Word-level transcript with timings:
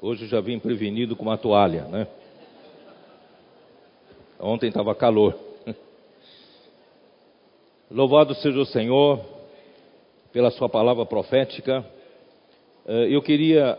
Hoje 0.00 0.28
já 0.28 0.40
vim 0.40 0.60
prevenido 0.60 1.16
com 1.16 1.24
uma 1.24 1.36
toalha, 1.36 1.82
né? 1.86 2.06
Ontem 4.38 4.68
estava 4.68 4.94
calor. 4.94 5.36
Louvado 7.90 8.32
seja 8.36 8.60
o 8.60 8.64
Senhor 8.64 9.20
pela 10.32 10.52
sua 10.52 10.68
palavra 10.68 11.04
profética. 11.04 11.84
Eh, 12.86 13.08
eu 13.10 13.20
queria 13.20 13.76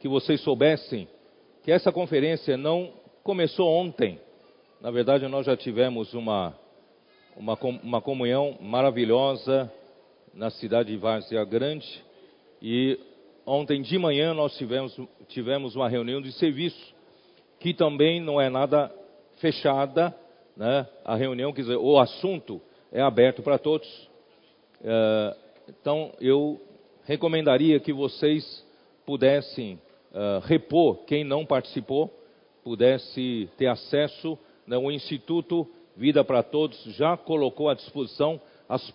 que 0.00 0.06
vocês 0.06 0.42
soubessem 0.42 1.08
que 1.62 1.72
essa 1.72 1.90
conferência 1.90 2.58
não 2.58 2.92
começou 3.22 3.66
ontem. 3.66 4.20
Na 4.82 4.90
verdade, 4.90 5.26
nós 5.28 5.46
já 5.46 5.56
tivemos 5.56 6.12
uma, 6.12 6.54
uma, 7.34 7.58
uma 7.82 8.02
comunhão 8.02 8.58
maravilhosa 8.60 9.72
na 10.34 10.50
cidade 10.50 10.92
de 10.92 10.98
Várzea 10.98 11.42
Grande. 11.42 12.04
E 12.60 13.00
ontem 13.46 13.82
de 13.82 13.98
manhã 13.98 14.34
nós 14.34 14.56
tivemos, 14.56 14.98
tivemos 15.28 15.76
uma 15.76 15.88
reunião 15.88 16.20
de 16.20 16.32
serviço, 16.32 16.94
que 17.58 17.74
também 17.74 18.20
não 18.20 18.40
é 18.40 18.48
nada 18.48 18.92
fechada, 19.36 20.14
né? 20.56 20.86
a 21.04 21.16
reunião, 21.16 21.52
quer 21.52 21.62
dizer, 21.62 21.76
o 21.76 21.98
assunto 21.98 22.60
é 22.92 23.00
aberto 23.00 23.42
para 23.42 23.58
todos. 23.58 23.88
Uh, 24.80 25.36
então, 25.68 26.12
eu 26.20 26.60
recomendaria 27.04 27.80
que 27.80 27.92
vocês 27.92 28.64
pudessem 29.06 29.80
uh, 30.12 30.40
repor, 30.44 31.04
quem 31.06 31.24
não 31.24 31.44
participou, 31.44 32.12
pudesse 32.62 33.48
ter 33.56 33.66
acesso. 33.66 34.38
Né? 34.66 34.76
O 34.76 34.90
Instituto 34.90 35.66
Vida 35.96 36.24
para 36.24 36.42
Todos 36.42 36.82
já 36.96 37.16
colocou 37.16 37.68
à 37.68 37.74
disposição 37.74 38.40
as 38.68 38.92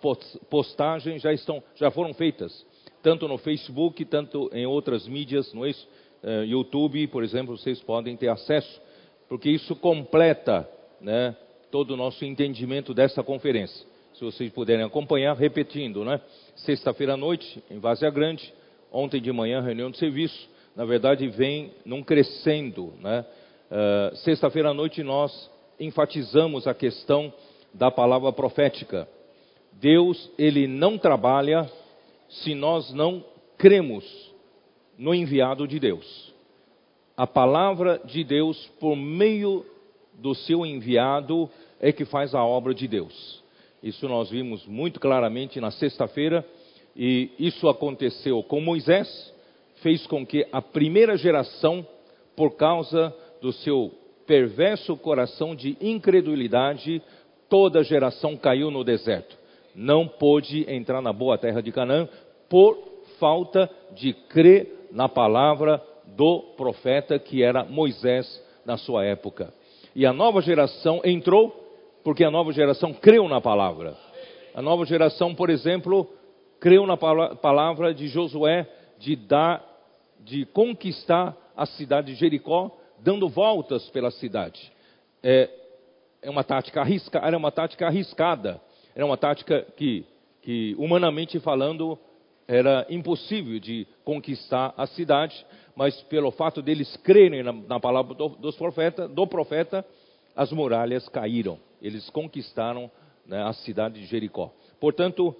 postagens 0.48 1.22
já 1.22 1.32
estão, 1.32 1.62
já 1.76 1.90
foram 1.90 2.12
feitas, 2.12 2.66
tanto 3.02 3.26
no 3.26 3.38
Facebook, 3.38 4.04
tanto 4.04 4.50
em 4.52 4.66
outras 4.66 5.06
mídias, 5.06 5.52
no 5.52 5.62
uh, 5.62 6.44
YouTube, 6.44 7.06
por 7.08 7.24
exemplo, 7.24 7.56
vocês 7.56 7.80
podem 7.80 8.16
ter 8.16 8.28
acesso 8.28 8.80
porque 9.30 9.48
isso 9.48 9.76
completa 9.76 10.68
né, 11.00 11.36
todo 11.70 11.92
o 11.92 11.96
nosso 11.96 12.24
entendimento 12.24 12.92
dessa 12.92 13.22
conferência. 13.22 13.86
Se 14.14 14.24
vocês 14.24 14.52
puderem 14.52 14.84
acompanhar, 14.84 15.36
repetindo, 15.36 16.04
né? 16.04 16.20
Sexta-feira 16.56 17.14
à 17.14 17.16
noite, 17.16 17.62
em 17.70 17.78
Vazia 17.78 18.10
Grande, 18.10 18.52
ontem 18.90 19.20
de 19.20 19.30
manhã, 19.30 19.60
reunião 19.60 19.88
de 19.88 19.98
serviço, 19.98 20.48
na 20.74 20.84
verdade 20.84 21.28
vem 21.28 21.70
num 21.86 22.02
crescendo, 22.02 22.92
né? 23.00 23.24
Uh, 23.70 24.16
Sexta-feira 24.16 24.70
à 24.70 24.74
noite 24.74 25.00
nós 25.04 25.48
enfatizamos 25.78 26.66
a 26.66 26.74
questão 26.74 27.32
da 27.72 27.88
palavra 27.88 28.32
profética. 28.32 29.06
Deus, 29.74 30.28
ele 30.36 30.66
não 30.66 30.98
trabalha 30.98 31.70
se 32.30 32.54
nós 32.54 32.92
não 32.92 33.24
cremos 33.58 34.04
no 34.96 35.14
enviado 35.14 35.68
de 35.68 35.78
Deus 35.78 36.30
a 37.20 37.26
palavra 37.26 38.00
de 38.02 38.24
Deus, 38.24 38.66
por 38.80 38.96
meio 38.96 39.66
do 40.14 40.34
seu 40.34 40.64
enviado, 40.64 41.50
é 41.78 41.92
que 41.92 42.06
faz 42.06 42.34
a 42.34 42.42
obra 42.42 42.72
de 42.72 42.88
Deus. 42.88 43.44
Isso 43.82 44.08
nós 44.08 44.30
vimos 44.30 44.64
muito 44.64 44.98
claramente 44.98 45.60
na 45.60 45.70
sexta-feira, 45.70 46.42
e 46.96 47.30
isso 47.38 47.68
aconteceu 47.68 48.42
com 48.42 48.58
Moisés, 48.62 49.34
fez 49.82 50.06
com 50.06 50.24
que 50.24 50.46
a 50.50 50.62
primeira 50.62 51.14
geração, 51.18 51.86
por 52.34 52.52
causa 52.52 53.14
do 53.42 53.52
seu 53.52 53.92
perverso 54.26 54.96
coração 54.96 55.54
de 55.54 55.76
incredulidade, 55.78 57.02
toda 57.50 57.84
geração 57.84 58.34
caiu 58.34 58.70
no 58.70 58.82
deserto. 58.82 59.36
Não 59.74 60.06
pôde 60.06 60.70
entrar 60.70 61.00
na 61.00 61.12
boa 61.12 61.38
terra 61.38 61.62
de 61.62 61.72
Canaã 61.72 62.08
por 62.48 62.76
falta 63.18 63.70
de 63.92 64.12
crer 64.12 64.88
na 64.90 65.08
palavra 65.08 65.82
do 66.16 66.40
profeta 66.56 67.18
que 67.18 67.42
era 67.42 67.64
Moisés 67.64 68.42
na 68.64 68.76
sua 68.76 69.04
época. 69.04 69.52
E 69.94 70.06
a 70.06 70.12
nova 70.12 70.40
geração 70.40 71.00
entrou 71.04 71.54
porque 72.02 72.24
a 72.24 72.30
nova 72.30 72.52
geração 72.52 72.92
creu 72.92 73.28
na 73.28 73.40
palavra. 73.40 73.96
A 74.54 74.62
nova 74.62 74.84
geração, 74.84 75.34
por 75.34 75.50
exemplo, 75.50 76.08
creu 76.58 76.86
na 76.86 76.96
palavra 76.96 77.94
de 77.94 78.08
Josué 78.08 78.68
de 78.98 79.16
dar, 79.16 79.64
de 80.20 80.44
conquistar 80.46 81.36
a 81.56 81.66
cidade 81.66 82.12
de 82.12 82.18
Jericó, 82.18 82.70
dando 82.98 83.28
voltas 83.28 83.88
pela 83.90 84.10
cidade. 84.10 84.72
É, 85.22 85.48
é 86.22 86.30
uma 86.30 86.44
tática 86.44 86.82
era 87.22 87.36
uma 87.36 87.50
tática 87.50 87.86
arriscada, 87.86 88.60
era 88.94 89.04
uma 89.04 89.16
tática 89.16 89.66
que, 89.76 90.04
que 90.42 90.74
humanamente 90.78 91.38
falando 91.38 91.98
era 92.46 92.86
impossível 92.90 93.60
de 93.60 93.86
conquistar 94.04 94.74
a 94.76 94.86
cidade, 94.86 95.46
mas 95.76 96.00
pelo 96.02 96.30
fato 96.32 96.60
deles 96.60 96.96
crerem 96.98 97.42
na, 97.42 97.52
na 97.52 97.80
palavra 97.80 98.14
do, 98.14 98.30
dos 98.30 98.56
profeta, 98.56 99.06
do 99.06 99.26
profeta, 99.26 99.86
as 100.34 100.52
muralhas 100.52 101.08
caíram. 101.08 101.58
Eles 101.80 102.10
conquistaram 102.10 102.90
né, 103.24 103.42
a 103.42 103.52
cidade 103.52 104.00
de 104.00 104.06
Jericó. 104.06 104.52
Portanto, 104.80 105.34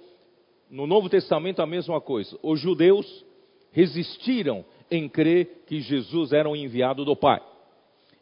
no 0.69 0.87
Novo 0.87 1.09
Testamento 1.09 1.61
a 1.61 1.67
mesma 1.67 1.99
coisa. 1.99 2.37
Os 2.41 2.59
judeus 2.59 3.25
resistiram 3.71 4.63
em 4.89 5.07
crer 5.09 5.63
que 5.67 5.81
Jesus 5.81 6.31
era 6.31 6.49
o 6.49 6.55
enviado 6.55 7.03
do 7.03 7.15
Pai. 7.15 7.41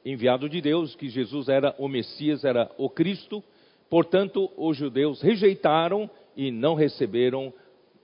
Enviado 0.03 0.49
de 0.49 0.61
Deus, 0.61 0.95
que 0.95 1.09
Jesus 1.09 1.47
era 1.47 1.75
o 1.77 1.87
Messias, 1.87 2.43
era 2.43 2.71
o 2.77 2.89
Cristo. 2.89 3.43
Portanto, 3.89 4.51
os 4.55 4.77
judeus 4.77 5.21
rejeitaram 5.21 6.09
e 6.35 6.51
não 6.51 6.75
receberam 6.75 7.53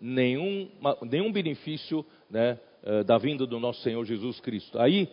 nenhum, 0.02 0.68
nenhum 1.04 1.32
benefício 1.32 2.06
né, 2.30 2.60
eh, 2.84 3.04
da 3.04 3.18
vinda 3.18 3.46
do 3.46 3.60
nosso 3.60 3.82
Senhor 3.82 4.04
Jesus 4.04 4.40
Cristo. 4.40 4.80
Aí, 4.80 5.08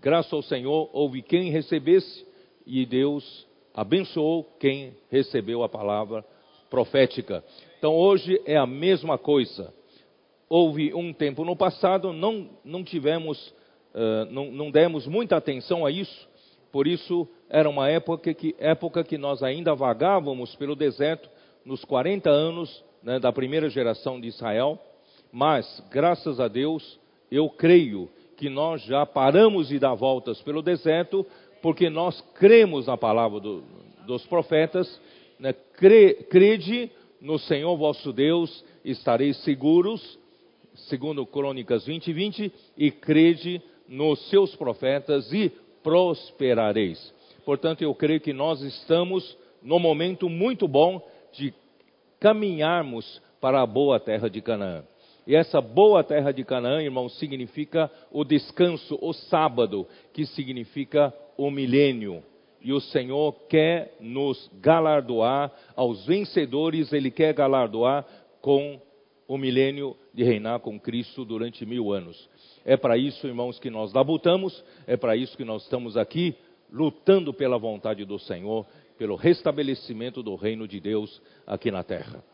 graças 0.00 0.32
ao 0.32 0.42
Senhor, 0.42 0.90
houve 0.92 1.22
quem 1.22 1.50
recebesse 1.50 2.26
e 2.66 2.86
Deus 2.86 3.46
abençoou 3.74 4.44
quem 4.58 4.94
recebeu 5.10 5.62
a 5.62 5.68
palavra 5.68 6.24
profética. 6.70 7.44
Então 7.78 7.94
hoje 7.94 8.40
é 8.46 8.56
a 8.56 8.66
mesma 8.66 9.18
coisa. 9.18 9.72
Houve 10.48 10.94
um 10.94 11.12
tempo 11.12 11.44
no 11.44 11.56
passado, 11.56 12.12
não, 12.12 12.50
não 12.64 12.84
tivemos, 12.84 13.48
uh, 13.94 14.30
não, 14.30 14.50
não 14.50 14.70
demos 14.70 15.06
muita 15.06 15.36
atenção 15.36 15.84
a 15.84 15.90
isso, 15.90 16.28
por 16.74 16.88
isso 16.88 17.28
era 17.48 17.70
uma 17.70 17.88
época 17.88 18.34
que, 18.34 18.52
época 18.58 19.04
que 19.04 19.16
nós 19.16 19.44
ainda 19.44 19.76
vagávamos 19.76 20.56
pelo 20.56 20.74
deserto, 20.74 21.30
nos 21.64 21.84
40 21.84 22.28
anos 22.28 22.84
né, 23.00 23.20
da 23.20 23.32
primeira 23.32 23.70
geração 23.70 24.20
de 24.20 24.26
Israel, 24.26 24.76
mas 25.30 25.80
graças 25.88 26.40
a 26.40 26.48
Deus 26.48 26.98
eu 27.30 27.48
creio 27.48 28.10
que 28.36 28.50
nós 28.50 28.82
já 28.82 29.06
paramos 29.06 29.68
de 29.68 29.78
dar 29.78 29.94
voltas 29.94 30.42
pelo 30.42 30.62
deserto, 30.62 31.24
porque 31.62 31.88
nós 31.88 32.20
cremos 32.34 32.88
na 32.88 32.96
palavra 32.96 33.38
do, 33.38 33.62
dos 34.04 34.26
profetas, 34.26 35.00
né? 35.38 35.52
Cre, 35.52 36.26
crede 36.28 36.90
no 37.20 37.38
Senhor 37.38 37.76
vosso 37.76 38.12
Deus, 38.12 38.64
estareis 38.84 39.36
seguros, 39.44 40.18
segundo 40.88 41.24
Crônicas 41.24 41.86
20 41.86 42.08
e 42.08 42.12
20, 42.12 42.52
e 42.76 42.90
crede 42.90 43.62
nos 43.88 44.28
seus 44.28 44.56
profetas 44.56 45.32
e 45.32 45.52
prosperareis. 45.84 47.14
Portanto, 47.44 47.82
eu 47.82 47.94
creio 47.94 48.20
que 48.20 48.32
nós 48.32 48.60
estamos 48.62 49.36
no 49.62 49.78
momento 49.78 50.28
muito 50.28 50.66
bom 50.66 51.00
de 51.32 51.54
caminharmos 52.18 53.22
para 53.40 53.60
a 53.60 53.66
boa 53.66 54.00
terra 54.00 54.28
de 54.28 54.40
Canaã. 54.40 54.82
E 55.26 55.36
essa 55.36 55.60
boa 55.60 56.02
terra 56.02 56.32
de 56.32 56.42
Canaã, 56.44 56.82
irmão, 56.82 57.08
significa 57.08 57.90
o 58.10 58.24
descanso, 58.24 58.98
o 59.00 59.12
sábado, 59.12 59.86
que 60.12 60.26
significa 60.26 61.14
o 61.36 61.50
milênio. 61.50 62.22
E 62.60 62.72
o 62.72 62.80
Senhor 62.80 63.32
quer 63.48 63.94
nos 64.00 64.50
galardoar, 64.60 65.52
aos 65.76 66.06
vencedores, 66.06 66.92
Ele 66.92 67.10
quer 67.10 67.34
galardoar 67.34 68.06
com 68.40 68.80
o 69.28 69.38
milênio 69.38 69.96
de 70.12 70.22
reinar 70.22 70.60
com 70.60 70.78
Cristo 70.78 71.24
durante 71.24 71.64
mil 71.64 71.92
anos. 71.92 72.28
É 72.64 72.76
para 72.76 72.96
isso, 72.96 73.26
irmãos, 73.26 73.58
que 73.58 73.68
nós 73.68 73.92
labutamos, 73.92 74.64
é 74.86 74.96
para 74.96 75.16
isso 75.16 75.36
que 75.36 75.44
nós 75.44 75.62
estamos 75.64 75.96
aqui, 75.96 76.34
lutando 76.72 77.32
pela 77.32 77.58
vontade 77.58 78.04
do 78.04 78.18
Senhor, 78.18 78.66
pelo 78.96 79.16
restabelecimento 79.16 80.22
do 80.22 80.34
reino 80.34 80.66
de 80.66 80.80
Deus 80.80 81.20
aqui 81.46 81.70
na 81.70 81.82
terra. 81.82 82.24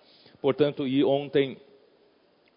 Portanto, 0.40 0.86
e 0.86 1.04
ontem 1.04 1.58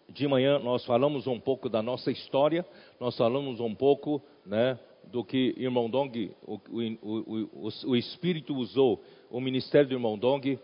de 0.08 0.28
manhã 0.28 0.58
nós 0.58 0.84
falamos 0.84 1.26
um 1.26 1.40
pouco 1.40 1.68
da 1.68 1.82
nossa 1.82 2.10
história, 2.10 2.64
nós 3.00 3.16
falamos 3.16 3.60
um 3.60 3.74
pouco 3.74 4.22
né, 4.46 4.78
do 5.10 5.24
que 5.24 5.54
irmão 5.56 5.88
Dong, 5.88 6.30
o, 6.46 6.54
o, 6.54 7.48
o, 7.66 7.68
o, 7.86 7.96
Espírito 7.96 8.54
usou, 8.54 9.02
o 9.30 9.40
ministério 9.40 9.88
do 9.88 9.94
irmão 9.94 10.18
Dong, 10.18 10.58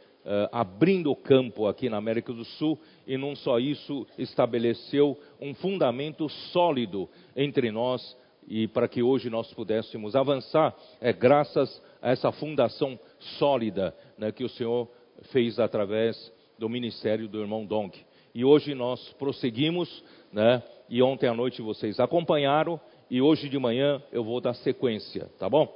abrindo 0.53 1.11
o 1.11 1.17
campo 1.17 1.67
aqui 1.67 1.89
na 1.89 1.97
América 1.97 2.33
do 2.33 2.45
Sul, 2.45 2.79
e 3.07 3.17
não 3.17 3.35
só 3.35 3.59
isso, 3.59 4.07
estabeleceu 4.19 5.19
um 5.41 5.55
fundamento 5.55 6.29
sólido 6.53 7.09
entre 7.35 7.71
nós, 7.71 8.17
e 8.47 8.67
para 8.69 8.89
que 8.89 9.03
hoje 9.03 9.31
nós 9.31 9.53
pudéssemos 9.55 10.17
avançar, 10.17 10.75
é 11.01 11.13
graças 11.13 11.81
a 12.03 12.11
essa 12.11 12.33
fundação 12.33 12.99
sólida 13.39 13.95
né, 14.19 14.33
que 14.33 14.45
o 14.45 14.49
Senhor 14.49 14.89
fez 15.31 15.59
através 15.59 16.33
do 16.59 16.69
ministério 16.69 17.29
do 17.29 17.41
irmão 17.41 17.65
Dong. 17.65 17.97
E 18.35 18.45
hoje 18.45 18.75
nós 18.75 19.13
prosseguimos, 19.19 20.05
né? 20.33 20.63
E 20.89 21.03
ontem 21.03 21.27
à 21.27 21.35
noite 21.35 21.63
vocês 21.63 21.99
acompanharam 21.99 22.81
e 23.11 23.21
hoje 23.21 23.49
de 23.49 23.59
manhã 23.59 24.01
eu 24.13 24.23
vou 24.23 24.41
dar 24.41 24.55
sequência, 24.55 25.29
tá 25.39 25.49
bom? 25.49 25.73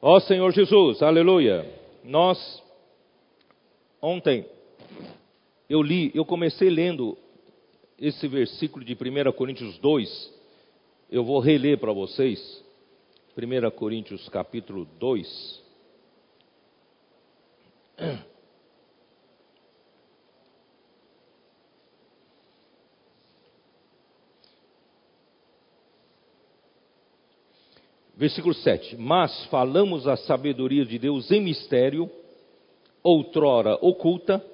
Ó 0.00 0.20
Senhor 0.20 0.52
Jesus, 0.52 1.02
aleluia. 1.02 1.66
Nós, 2.04 2.62
ontem, 4.00 4.46
eu 5.68 5.82
li, 5.82 6.10
eu 6.14 6.24
comecei 6.24 6.70
lendo 6.70 7.16
esse 7.98 8.28
versículo 8.28 8.84
de 8.84 8.94
1 8.94 9.32
Coríntios 9.32 9.78
2, 9.78 10.34
eu 11.10 11.24
vou 11.24 11.40
reler 11.40 11.78
para 11.78 11.92
vocês. 11.92 12.64
1 13.36 13.70
Coríntios 13.70 14.28
capítulo 14.28 14.86
2. 14.98 15.62
Versículo 28.16 28.54
7: 28.54 28.96
Mas 28.96 29.44
falamos 29.46 30.08
a 30.08 30.16
sabedoria 30.16 30.86
de 30.86 30.98
Deus 30.98 31.30
em 31.30 31.40
mistério, 31.40 32.10
outrora 33.06 33.78
oculta, 33.80 34.44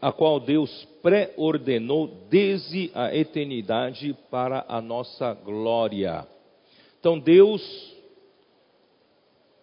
a 0.00 0.12
qual 0.12 0.38
Deus 0.38 0.86
pré-ordenou 1.02 2.06
desde 2.28 2.90
a 2.94 3.16
eternidade 3.16 4.14
para 4.30 4.64
a 4.68 4.80
nossa 4.80 5.32
glória. 5.32 6.26
Então 7.00 7.18
Deus 7.18 7.62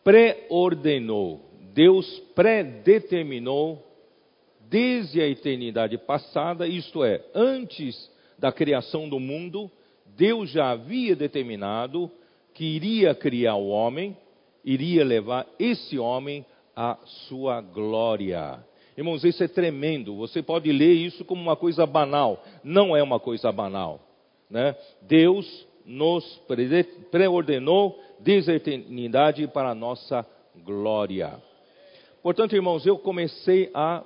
pré-ordenou, 0.04 1.42
Deus 1.74 2.20
predeterminou 2.34 3.86
desde 4.68 5.22
a 5.22 5.28
eternidade 5.28 5.98
passada, 5.98 6.68
isto 6.68 7.04
é, 7.04 7.24
antes 7.34 8.12
da 8.40 8.52
criação 8.52 9.08
do 9.08 9.20
mundo, 9.20 9.70
Deus 10.18 10.50
já 10.50 10.72
havia 10.72 11.16
determinado 11.16 12.10
que 12.56 12.66
iria 12.66 13.14
criar 13.14 13.56
o 13.56 13.68
homem, 13.68 14.18
iria 14.64 15.06
levar 15.06 15.48
esse 15.60 16.00
homem 16.00 16.44
à 16.76 16.98
sua 17.28 17.62
glória. 17.62 18.64
Irmãos, 18.98 19.24
isso 19.24 19.44
é 19.44 19.48
tremendo. 19.48 20.16
Você 20.16 20.42
pode 20.42 20.72
ler 20.72 20.94
isso 20.94 21.26
como 21.26 21.42
uma 21.42 21.56
coisa 21.56 21.86
banal. 21.86 22.44
Não 22.64 22.96
é 22.96 23.04
uma 23.04 23.20
coisa 23.20 23.52
banal. 23.52 24.00
Né? 24.50 24.76
Deus 25.02 25.68
nos 25.86 26.42
preordenou 27.12 28.00
desde 28.20 28.52
a 28.52 28.56
eternidade 28.56 29.48
para 29.48 29.70
a 29.70 29.76
nossa 29.76 30.26
glória. 30.64 31.42
Portanto, 32.24 32.56
irmãos, 32.56 32.86
eu 32.86 32.98
comecei 32.98 33.70
a 33.74 34.04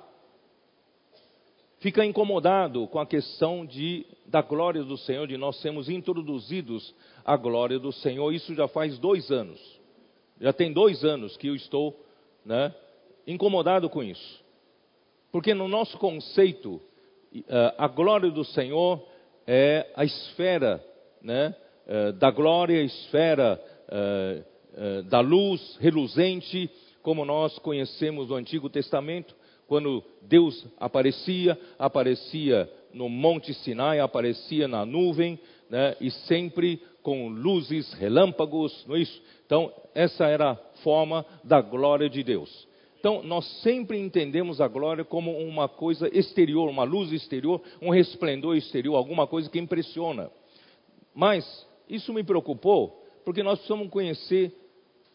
ficar 1.78 2.04
incomodado 2.04 2.86
com 2.88 2.98
a 2.98 3.06
questão 3.06 3.64
de, 3.64 4.04
da 4.26 4.42
glória 4.42 4.82
do 4.82 4.98
Senhor, 4.98 5.26
de 5.26 5.38
nós 5.38 5.58
sermos 5.60 5.88
introduzidos 5.88 6.94
à 7.24 7.36
glória 7.36 7.78
do 7.78 7.92
Senhor. 7.92 8.32
Isso 8.32 8.54
já 8.54 8.68
faz 8.68 8.98
dois 8.98 9.30
anos. 9.30 9.58
Já 10.40 10.52
tem 10.52 10.72
dois 10.72 11.04
anos 11.04 11.36
que 11.36 11.46
eu 11.46 11.54
estou 11.54 11.98
né, 12.44 12.74
incomodado 13.26 13.88
com 13.88 14.02
isso. 14.02 14.40
Porque 15.32 15.54
no 15.54 15.68
nosso 15.68 15.96
conceito, 15.98 16.80
eh, 17.34 17.74
a 17.78 17.86
glória 17.86 18.30
do 18.30 18.44
Senhor 18.44 19.06
é 19.46 19.90
a 19.94 20.04
esfera 20.04 20.84
né, 21.22 21.54
eh, 21.86 22.12
da 22.12 22.30
glória, 22.30 22.80
a 22.80 22.84
esfera 22.84 23.62
eh, 23.88 24.42
da 25.08 25.20
luz 25.20 25.76
reluzente, 25.80 26.70
como 27.02 27.24
nós 27.24 27.58
conhecemos 27.58 28.28
no 28.28 28.36
Antigo 28.36 28.68
Testamento, 28.70 29.34
quando 29.66 30.02
Deus 30.22 30.66
aparecia, 30.78 31.58
aparecia 31.78 32.68
no 32.92 33.08
Monte 33.08 33.54
Sinai, 33.54 34.00
aparecia 34.00 34.66
na 34.66 34.84
nuvem, 34.84 35.38
né, 35.68 35.96
e 36.00 36.10
sempre 36.10 36.82
com 37.02 37.28
luzes, 37.28 37.92
relâmpagos, 37.94 38.84
não 38.86 38.96
é 38.96 39.00
isso? 39.00 39.22
Então, 39.50 39.72
essa 39.96 40.26
era 40.26 40.52
a 40.52 40.54
forma 40.84 41.26
da 41.42 41.60
glória 41.60 42.08
de 42.08 42.22
Deus. 42.22 42.68
Então, 43.00 43.20
nós 43.24 43.44
sempre 43.62 43.98
entendemos 43.98 44.60
a 44.60 44.68
glória 44.68 45.04
como 45.04 45.36
uma 45.38 45.68
coisa 45.68 46.08
exterior, 46.16 46.68
uma 46.68 46.84
luz 46.84 47.10
exterior, 47.10 47.60
um 47.82 47.90
resplendor 47.90 48.56
exterior, 48.56 48.94
alguma 48.94 49.26
coisa 49.26 49.50
que 49.50 49.58
impressiona. 49.58 50.30
Mas 51.12 51.66
isso 51.88 52.12
me 52.12 52.22
preocupou, 52.22 53.04
porque 53.24 53.42
nós 53.42 53.58
precisamos 53.58 53.90
conhecer 53.90 54.54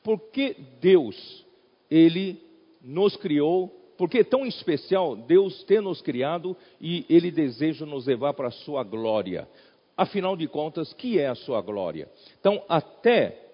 por 0.04 0.20
que 0.20 0.58
Deus, 0.82 1.46
Ele 1.90 2.38
nos 2.82 3.16
criou, 3.16 3.70
por 3.98 4.10
que 4.10 4.18
é 4.18 4.24
tão 4.26 4.46
especial 4.46 5.16
Deus 5.16 5.64
ter 5.64 5.82
nos 5.82 6.02
criado 6.02 6.58
e 6.82 7.06
Ele 7.08 7.32
deseja 7.32 7.86
nos 7.86 8.06
levar 8.06 8.34
para 8.34 8.50
a 8.50 8.52
Sua 8.52 8.84
glória. 8.84 9.48
Afinal 9.96 10.36
de 10.36 10.46
contas, 10.46 10.92
que 10.92 11.18
é 11.18 11.28
a 11.28 11.36
Sua 11.36 11.62
glória? 11.62 12.10
Então, 12.38 12.62
até 12.68 13.45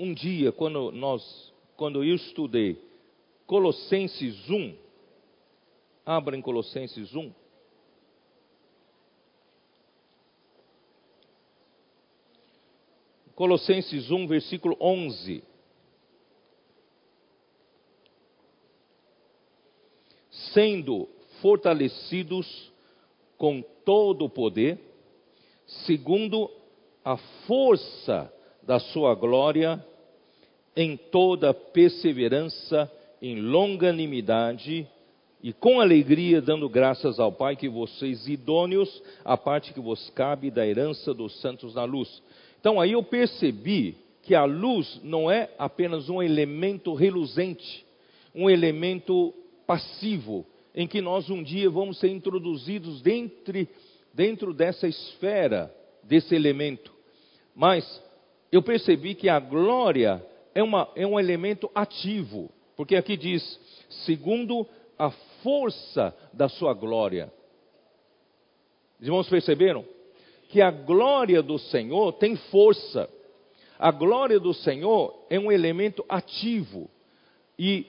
um 0.00 0.14
dia, 0.14 0.50
quando 0.50 0.90
nós, 0.90 1.52
quando 1.76 2.02
eu 2.02 2.14
estudei 2.14 2.82
Colossenses 3.46 4.48
1. 4.48 4.74
Abra 6.06 6.36
em 6.36 6.40
Colossenses 6.40 7.14
1. 7.14 7.34
Colossenses 13.34 14.10
1, 14.10 14.26
versículo 14.26 14.74
11. 14.80 15.44
Sendo 20.54 21.08
fortalecidos 21.42 22.72
com 23.36 23.62
todo 23.84 24.24
o 24.24 24.30
poder, 24.30 24.78
segundo 25.66 26.50
a 27.04 27.16
força 27.46 28.32
da 28.62 28.78
sua 28.78 29.14
glória, 29.16 29.84
em 30.76 30.96
toda 30.96 31.52
perseverança 31.52 32.90
em 33.20 33.40
longanimidade 33.40 34.86
e 35.42 35.52
com 35.52 35.80
alegria 35.80 36.40
dando 36.40 36.68
graças 36.68 37.18
ao 37.18 37.32
Pai 37.32 37.56
que 37.56 37.68
vocês 37.68 38.28
idôneos 38.28 39.02
a 39.24 39.36
parte 39.36 39.72
que 39.72 39.80
vos 39.80 40.10
cabe 40.10 40.50
da 40.50 40.66
herança 40.66 41.14
dos 41.14 41.40
santos 41.40 41.74
na 41.74 41.84
luz. 41.84 42.22
Então 42.60 42.80
aí 42.80 42.92
eu 42.92 43.02
percebi 43.02 43.96
que 44.22 44.34
a 44.34 44.44
luz 44.44 45.00
não 45.02 45.30
é 45.30 45.50
apenas 45.58 46.08
um 46.08 46.22
elemento 46.22 46.94
reluzente, 46.94 47.84
um 48.34 48.48
elemento 48.48 49.34
passivo, 49.66 50.46
em 50.74 50.86
que 50.86 51.00
nós 51.00 51.30
um 51.30 51.42
dia 51.42 51.70
vamos 51.70 51.98
ser 51.98 52.08
introduzidos 52.08 53.00
dentro, 53.00 53.66
dentro 54.12 54.52
dessa 54.52 54.86
esfera, 54.86 55.74
desse 56.02 56.34
elemento. 56.34 56.92
Mas 57.56 58.02
eu 58.52 58.62
percebi 58.62 59.14
que 59.14 59.28
a 59.28 59.40
glória 59.40 60.24
é, 60.54 60.62
uma, 60.62 60.90
é 60.94 61.06
um 61.06 61.18
elemento 61.18 61.70
ativo. 61.74 62.50
Porque 62.76 62.96
aqui 62.96 63.16
diz, 63.16 63.42
segundo 64.06 64.66
a 64.98 65.10
força 65.42 66.14
da 66.32 66.48
sua 66.48 66.74
glória. 66.74 67.32
Os 69.00 69.06
irmãos 69.06 69.28
perceberam? 69.28 69.84
Que 70.48 70.60
a 70.60 70.70
glória 70.70 71.42
do 71.42 71.58
Senhor 71.58 72.12
tem 72.14 72.36
força. 72.36 73.08
A 73.78 73.90
glória 73.90 74.38
do 74.38 74.52
Senhor 74.52 75.26
é 75.30 75.38
um 75.38 75.50
elemento 75.50 76.04
ativo. 76.08 76.90
E 77.58 77.86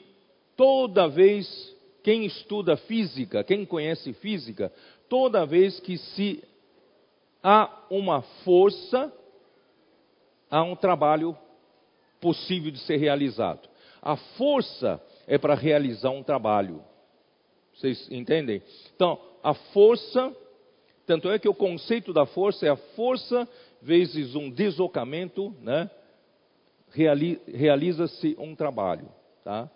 toda 0.56 1.08
vez, 1.08 1.76
quem 2.04 2.26
estuda 2.26 2.78
física, 2.78 3.44
quem 3.44 3.66
conhece 3.66 4.14
física, 4.14 4.72
toda 5.10 5.46
vez 5.46 5.80
que 5.80 5.98
se 5.98 6.44
há 7.44 7.86
uma 7.90 8.22
força, 8.44 9.12
há 10.50 10.64
um 10.64 10.76
trabalho 10.76 11.38
possível 12.22 12.72
de 12.72 12.80
ser 12.80 12.98
realizado. 12.98 13.68
A 14.02 14.16
força 14.16 15.02
é 15.28 15.38
para 15.38 15.56
realizar 15.56 16.12
um 16.12 16.24
trabalho. 16.24 16.84
Vocês 17.74 18.10
entendem? 18.12 18.62
Então, 18.96 19.20
a 19.44 19.54
força, 19.54 20.36
tanto 21.06 21.30
é 21.30 21.40
que 21.40 21.50
o 21.50 21.54
conceito 21.54 22.14
da 22.14 22.26
força 22.26 22.66
é 22.66 22.70
a 22.70 22.76
força 22.76 23.48
vezes 23.82 24.36
um 24.36 24.50
deslocamento, 24.50 25.56
né? 25.62 25.90
Realiza-se 26.94 28.36
um 28.38 28.56
trabalho, 28.56 29.08
tá? 29.44 29.70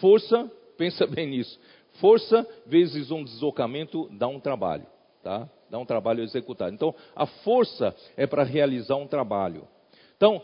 Força, 0.00 0.50
pensa 0.76 1.06
bem 1.06 1.28
nisso. 1.28 1.60
Força 2.00 2.46
vezes 2.66 3.10
um 3.10 3.22
deslocamento 3.22 4.08
dá 4.12 4.26
um 4.26 4.40
trabalho, 4.40 4.86
tá? 5.22 5.48
Dá 5.68 5.78
um 5.78 5.84
trabalho 5.84 6.22
executado. 6.22 6.74
Então, 6.74 6.94
a 7.14 7.26
força 7.26 7.94
é 8.16 8.26
para 8.26 8.42
realizar 8.42 8.96
um 8.96 9.06
trabalho. 9.06 9.68
Então, 10.16 10.42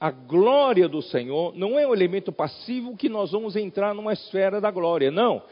a 0.00 0.10
glória 0.10 0.88
do 0.88 1.02
Senhor 1.02 1.54
não 1.56 1.78
é 1.78 1.86
um 1.86 1.92
elemento 1.92 2.30
passivo 2.32 2.96
que 2.96 3.08
nós 3.08 3.32
vamos 3.32 3.56
entrar 3.56 3.94
numa 3.94 4.12
esfera 4.12 4.60
da 4.60 4.70
glória. 4.70 5.10
Não. 5.10 5.42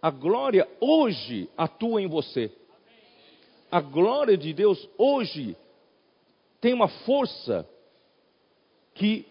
A 0.00 0.10
glória 0.10 0.68
hoje 0.80 1.48
atua 1.56 2.00
em 2.00 2.06
você. 2.06 2.50
A 3.70 3.80
glória 3.80 4.36
de 4.36 4.52
Deus 4.52 4.88
hoje 4.96 5.56
tem 6.60 6.72
uma 6.72 6.88
força 6.88 7.68
que 8.94 9.26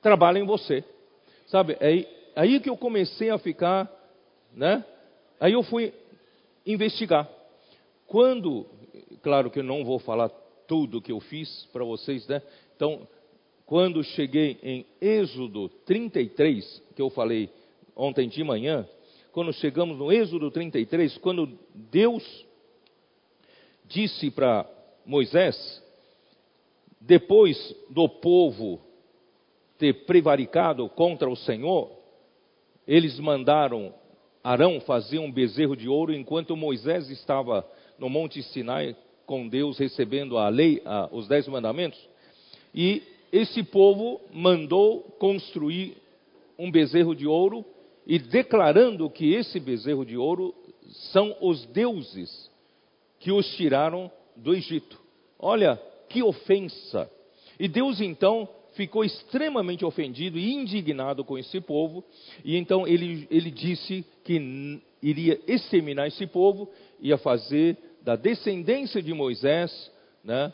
trabalha 0.00 0.38
em 0.38 0.46
você. 0.46 0.84
Sabe, 1.46 1.76
é 1.80 1.86
aí, 1.86 2.08
aí 2.36 2.60
que 2.60 2.70
eu 2.70 2.76
comecei 2.76 3.30
a 3.30 3.38
ficar, 3.38 3.90
né? 4.54 4.84
Aí 5.40 5.52
eu 5.52 5.64
fui 5.64 5.92
investigar. 6.64 7.28
Quando, 8.06 8.66
claro 9.20 9.50
que 9.50 9.58
eu 9.58 9.64
não 9.64 9.84
vou 9.84 9.98
falar 9.98 10.28
tudo 10.68 11.02
que 11.02 11.10
eu 11.10 11.18
fiz 11.18 11.68
para 11.72 11.84
vocês, 11.84 12.26
né? 12.28 12.40
Então, 12.76 13.06
quando 13.70 14.02
cheguei 14.02 14.58
em 14.64 14.84
Êxodo 15.00 15.68
33, 15.86 16.82
que 16.96 17.00
eu 17.00 17.08
falei 17.08 17.48
ontem 17.94 18.28
de 18.28 18.42
manhã, 18.42 18.84
quando 19.30 19.52
chegamos 19.52 19.96
no 19.96 20.10
Êxodo 20.10 20.50
33, 20.50 21.16
quando 21.18 21.56
Deus 21.72 22.44
disse 23.86 24.28
para 24.32 24.68
Moisés, 25.06 25.80
depois 27.00 27.72
do 27.88 28.08
povo 28.08 28.80
ter 29.78 30.04
prevaricado 30.04 30.88
contra 30.88 31.30
o 31.30 31.36
Senhor, 31.36 31.92
eles 32.88 33.20
mandaram 33.20 33.94
Arão 34.42 34.80
fazer 34.80 35.20
um 35.20 35.30
bezerro 35.30 35.76
de 35.76 35.88
ouro 35.88 36.12
enquanto 36.12 36.56
Moisés 36.56 37.08
estava 37.08 37.64
no 37.96 38.08
Monte 38.10 38.42
Sinai 38.42 38.96
com 39.24 39.46
Deus 39.46 39.78
recebendo 39.78 40.38
a 40.38 40.48
lei, 40.48 40.82
a, 40.84 41.08
os 41.12 41.28
dez 41.28 41.46
mandamentos. 41.46 42.10
E 42.74 43.02
esse 43.32 43.62
povo 43.62 44.20
mandou 44.32 45.02
construir 45.18 45.96
um 46.58 46.70
bezerro 46.70 47.14
de 47.14 47.26
ouro 47.26 47.64
e 48.06 48.18
declarando 48.18 49.08
que 49.08 49.32
esse 49.34 49.60
bezerro 49.60 50.04
de 50.04 50.16
ouro 50.16 50.54
são 51.12 51.36
os 51.40 51.64
deuses 51.66 52.50
que 53.18 53.30
os 53.30 53.46
tiraram 53.56 54.10
do 54.34 54.54
Egito. 54.54 54.98
Olha 55.38 55.80
que 56.08 56.22
ofensa! 56.22 57.10
E 57.58 57.68
Deus 57.68 58.00
então 58.00 58.48
ficou 58.72 59.04
extremamente 59.04 59.84
ofendido 59.84 60.38
e 60.38 60.52
indignado 60.52 61.24
com 61.24 61.36
esse 61.36 61.60
povo, 61.60 62.04
e 62.44 62.56
então 62.56 62.86
ele, 62.86 63.26
ele 63.30 63.50
disse 63.50 64.04
que 64.24 64.80
iria 65.02 65.40
exterminar 65.46 66.06
esse 66.06 66.26
povo, 66.26 66.68
ia 67.00 67.18
fazer 67.18 67.76
da 68.02 68.16
descendência 68.16 69.02
de 69.02 69.12
Moisés, 69.12 69.90
né, 70.24 70.52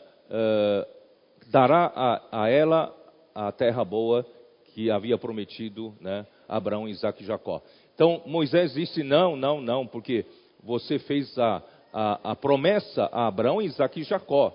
dará 1.47 1.91
a, 1.95 2.43
a, 2.43 2.49
ela 2.49 2.93
a 3.33 3.51
terra 3.51 3.83
boa 3.83 4.25
que 4.73 4.91
havia 4.91 5.17
prometido 5.17 5.95
né, 5.99 6.25
Abraão, 6.47 6.87
Isaac 6.87 7.23
e 7.23 7.25
Jacó. 7.25 7.61
Então 7.93 8.21
Moisés 8.25 8.73
disse: 8.73 9.03
não, 9.03 9.35
não, 9.35 9.61
não, 9.61 9.87
porque 9.87 10.25
você 10.63 10.99
fez 10.99 11.37
a, 11.37 11.63
a, 11.93 12.31
a 12.31 12.35
promessa 12.35 13.09
a 13.11 13.27
Abraão, 13.27 13.61
Isaac 13.61 13.99
e 13.99 14.03
Jacó. 14.03 14.53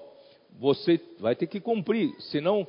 Você 0.60 1.00
vai 1.18 1.34
ter 1.34 1.46
que 1.46 1.60
cumprir, 1.60 2.14
senão 2.20 2.66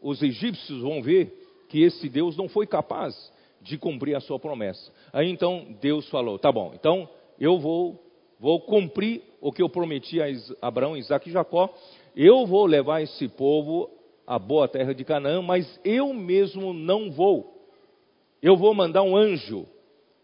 os 0.00 0.22
egípcios 0.22 0.80
vão 0.80 1.02
ver 1.02 1.36
que 1.68 1.82
esse 1.82 2.08
Deus 2.08 2.36
não 2.36 2.48
foi 2.48 2.66
capaz 2.66 3.14
de 3.60 3.76
cumprir 3.76 4.16
a 4.16 4.20
sua 4.20 4.38
promessa. 4.38 4.90
Aí 5.12 5.30
então 5.30 5.76
Deus 5.80 6.08
falou: 6.08 6.38
tá 6.38 6.50
bom, 6.50 6.72
então 6.74 7.08
eu 7.38 7.58
vou, 7.58 8.02
vou 8.38 8.60
cumprir 8.60 9.22
o 9.40 9.52
que 9.52 9.62
eu 9.62 9.68
prometi 9.68 10.20
a 10.20 10.26
Abraão, 10.60 10.96
Isaac 10.96 11.28
e 11.28 11.32
Jacó. 11.32 11.72
Eu 12.16 12.46
vou 12.46 12.66
levar 12.66 13.02
esse 13.02 13.28
povo 13.28 13.90
à 14.26 14.38
boa 14.38 14.68
terra 14.68 14.94
de 14.94 15.04
Canaã, 15.04 15.42
mas 15.42 15.80
eu 15.84 16.12
mesmo 16.12 16.72
não 16.72 17.10
vou. 17.10 17.60
Eu 18.42 18.56
vou 18.56 18.72
mandar 18.74 19.02
um 19.02 19.16
anjo. 19.16 19.66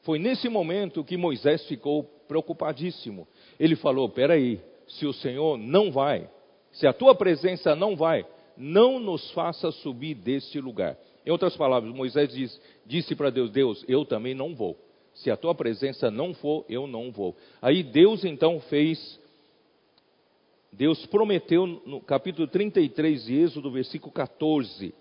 Foi 0.02 0.18
nesse 0.18 0.48
momento 0.48 1.04
que 1.04 1.16
Moisés 1.16 1.66
ficou 1.66 2.04
preocupadíssimo. 2.28 3.26
Ele 3.58 3.76
falou: 3.76 4.08
peraí, 4.08 4.60
se 4.86 5.06
o 5.06 5.12
Senhor 5.12 5.58
não 5.58 5.90
vai, 5.90 6.28
se 6.72 6.86
a 6.86 6.92
tua 6.92 7.14
presença 7.14 7.74
não 7.74 7.96
vai, 7.96 8.26
não 8.56 8.98
nos 8.98 9.30
faça 9.32 9.70
subir 9.70 10.14
deste 10.14 10.60
lugar. 10.60 10.96
Em 11.24 11.30
outras 11.30 11.56
palavras, 11.56 11.92
Moisés 11.92 12.32
diz, 12.32 12.60
disse 12.86 13.14
para 13.14 13.30
Deus: 13.30 13.50
Deus, 13.50 13.84
eu 13.88 14.04
também 14.04 14.34
não 14.34 14.54
vou. 14.54 14.76
Se 15.14 15.30
a 15.30 15.36
tua 15.36 15.54
presença 15.54 16.10
não 16.10 16.34
for, 16.34 16.64
eu 16.68 16.86
não 16.86 17.10
vou. 17.10 17.34
Aí 17.60 17.82
Deus 17.82 18.24
então 18.24 18.60
fez, 18.60 19.18
Deus 20.72 21.06
prometeu 21.06 21.66
no 21.66 22.00
capítulo 22.00 22.46
33 22.46 23.24
de 23.24 23.34
Êxodo, 23.34 23.70
versículo 23.70 24.12
14, 24.12 24.94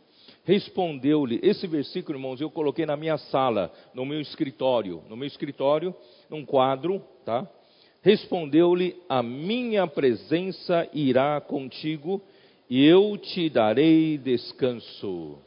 respondeu-lhe, 0.44 1.40
esse 1.44 1.68
versículo, 1.68 2.18
irmãos, 2.18 2.40
eu 2.40 2.50
coloquei 2.50 2.86
na 2.86 2.96
minha 2.96 3.18
sala, 3.18 3.72
no 3.94 4.06
meu 4.06 4.22
escritório, 4.22 5.04
no 5.10 5.18
meu 5.18 5.28
escritório, 5.28 5.94
num 6.30 6.46
quadro, 6.46 7.02
tá? 7.26 7.50
Respondeu-lhe, 8.02 8.96
a 9.10 9.24
minha 9.24 9.88
presença 9.88 10.88
irá 10.94 11.42
contigo 11.42 12.22
e 12.70 12.86
eu 12.86 13.18
te 13.18 13.50
darei 13.50 14.18
descanso. 14.18 15.40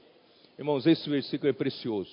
Irmãos, 0.58 0.84
esse 0.86 1.08
versículo 1.08 1.48
é 1.48 1.52
precioso. 1.52 2.10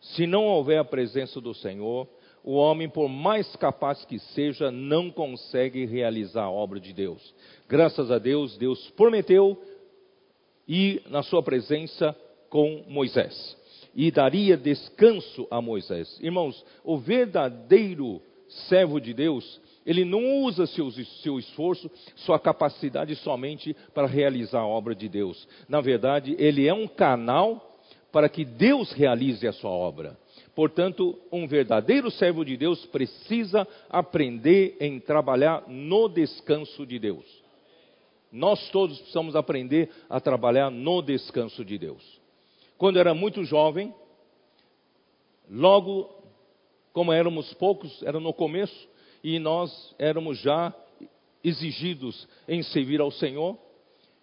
Se 0.00 0.26
não 0.26 0.44
houver 0.44 0.78
a 0.78 0.84
presença 0.84 1.40
do 1.40 1.54
Senhor, 1.54 2.06
o 2.44 2.54
homem, 2.54 2.88
por 2.88 3.08
mais 3.08 3.54
capaz 3.56 4.04
que 4.04 4.18
seja, 4.18 4.70
não 4.70 5.10
consegue 5.10 5.84
realizar 5.84 6.44
a 6.44 6.50
obra 6.50 6.80
de 6.80 6.92
Deus. 6.92 7.34
Graças 7.68 8.10
a 8.10 8.18
Deus, 8.18 8.56
Deus 8.56 8.90
prometeu 8.90 9.60
ir 10.66 11.02
na 11.08 11.22
sua 11.22 11.42
presença 11.42 12.14
com 12.48 12.84
Moisés 12.88 13.56
e 13.94 14.10
daria 14.10 14.56
descanso 14.56 15.46
a 15.50 15.60
Moisés. 15.60 16.18
Irmãos, 16.20 16.64
o 16.84 16.98
verdadeiro 16.98 18.22
servo 18.68 19.00
de 19.00 19.12
Deus, 19.12 19.60
ele 19.84 20.04
não 20.04 20.42
usa 20.42 20.66
seu, 20.66 20.90
seu 20.90 21.38
esforço, 21.38 21.90
sua 22.16 22.38
capacidade 22.38 23.14
somente 23.16 23.74
para 23.92 24.06
realizar 24.06 24.60
a 24.60 24.66
obra 24.66 24.94
de 24.94 25.08
Deus. 25.08 25.48
Na 25.68 25.80
verdade, 25.80 26.36
ele 26.38 26.66
é 26.66 26.72
um 26.72 26.86
canal 26.86 27.76
para 28.12 28.28
que 28.28 28.44
Deus 28.44 28.92
realize 28.92 29.46
a 29.46 29.52
sua 29.52 29.70
obra. 29.70 30.16
Portanto, 30.58 31.16
um 31.30 31.46
verdadeiro 31.46 32.10
servo 32.10 32.44
de 32.44 32.56
Deus 32.56 32.84
precisa 32.86 33.64
aprender 33.88 34.76
em 34.80 34.98
trabalhar 34.98 35.62
no 35.68 36.08
descanso 36.08 36.84
de 36.84 36.98
Deus. 36.98 37.24
Nós 38.32 38.68
todos 38.70 38.98
precisamos 38.98 39.36
aprender 39.36 39.88
a 40.10 40.20
trabalhar 40.20 40.68
no 40.68 41.00
descanso 41.00 41.64
de 41.64 41.78
Deus. 41.78 42.02
Quando 42.76 42.98
era 42.98 43.14
muito 43.14 43.44
jovem, 43.44 43.94
logo, 45.48 46.10
como 46.92 47.12
éramos 47.12 47.54
poucos, 47.54 48.02
era 48.02 48.18
no 48.18 48.32
começo, 48.32 48.88
e 49.22 49.38
nós 49.38 49.94
éramos 49.96 50.40
já 50.40 50.74
exigidos 51.44 52.26
em 52.48 52.64
servir 52.64 53.00
ao 53.00 53.12
Senhor. 53.12 53.56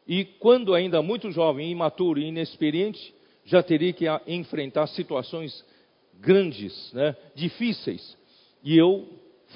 E 0.05 0.25
quando 0.25 0.73
ainda 0.73 1.01
muito 1.01 1.31
jovem, 1.31 1.71
imaturo 1.71 2.19
e 2.19 2.25
inexperiente, 2.25 3.15
já 3.45 3.63
teria 3.63 3.93
que 3.93 4.05
enfrentar 4.27 4.87
situações 4.87 5.63
grandes, 6.19 6.91
né, 6.93 7.15
difíceis. 7.35 8.17
E 8.63 8.77
eu 8.77 9.07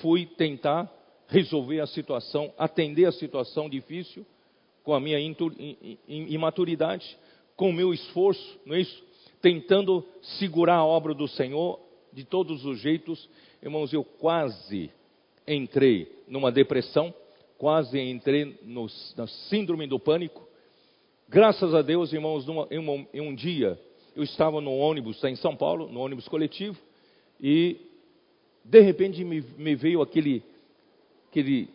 fui 0.01 0.25
tentar 0.25 0.91
resolver 1.27 1.79
a 1.79 1.87
situação, 1.87 2.53
atender 2.57 3.05
a 3.05 3.11
situação 3.11 3.69
difícil 3.69 4.25
com 4.83 4.93
a 4.93 4.99
minha 4.99 5.19
imaturidade, 6.07 7.17
com 7.55 7.69
o 7.69 7.73
meu 7.73 7.93
esforço, 7.93 8.59
não 8.65 8.75
é 8.75 8.81
isso? 8.81 9.03
Tentando 9.41 10.05
segurar 10.39 10.75
a 10.75 10.85
obra 10.85 11.13
do 11.13 11.27
Senhor 11.27 11.79
de 12.11 12.23
todos 12.23 12.65
os 12.65 12.79
jeitos. 12.79 13.29
Irmãos, 13.61 13.93
eu 13.93 14.03
quase 14.03 14.91
entrei 15.47 16.11
numa 16.27 16.51
depressão, 16.51 17.13
quase 17.57 17.99
entrei 17.99 18.57
no, 18.63 18.87
na 19.15 19.27
síndrome 19.27 19.87
do 19.87 19.99
pânico. 19.99 20.47
Graças 21.27 21.75
a 21.75 21.81
Deus, 21.81 22.11
irmãos, 22.11 22.45
numa, 22.45 22.67
em, 22.71 22.79
um, 22.79 23.07
em 23.13 23.21
um 23.21 23.35
dia 23.35 23.79
eu 24.19 24.23
estava 24.23 24.59
no 24.59 24.75
ônibus, 24.75 25.23
em 25.23 25.35
São 25.37 25.55
Paulo, 25.55 25.87
no 25.87 26.01
ônibus 26.01 26.27
coletivo, 26.27 26.77
e 27.39 27.77
de 28.65 28.81
repente 28.81 29.23
me, 29.23 29.39
me 29.57 29.75
veio 29.75 30.01
aquele, 30.01 30.43
aquele, 31.29 31.69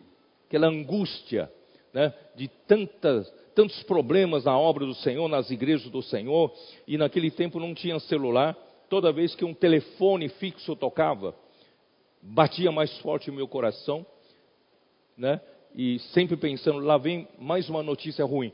aquela 0.47 0.67
angústia 0.67 1.51
né, 1.91 2.13
de 2.35 2.47
tantas, 2.67 3.27
tantos 3.55 3.81
problemas 3.83 4.43
na 4.43 4.55
obra 4.57 4.85
do 4.85 4.93
Senhor, 4.93 5.27
nas 5.27 5.49
igrejas 5.49 5.89
do 5.89 6.03
Senhor, 6.03 6.53
e 6.87 6.99
naquele 6.99 7.31
tempo 7.31 7.59
não 7.59 7.73
tinha 7.73 7.99
celular. 7.99 8.55
Toda 8.89 9.11
vez 9.11 9.33
que 9.33 9.43
um 9.43 9.53
telefone 9.53 10.29
fixo 10.29 10.75
tocava, 10.75 11.35
batia 12.21 12.71
mais 12.71 12.95
forte 12.99 13.31
o 13.31 13.33
meu 13.33 13.47
coração, 13.47 14.05
né? 15.17 15.41
E 15.73 15.97
sempre 16.13 16.37
pensando, 16.37 16.77
lá 16.77 16.97
vem 16.99 17.27
mais 17.39 17.67
uma 17.69 17.81
notícia 17.81 18.23
ruim. 18.23 18.53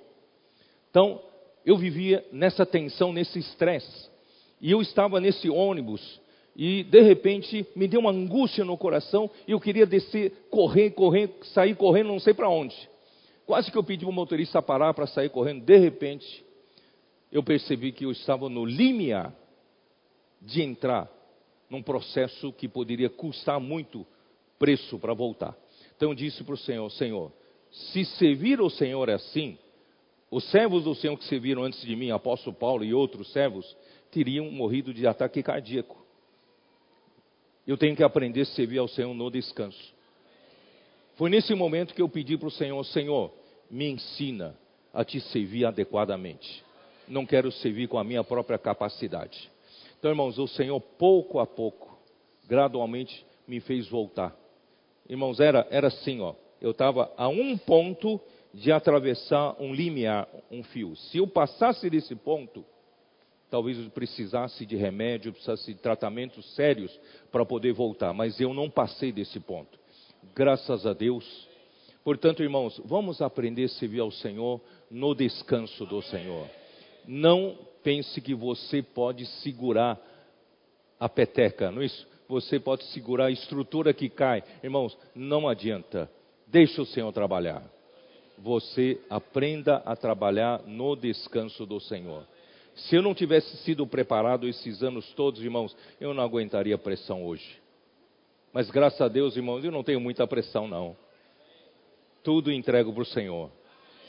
Então, 0.89 1.21
eu 1.65 1.77
vivia 1.77 2.25
nessa 2.31 2.65
tensão, 2.65 3.13
nesse 3.13 3.39
estresse. 3.39 4.09
E 4.59 4.71
eu 4.71 4.81
estava 4.81 5.19
nesse 5.19 5.49
ônibus 5.49 6.19
e 6.55 6.83
de 6.83 7.01
repente 7.01 7.65
me 7.75 7.87
deu 7.87 8.01
uma 8.01 8.11
angústia 8.11 8.65
no 8.65 8.77
coração 8.77 9.29
e 9.47 9.51
eu 9.51 9.59
queria 9.59 9.85
descer, 9.85 10.31
correr, 10.49 10.91
correr, 10.91 11.29
sair 11.53 11.75
correndo, 11.75 12.07
não 12.07 12.19
sei 12.19 12.33
para 12.33 12.49
onde. 12.49 12.75
Quase 13.45 13.71
que 13.71 13.77
eu 13.77 13.83
pedi 13.83 14.05
para 14.05 14.11
o 14.11 14.13
motorista 14.13 14.61
parar 14.61 14.93
para 14.93 15.07
sair 15.07 15.29
correndo. 15.29 15.65
De 15.65 15.77
repente, 15.77 16.45
eu 17.31 17.41
percebi 17.41 17.91
que 17.91 18.05
eu 18.05 18.11
estava 18.11 18.49
no 18.49 18.65
limiar 18.65 19.33
de 20.41 20.61
entrar 20.61 21.09
num 21.69 21.81
processo 21.81 22.51
que 22.53 22.67
poderia 22.67 23.09
custar 23.09 23.59
muito 23.59 24.05
preço 24.59 24.99
para 24.99 25.13
voltar. 25.13 25.57
Então 25.95 26.09
eu 26.09 26.15
disse 26.15 26.43
para 26.43 26.53
o 26.53 26.57
Senhor: 26.57 26.89
Senhor, 26.91 27.31
se 27.71 28.05
servir 28.05 28.59
o 28.59 28.69
Senhor 28.69 29.07
é 29.07 29.13
assim, 29.13 29.57
os 30.31 30.49
servos 30.49 30.85
do 30.85 30.95
Senhor 30.95 31.17
que 31.17 31.25
serviram 31.25 31.63
antes 31.63 31.81
de 31.81 31.93
mim, 31.93 32.09
apóstolo 32.09 32.55
Paulo 32.55 32.85
e 32.85 32.93
outros 32.93 33.31
servos, 33.33 33.75
teriam 34.09 34.49
morrido 34.49 34.93
de 34.93 35.05
ataque 35.05 35.43
cardíaco. 35.43 36.01
Eu 37.67 37.77
tenho 37.77 37.95
que 37.95 38.03
aprender 38.03 38.41
a 38.41 38.45
servir 38.45 38.79
ao 38.79 38.87
Senhor 38.87 39.13
no 39.13 39.29
descanso. 39.29 39.93
Foi 41.15 41.29
nesse 41.29 41.53
momento 41.53 41.93
que 41.93 42.01
eu 42.01 42.07
pedi 42.09 42.37
para 42.37 42.47
o 42.47 42.51
Senhor: 42.51 42.81
Senhor, 42.85 43.31
me 43.69 43.89
ensina, 43.89 44.55
a 44.93 45.03
te 45.03 45.19
servir 45.19 45.65
adequadamente. 45.65 46.63
Não 47.07 47.25
quero 47.25 47.51
servir 47.51 47.87
com 47.87 47.97
a 47.97 48.03
minha 48.03 48.23
própria 48.23 48.57
capacidade. 48.57 49.51
Então, 49.99 50.11
irmãos, 50.11 50.39
o 50.39 50.47
Senhor, 50.47 50.79
pouco 50.79 51.39
a 51.39 51.45
pouco, 51.45 51.97
gradualmente, 52.47 53.25
me 53.45 53.59
fez 53.59 53.87
voltar. 53.89 54.35
Irmãos, 55.09 55.39
era, 55.41 55.67
era 55.69 55.87
assim, 55.87 56.21
ó. 56.21 56.33
Eu 56.61 56.71
estava 56.71 57.11
a 57.17 57.27
um 57.27 57.57
ponto 57.57 58.19
de 58.53 58.71
atravessar 58.71 59.55
um 59.59 59.73
limiar, 59.73 60.27
um 60.49 60.63
fio. 60.63 60.95
Se 60.95 61.17
eu 61.17 61.27
passasse 61.27 61.89
desse 61.89 62.15
ponto, 62.15 62.65
talvez 63.49 63.77
eu 63.77 63.89
precisasse 63.89 64.65
de 64.65 64.75
remédio, 64.75 65.31
precisasse 65.31 65.73
de 65.73 65.79
tratamentos 65.79 66.53
sérios 66.55 66.97
para 67.31 67.45
poder 67.45 67.73
voltar. 67.73 68.13
Mas 68.13 68.39
eu 68.39 68.53
não 68.53 68.69
passei 68.69 69.11
desse 69.11 69.39
ponto. 69.39 69.79
Graças 70.35 70.85
a 70.85 70.93
Deus. 70.93 71.47
Portanto, 72.03 72.41
irmãos, 72.41 72.81
vamos 72.85 73.21
aprender 73.21 73.65
a 73.65 73.69
servir 73.69 73.99
ao 73.99 74.11
Senhor 74.11 74.59
no 74.89 75.13
descanso 75.13 75.85
do 75.85 76.01
Senhor. 76.01 76.47
Não 77.07 77.57
pense 77.83 78.19
que 78.21 78.33
você 78.33 78.81
pode 78.81 79.25
segurar 79.25 79.99
a 80.99 81.09
peteca, 81.09 81.71
não 81.71 81.81
é 81.81 81.85
isso? 81.85 82.07
Você 82.27 82.59
pode 82.59 82.83
segurar 82.85 83.25
a 83.25 83.31
estrutura 83.31 83.93
que 83.93 84.09
cai. 84.09 84.43
Irmãos, 84.63 84.97
não 85.13 85.47
adianta. 85.47 86.09
Deixa 86.47 86.81
o 86.81 86.85
Senhor 86.85 87.11
trabalhar. 87.11 87.63
Você 88.43 88.99
aprenda 89.09 89.77
a 89.85 89.95
trabalhar 89.95 90.63
no 90.65 90.95
descanso 90.95 91.65
do 91.65 91.79
Senhor. 91.79 92.25
Se 92.75 92.95
eu 92.95 93.01
não 93.01 93.13
tivesse 93.13 93.55
sido 93.57 93.85
preparado 93.85 94.47
esses 94.47 94.81
anos 94.81 95.11
todos, 95.13 95.43
irmãos, 95.43 95.75
eu 95.99 96.13
não 96.13 96.23
aguentaria 96.23 96.77
pressão 96.77 97.23
hoje. 97.23 97.61
Mas 98.51 98.69
graças 98.69 98.99
a 98.99 99.07
Deus, 99.07 99.35
irmãos, 99.35 99.63
eu 99.63 99.71
não 99.71 99.83
tenho 99.83 99.99
muita 99.99 100.25
pressão, 100.25 100.67
não. 100.67 100.95
Tudo 102.23 102.51
entrego 102.51 102.91
para 102.91 103.03
o 103.03 103.05
Senhor. 103.05 103.51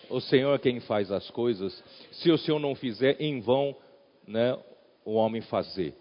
O 0.08 0.20
Senhor 0.20 0.54
é 0.54 0.58
quem 0.58 0.80
faz 0.80 1.12
as 1.12 1.30
coisas. 1.30 1.82
Se 2.12 2.30
o 2.30 2.38
Senhor 2.38 2.58
não 2.58 2.74
fizer, 2.74 3.20
em 3.20 3.40
vão 3.40 3.76
né, 4.26 4.58
o 5.04 5.12
homem 5.14 5.42
fazer. 5.42 5.94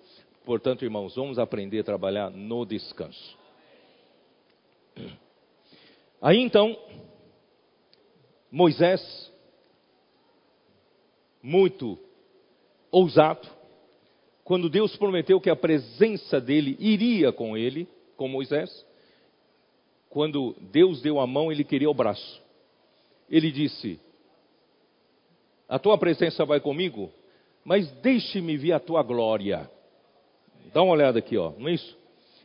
Portanto, 0.45 0.83
irmãos, 0.83 1.15
vamos 1.15 1.37
aprender 1.37 1.79
a 1.79 1.83
trabalhar 1.83 2.29
no 2.29 2.65
descanso. 2.65 3.37
Aí 6.21 6.39
então, 6.39 6.77
Moisés, 8.51 9.31
muito 11.41 11.97
ousado, 12.91 13.47
quando 14.43 14.69
Deus 14.69 14.95
prometeu 14.97 15.39
que 15.39 15.49
a 15.49 15.55
presença 15.55 16.41
dele 16.41 16.75
iria 16.79 17.31
com 17.31 17.55
ele, 17.55 17.87
com 18.17 18.27
Moisés, 18.27 18.85
quando 20.09 20.55
Deus 20.71 21.01
deu 21.01 21.19
a 21.19 21.25
mão, 21.25 21.51
ele 21.51 21.63
queria 21.63 21.89
o 21.89 21.93
braço 21.93 22.41
ele 23.31 23.49
disse: 23.49 23.97
A 25.69 25.79
tua 25.79 25.97
presença 25.97 26.43
vai 26.43 26.59
comigo, 26.59 27.09
mas 27.63 27.89
deixe-me 28.01 28.57
ver 28.57 28.73
a 28.73 28.79
tua 28.79 29.01
glória. 29.01 29.71
Dá 30.73 30.83
uma 30.83 30.93
olhada 30.93 31.19
aqui, 31.19 31.37
ó, 31.37 31.53
não 31.57 31.69
é 31.69 31.73
isso? 31.73 31.97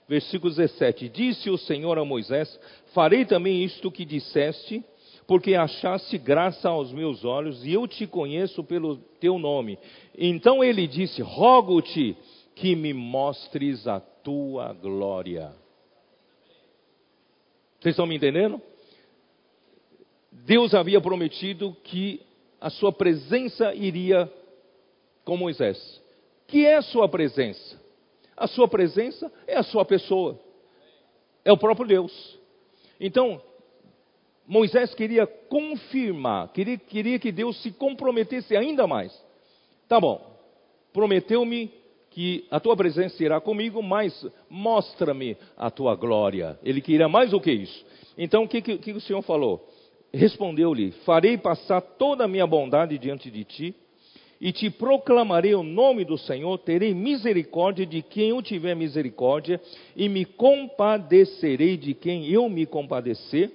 Versículo 0.08 0.54
17: 0.54 1.08
Disse 1.08 1.50
o 1.50 1.58
Senhor 1.58 1.98
a 1.98 2.04
Moisés: 2.04 2.58
Farei 2.94 3.24
também 3.24 3.64
isto 3.64 3.90
que 3.90 4.04
disseste, 4.04 4.84
porque 5.26 5.54
achaste 5.54 6.16
graça 6.18 6.68
aos 6.68 6.92
meus 6.92 7.24
olhos, 7.24 7.64
e 7.64 7.72
eu 7.72 7.86
te 7.88 8.06
conheço 8.06 8.62
pelo 8.62 8.96
teu 9.20 9.38
nome. 9.38 9.78
Então 10.16 10.62
ele 10.62 10.86
disse: 10.86 11.20
Rogo-te 11.20 12.16
que 12.54 12.76
me 12.76 12.92
mostres 12.92 13.86
a 13.86 14.00
tua 14.00 14.72
glória. 14.72 15.52
Vocês 17.80 17.92
estão 17.92 18.06
me 18.06 18.16
entendendo? 18.16 18.60
Deus 20.30 20.74
havia 20.74 21.00
prometido 21.00 21.76
que 21.84 22.20
a 22.60 22.70
sua 22.70 22.92
presença 22.92 23.74
iria 23.74 24.30
com 25.24 25.36
Moisés. 25.36 26.02
Que 26.46 26.64
é 26.64 26.76
a 26.76 26.82
sua 26.82 27.08
presença? 27.08 27.80
A 28.36 28.46
sua 28.46 28.68
presença 28.68 29.32
é 29.46 29.56
a 29.56 29.62
sua 29.62 29.84
pessoa. 29.84 30.38
É 31.44 31.52
o 31.52 31.56
próprio 31.56 31.86
Deus. 31.86 32.38
Então, 33.00 33.40
Moisés 34.46 34.94
queria 34.94 35.26
confirmar, 35.26 36.52
queria, 36.52 36.78
queria 36.78 37.18
que 37.18 37.32
Deus 37.32 37.60
se 37.62 37.72
comprometesse 37.72 38.56
ainda 38.56 38.86
mais. 38.86 39.12
Tá 39.88 40.00
bom, 40.00 40.20
prometeu-me 40.92 41.70
que 42.10 42.46
a 42.50 42.58
tua 42.58 42.76
presença 42.76 43.22
irá 43.22 43.40
comigo, 43.40 43.82
mas 43.82 44.26
mostra-me 44.48 45.36
a 45.56 45.70
tua 45.70 45.94
glória. 45.94 46.58
Ele 46.62 46.80
queria 46.80 47.08
mais 47.08 47.30
do 47.30 47.40
que 47.40 47.52
isso. 47.52 47.84
Então, 48.16 48.44
o 48.44 48.48
que, 48.48 48.62
que, 48.62 48.78
que 48.78 48.92
o 48.92 49.00
Senhor 49.00 49.20
falou? 49.22 49.68
Respondeu-lhe: 50.12 50.92
Farei 51.04 51.36
passar 51.36 51.80
toda 51.80 52.24
a 52.24 52.28
minha 52.28 52.46
bondade 52.46 52.96
diante 52.96 53.30
de 53.30 53.44
ti, 53.44 53.74
e 54.40 54.52
te 54.52 54.70
proclamarei 54.70 55.54
o 55.54 55.62
nome 55.62 56.04
do 56.04 56.16
Senhor, 56.16 56.56
terei 56.58 56.94
misericórdia 56.94 57.84
de 57.84 58.02
quem 58.02 58.30
eu 58.30 58.42
tiver 58.42 58.74
misericórdia, 58.74 59.60
e 59.94 60.08
me 60.08 60.24
compadecerei 60.24 61.76
de 61.76 61.94
quem 61.94 62.28
eu 62.28 62.48
me 62.48 62.64
compadecer. 62.66 63.50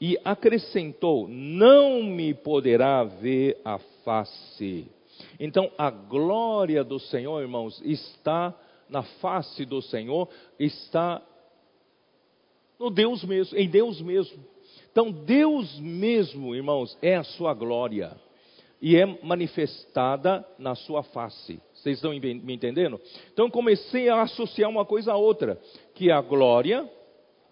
E 0.00 0.18
acrescentou: 0.24 1.28
Não 1.28 2.02
me 2.02 2.32
poderá 2.32 3.04
ver 3.04 3.60
a 3.64 3.78
face. 4.04 4.86
Então, 5.38 5.70
a 5.76 5.90
glória 5.90 6.82
do 6.82 6.98
Senhor, 6.98 7.40
irmãos, 7.42 7.80
está 7.84 8.54
na 8.88 9.02
face 9.02 9.64
do 9.64 9.82
Senhor, 9.82 10.28
está 10.58 11.22
no 12.78 12.90
Deus 12.90 13.22
mesmo, 13.24 13.58
em 13.58 13.68
Deus 13.68 14.00
mesmo. 14.00 14.42
Então, 14.90 15.12
Deus 15.12 15.78
mesmo, 15.78 16.54
irmãos, 16.54 16.96
é 17.00 17.16
a 17.16 17.22
sua 17.22 17.54
glória 17.54 18.16
e 18.82 18.96
é 18.96 19.06
manifestada 19.22 20.44
na 20.58 20.74
sua 20.74 21.02
face. 21.02 21.60
Vocês 21.74 21.98
estão 21.98 22.10
me 22.12 22.54
entendendo? 22.54 22.98
Então, 23.32 23.50
comecei 23.50 24.08
a 24.08 24.22
associar 24.22 24.70
uma 24.70 24.84
coisa 24.84 25.12
a 25.12 25.16
outra, 25.16 25.60
que 25.94 26.10
a 26.10 26.20
glória 26.20 26.90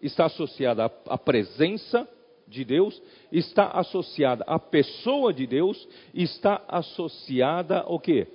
está 0.01 0.25
associada 0.25 0.91
à 1.07 1.19
presença 1.19 2.09
de 2.49 2.65
Deus, 2.65 3.01
está 3.31 3.69
associada 3.69 4.45
à 4.47 4.59
pessoa 4.59 5.33
de 5.33 5.47
Deus, 5.47 5.89
está 6.15 6.63
associada 6.69 7.81
ao 7.81 7.99
quê? 7.99 8.27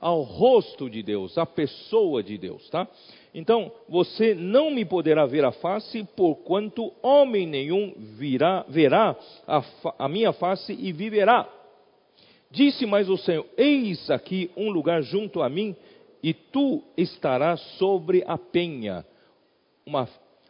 Ao 0.00 0.22
rosto 0.22 0.88
de 0.88 1.02
Deus, 1.02 1.36
à 1.36 1.44
pessoa 1.44 2.22
de 2.22 2.38
Deus, 2.38 2.68
tá? 2.70 2.86
Então, 3.34 3.70
você 3.88 4.34
não 4.34 4.70
me 4.70 4.84
poderá 4.84 5.26
ver 5.26 5.44
a 5.44 5.52
face, 5.52 6.04
porquanto 6.16 6.92
homem 7.02 7.46
nenhum 7.46 7.92
virá, 8.16 8.64
verá 8.68 9.16
a, 9.46 9.62
a 9.98 10.08
minha 10.08 10.32
face 10.32 10.72
e 10.72 10.92
viverá. 10.92 11.48
Disse 12.50 12.86
mais 12.86 13.08
o 13.08 13.16
Senhor: 13.16 13.44
Eis 13.56 14.10
aqui 14.10 14.50
um 14.56 14.70
lugar 14.70 15.02
junto 15.02 15.42
a 15.42 15.48
mim, 15.48 15.76
e 16.22 16.32
tu 16.32 16.82
estarás 16.96 17.60
sobre 17.76 18.24
a 18.26 18.38
penha. 18.38 19.04
Uma, 19.84 20.08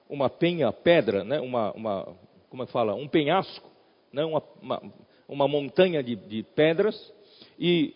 uma 0.08 0.30
penha, 0.30 0.72
pedra, 0.72 1.24
né? 1.24 1.40
uma, 1.40 1.72
uma, 1.72 2.16
como 2.50 2.62
é 2.62 2.66
que 2.66 2.72
fala? 2.72 2.94
Um 2.94 3.08
penhasco, 3.08 3.68
né? 4.12 4.24
uma, 4.24 4.42
uma, 4.60 4.82
uma 5.28 5.48
montanha 5.48 6.02
de, 6.02 6.16
de 6.16 6.42
pedras, 6.42 7.12
e 7.58 7.94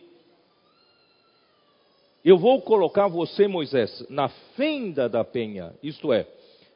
eu 2.24 2.38
vou 2.38 2.60
colocar 2.62 3.08
você, 3.08 3.48
Moisés, 3.48 4.06
na 4.08 4.28
fenda 4.56 5.08
da 5.08 5.24
penha. 5.24 5.74
Isto 5.82 6.12
é, 6.12 6.26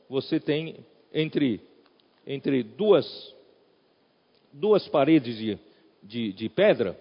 você 0.08 0.40
tem 0.40 0.76
entre, 1.12 1.60
entre 2.26 2.62
duas, 2.62 3.34
duas 4.52 4.88
paredes 4.88 5.36
de, 5.36 5.58
de, 6.02 6.32
de 6.32 6.48
pedra, 6.48 6.98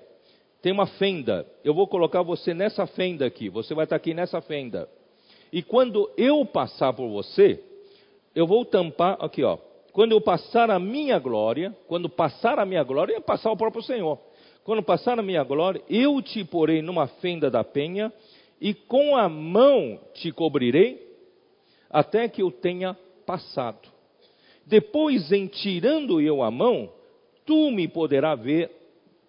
tem 0.61 0.71
uma 0.71 0.87
fenda. 0.87 1.45
Eu 1.63 1.73
vou 1.73 1.87
colocar 1.87 2.21
você 2.21 2.53
nessa 2.53 2.85
fenda 2.87 3.25
aqui. 3.25 3.49
Você 3.49 3.73
vai 3.73 3.85
estar 3.85 3.95
aqui 3.95 4.13
nessa 4.13 4.41
fenda. 4.41 4.89
E 5.51 5.61
quando 5.61 6.09
eu 6.17 6.45
passar 6.45 6.93
por 6.93 7.07
você, 7.09 7.63
eu 8.33 8.45
vou 8.45 8.65
tampar 8.65 9.17
aqui, 9.23 9.43
ó. 9.43 9.57
Quando 9.95 10.11
eu 10.11 10.19
passar 10.19 10.69
a 10.69 10.77
minha 10.77 11.17
glória, 11.17 11.73
quando 11.87 12.09
passar 12.09 12.59
a 12.59 12.65
minha 12.65 12.83
glória, 12.83 13.15
é 13.15 13.21
passar 13.21 13.49
o 13.49 13.55
próprio 13.55 13.81
Senhor. 13.81 14.19
Quando 14.65 14.83
passar 14.83 15.17
a 15.17 15.21
minha 15.21 15.41
glória, 15.41 15.81
eu 15.89 16.21
te 16.21 16.43
porei 16.43 16.81
numa 16.81 17.07
fenda 17.07 17.49
da 17.49 17.63
penha 17.63 18.11
e 18.59 18.73
com 18.73 19.15
a 19.15 19.29
mão 19.29 19.97
te 20.13 20.33
cobrirei, 20.33 21.01
até 21.89 22.27
que 22.27 22.41
eu 22.41 22.51
tenha 22.51 22.93
passado. 23.25 23.87
Depois, 24.65 25.31
em 25.31 25.47
tirando 25.47 26.19
eu 26.19 26.43
a 26.43 26.51
mão, 26.51 26.91
tu 27.45 27.71
me 27.71 27.87
poderás 27.87 28.37
ver 28.37 28.69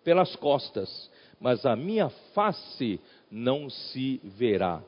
pelas 0.02 0.34
costas, 0.34 1.08
mas 1.38 1.64
a 1.64 1.76
minha 1.76 2.08
face 2.34 3.00
não 3.30 3.70
se 3.70 4.20
verá. 4.24 4.82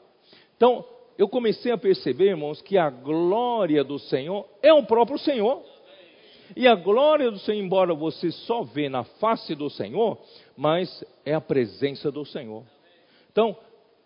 Então, 0.57 0.85
eu 1.19 1.29
comecei 1.29 1.73
a 1.73 1.77
perceber, 1.77 2.29
irmãos, 2.29 2.63
que 2.63 2.79
a 2.79 2.89
glória 2.89 3.83
do 3.83 3.99
Senhor 3.99 4.49
é 4.63 4.73
o 4.73 4.87
próprio 4.87 5.19
Senhor. 5.19 5.63
E 6.57 6.67
a 6.67 6.75
glória 6.75 7.31
do 7.31 7.39
Senhor, 7.41 7.61
embora 7.63 7.93
você 7.93 8.31
só 8.31 8.63
vê 8.63 8.89
na 8.89 9.03
face 9.05 9.55
do 9.55 9.69
Senhor, 9.69 10.17
mas 10.57 11.05
é 11.27 11.35
a 11.35 11.41
presença 11.41 12.11
do 12.11 12.25
Senhor. 12.25 12.63
Então, 13.31 13.57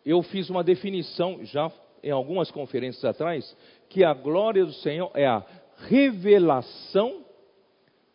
eu 0.04 0.22
fiz 0.22 0.50
uma 0.50 0.64
definição 0.64 1.44
já 1.44 1.70
em 2.02 2.10
algumas 2.10 2.50
conferências 2.50 3.04
atrás, 3.04 3.56
que 3.88 4.02
a 4.02 4.12
glória 4.12 4.64
do 4.64 4.72
Senhor 4.72 5.10
é 5.14 5.26
a 5.26 5.44
revelação 5.86 7.24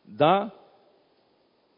da 0.03 0.51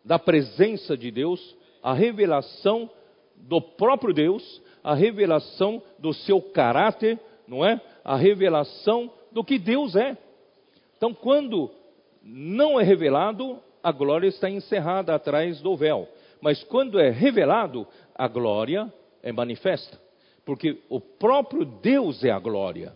da 0.04 0.18
presença 0.18 0.98
de 0.98 1.12
Deus, 1.12 1.56
a 1.84 1.94
revelação 1.94 2.90
do 3.36 3.62
próprio 3.62 4.14
Deus, 4.14 4.62
a 4.84 4.94
revelação 4.94 5.82
do 5.98 6.14
seu 6.14 6.42
caráter, 6.42 7.20
não 7.48 7.66
é? 7.66 7.82
A 8.04 8.16
revelação 8.16 9.12
do 9.32 9.44
que 9.44 9.60
Deus 9.60 9.96
é. 9.96 10.18
Então, 10.98 11.14
quando 11.14 11.72
não 12.24 12.80
é 12.80 12.84
revelado, 12.84 13.60
a 13.82 13.92
glória 13.92 14.28
está 14.28 14.50
encerrada 14.50 15.16
atrás 15.16 15.62
do 15.62 15.76
véu. 15.76 16.08
Mas 16.42 16.64
quando 16.64 17.00
é 17.00 17.10
revelado, 17.10 17.88
a 18.16 18.28
glória 18.28 18.92
é 19.22 19.32
manifesta. 19.32 20.00
Porque 20.46 20.80
o 20.90 21.00
próprio 21.00 21.66
Deus 21.66 22.24
é 22.24 22.32
a 22.32 22.40
glória. 22.40 22.96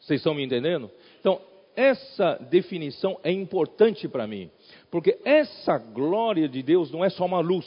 Vocês 0.00 0.20
estão 0.20 0.34
me 0.34 0.44
entendendo? 0.44 0.90
Então, 1.20 1.40
essa 1.74 2.34
definição 2.50 3.18
é 3.22 3.30
importante 3.30 4.08
para 4.08 4.26
mim. 4.26 4.50
Porque 4.90 5.18
essa 5.24 5.78
glória 5.78 6.48
de 6.48 6.62
Deus 6.62 6.90
não 6.90 7.04
é 7.04 7.10
só 7.10 7.24
uma 7.24 7.40
luz. 7.40 7.66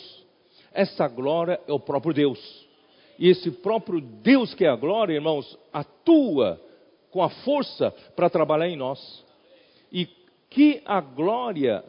Essa 0.72 1.08
glória 1.08 1.60
é 1.68 1.74
o 1.74 1.80
próprio 1.80 2.14
Deus. 2.14 2.69
E 3.20 3.28
esse 3.28 3.52
próprio 3.52 4.00
Deus 4.00 4.54
que 4.54 4.64
é 4.64 4.70
a 4.70 4.78
glória, 4.78 5.14
irmãos, 5.14 5.60
atua 5.74 6.60
com 7.12 7.22
a 7.22 7.30
força 7.30 7.92
para 8.16 8.30
trabalhar 8.30 8.70
em 8.70 8.78
nós. 8.78 9.26
E 9.92 10.08
que 10.50 10.82
a 10.86 11.02
glória 11.02 11.84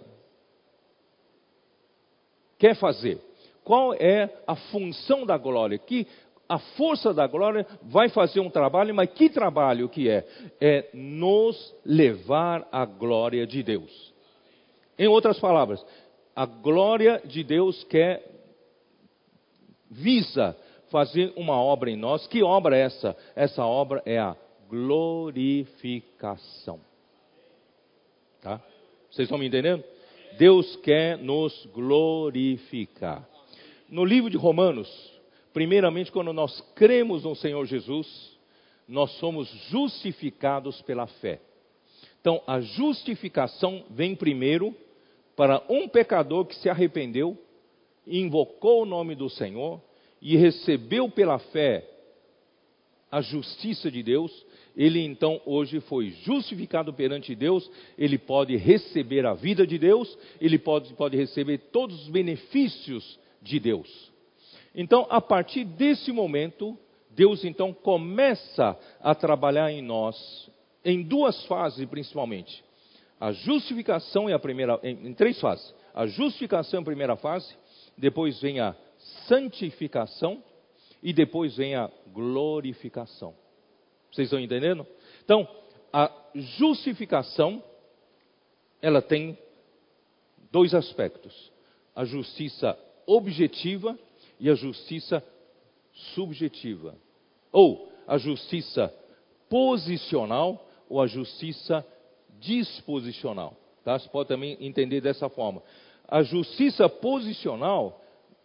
quer 2.59 2.75
fazer? 2.75 3.21
Qual 3.63 3.95
é 3.95 4.29
a 4.45 4.57
função 4.57 5.25
da 5.25 5.39
glória? 5.39 5.79
Que 5.79 6.05
a 6.49 6.59
força 6.59 7.15
da 7.15 7.29
glória 7.29 7.65
vai 7.83 8.09
fazer 8.09 8.41
um 8.41 8.51
trabalho, 8.51 8.93
mas 8.93 9.09
que 9.11 9.31
trabalho 9.31 9.89
que 9.89 10.09
é? 10.09 10.27
É 10.61 10.91
nos 10.93 11.73
levar 11.85 12.67
à 12.73 12.85
glória 12.85 13.47
de 13.47 13.63
Deus. 13.63 14.13
Em 14.99 15.07
outras 15.07 15.39
palavras, 15.39 15.85
a 16.35 16.45
glória 16.45 17.23
de 17.25 17.45
Deus 17.45 17.85
quer 17.85 18.29
visa 19.89 20.57
fazer 20.91 21.33
uma 21.37 21.55
obra 21.55 21.91
em 21.91 21.97
nós. 21.97 22.27
Que 22.27 22.43
obra 22.43 22.77
é 22.77 22.83
essa? 22.83 23.17
Essa 23.35 23.65
obra 23.65 24.03
é 24.05 24.19
a 24.19 24.37
glorificação. 24.69 26.81
Tá? 28.41 28.61
Vocês 29.11 29.25
estão 29.27 29.39
me 29.39 29.47
entendendo? 29.47 29.83
Deus 30.39 30.77
quer 30.77 31.19
nos 31.19 31.67
glorificar. 31.73 33.29
No 33.89 34.05
livro 34.05 34.31
de 34.31 34.37
Romanos, 34.37 34.89
primeiramente, 35.53 36.13
quando 36.13 36.33
nós 36.33 36.61
cremos 36.75 37.25
no 37.25 37.35
Senhor 37.35 37.67
Jesus, 37.67 38.39
nós 38.87 39.11
somos 39.19 39.49
justificados 39.69 40.81
pela 40.83 41.07
fé. 41.07 41.41
Então, 42.21 42.43
a 42.47 42.61
justificação 42.61 43.85
vem 43.91 44.15
primeiro 44.15 44.77
para 45.35 45.63
um 45.69 45.89
pecador 45.89 46.45
que 46.45 46.55
se 46.57 46.69
arrependeu, 46.69 47.37
invocou 48.07 48.83
o 48.83 48.87
nome 48.87 49.15
do 49.15 49.31
Senhor 49.31 49.81
e 50.21 50.37
recebeu 50.37 51.09
pela 51.09 51.39
fé 51.39 51.87
a 53.11 53.21
justiça 53.21 53.91
de 53.91 54.03
Deus, 54.03 54.47
ele 54.77 55.01
então 55.01 55.41
hoje 55.45 55.81
foi 55.81 56.11
justificado 56.23 56.93
perante 56.93 57.35
Deus, 57.35 57.69
ele 57.99 58.17
pode 58.17 58.57
receber 58.57 59.27
a 59.27 59.35
vida 59.35 59.67
de 59.67 59.79
Deus, 59.79 60.17
ele 60.41 60.59
pode, 60.59 60.95
pode 60.95 61.17
receber 61.17 61.59
todos 61.73 62.03
os 62.03 62.09
benefícios 62.09 63.19
de 63.43 63.59
Deus. 63.59 64.11
Então, 64.75 65.07
a 65.11 65.21
partir 65.21 65.65
desse 65.65 66.13
momento, 66.13 66.79
Deus 67.11 67.45
então 67.45 67.73
começa 67.73 68.79
a 69.01 69.15
trabalhar 69.15 69.73
em 69.73 69.83
nós, 69.83 70.49
em 70.85 71.03
duas 71.03 71.45
fases 71.47 71.85
principalmente. 71.89 72.63
A 73.19 73.33
justificação 73.33 74.29
é 74.29 74.33
a 74.33 74.39
primeira, 74.39 74.79
em, 74.83 75.09
em 75.09 75.15
três 75.15 75.39
fases. 75.41 75.75
A 75.93 76.07
justificação 76.07 76.79
é 76.79 76.83
a 76.83 76.85
primeira 76.85 77.17
fase, 77.17 77.53
depois 77.99 78.41
vem 78.41 78.61
a 78.61 78.75
santificação 79.27 80.43
e 81.03 81.13
depois 81.13 81.57
vem 81.57 81.75
a 81.75 81.91
glorificação. 82.13 83.35
Vocês 84.13 84.27
estão 84.27 84.41
entendendo? 84.41 84.87
Então, 85.25 85.49
a 85.93 86.11
justificação, 86.35 87.63
ela 88.83 89.01
tem 89.01 89.39
dois 90.51 90.75
aspectos: 90.75 91.53
a 91.95 92.05
justiça 92.05 92.79
objetiva 93.07 93.99
e 94.39 94.51
a 94.51 94.55
justiça 94.55 95.23
subjetiva. 96.15 96.97
Ou 97.53 97.91
a 98.07 98.19
justiça 98.19 98.93
posicional 99.49 100.67
ou 100.89 101.01
a 101.01 101.07
justiça 101.07 101.87
disposicional. 102.39 103.57
Tá? 103.85 103.99
Você 103.99 104.09
pode 104.09 104.29
também 104.29 104.57
entender 104.61 105.01
dessa 105.01 105.29
forma. 105.29 105.63
A 106.09 106.23
justiça 106.23 106.89
posicional, 106.89 108.00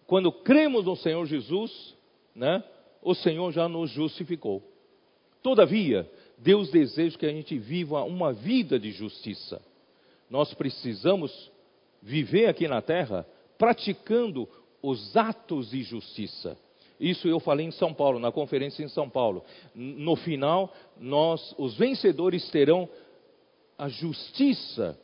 quando 0.08 0.32
cremos 0.32 0.86
no 0.86 0.96
Senhor 0.96 1.26
Jesus, 1.26 1.96
né, 2.36 2.64
o 3.02 3.14
Senhor 3.14 3.52
já 3.52 3.68
nos 3.68 3.92
justificou. 3.92 4.62
Todavia, 5.42 6.10
Deus 6.38 6.70
deseja 6.70 7.18
que 7.18 7.26
a 7.26 7.32
gente 7.32 7.58
viva 7.58 8.04
uma 8.04 8.34
vida 8.34 8.80
de 8.80 8.92
justiça. 8.92 9.62
Nós 10.30 10.54
precisamos 10.54 11.52
viver 12.02 12.48
aqui 12.48 12.68
na 12.68 12.82
terra 12.82 13.26
praticando 13.58 14.48
os 14.82 15.16
atos 15.16 15.70
de 15.70 15.84
justiça. 15.84 16.58
Isso 17.00 17.28
eu 17.28 17.40
falei 17.40 17.66
em 17.66 17.72
São 17.72 17.94
Paulo, 17.94 18.20
na 18.20 18.32
conferência 18.32 18.84
em 18.84 18.88
São 18.88 19.10
Paulo. 19.10 19.44
No 19.74 20.16
final, 20.16 20.74
nós, 21.00 21.54
os 21.58 21.76
vencedores, 21.76 22.50
terão 22.50 22.88
a 23.78 23.90
justiça 23.90 24.98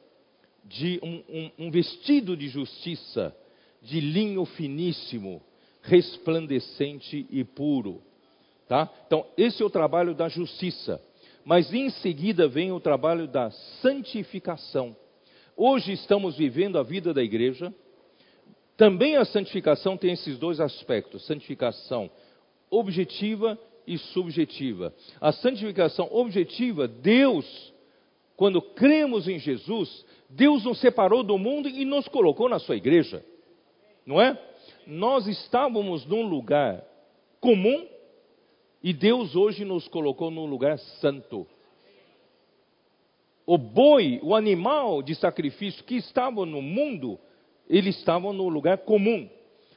de 0.64 1.00
um, 1.04 1.24
um, 1.30 1.52
um 1.66 1.72
vestido 1.72 2.38
de 2.38 2.48
justiça, 2.48 3.36
de 3.82 4.00
linho 4.00 4.46
finíssimo, 4.46 5.42
resplandecente 5.82 7.26
e 7.30 7.44
puro. 7.44 8.02
Tá? 8.68 8.90
Então, 9.08 9.26
esse 9.36 9.62
é 9.62 9.66
o 9.66 9.70
trabalho 9.70 10.14
da 10.14 10.30
justiça. 10.30 11.02
Mas 11.44 11.74
em 11.74 11.90
seguida 11.90 12.48
vem 12.48 12.72
o 12.72 12.80
trabalho 12.80 13.28
da 13.28 13.50
santificação. 13.82 14.96
Hoje 15.58 15.92
estamos 15.94 16.38
vivendo 16.38 16.78
a 16.78 16.84
vida 16.84 17.14
da 17.14 17.24
igreja. 17.24 17.74
Também 18.78 19.18
a 19.18 19.26
santificação 19.26 19.98
tem 19.98 20.14
esses 20.14 20.38
dois 20.38 20.60
aspectos: 20.60 21.26
santificação 21.26 22.10
objetiva 22.70 23.60
e 23.86 23.98
subjetiva. 23.98 24.94
A 25.20 25.32
santificação 25.32 26.08
objetiva, 26.12 26.88
Deus, 26.88 27.74
quando 28.38 28.62
cremos 28.62 29.28
em 29.28 29.40
Jesus, 29.40 30.06
Deus 30.30 30.64
nos 30.64 30.80
separou 30.80 31.24
do 31.24 31.38
mundo 31.38 31.68
e 31.68 31.84
nos 31.84 32.08
colocou 32.08 32.48
na 32.48 32.60
sua 32.60 32.78
igreja. 32.78 33.24
Não 34.06 34.22
é? 34.22 34.38
Nós 34.86 35.28
estávamos 35.28 36.06
num 36.06 36.24
lugar 36.24 36.84
comum 37.40 37.88
e 38.84 38.94
Deus 38.94 39.36
hoje 39.36 39.64
nos 39.64 39.88
colocou 39.88 40.32
num 40.32 40.46
lugar 40.46 40.78
santo. 40.80 41.46
O 43.46 43.58
boi, 43.58 44.20
o 44.24 44.36
animal 44.36 45.02
de 45.02 45.16
sacrifício 45.16 45.84
que 45.84 45.96
estava 45.96 46.46
no 46.46 46.62
mundo, 46.62 47.20
ele 47.70 47.90
estava 47.90 48.32
no 48.34 48.48
lugar 48.48 48.80
comum. 48.80 49.30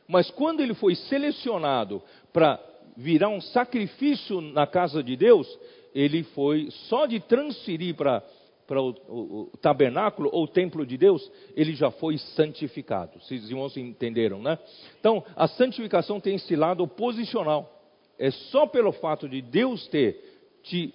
Mas 0.06 0.30
quando 0.30 0.60
ele 0.60 0.74
foi 0.74 0.94
selecionado 0.94 2.02
para 2.32 2.60
virar 2.96 3.28
um 3.28 3.40
sacrifício 3.40 4.40
na 4.40 4.66
casa 4.66 5.02
de 5.02 5.16
Deus, 5.16 5.58
ele 5.94 6.22
foi 6.22 6.70
só 6.70 7.06
de 7.06 7.20
transferir 7.20 7.94
para 7.94 8.22
para 8.66 8.80
o, 8.80 8.90
o, 9.08 9.50
o, 9.52 9.56
tabernáculo 9.58 10.30
ou 10.32 10.44
o 10.44 10.48
templo 10.48 10.86
de 10.86 10.96
Deus, 10.96 11.30
ele 11.54 11.74
já 11.74 11.90
foi 11.90 12.18
santificado. 12.18 13.20
Vocês 13.20 13.48
irmãos 13.50 13.76
entenderam, 13.76 14.40
né? 14.40 14.58
Então, 14.98 15.22
a 15.36 15.46
santificação 15.46 16.20
tem 16.20 16.36
esse 16.36 16.56
lado 16.56 16.86
posicional. 16.86 17.70
É 18.18 18.30
só 18.30 18.66
pelo 18.66 18.92
fato 18.92 19.28
de 19.28 19.42
Deus 19.42 19.86
ter 19.88 20.58
te 20.62 20.94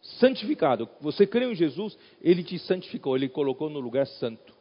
santificado, 0.00 0.88
você 1.00 1.26
creu 1.26 1.52
em 1.52 1.56
Jesus, 1.56 1.98
ele 2.22 2.42
te 2.42 2.58
santificou, 2.58 3.16
ele 3.16 3.28
colocou 3.28 3.68
no 3.68 3.80
lugar 3.80 4.06
santo. 4.06 4.54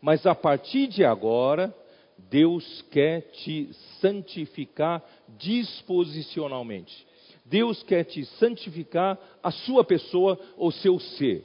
Mas 0.00 0.26
a 0.26 0.34
partir 0.34 0.88
de 0.88 1.04
agora, 1.04 1.74
Deus 2.18 2.82
quer 2.90 3.22
te 3.32 3.70
santificar 4.00 5.02
disposicionalmente. 5.38 7.06
Deus 7.44 7.82
quer 7.82 8.04
te 8.04 8.24
santificar 8.24 9.18
a 9.42 9.50
sua 9.50 9.84
pessoa 9.84 10.38
ou 10.56 10.70
seu 10.70 10.98
ser. 10.98 11.44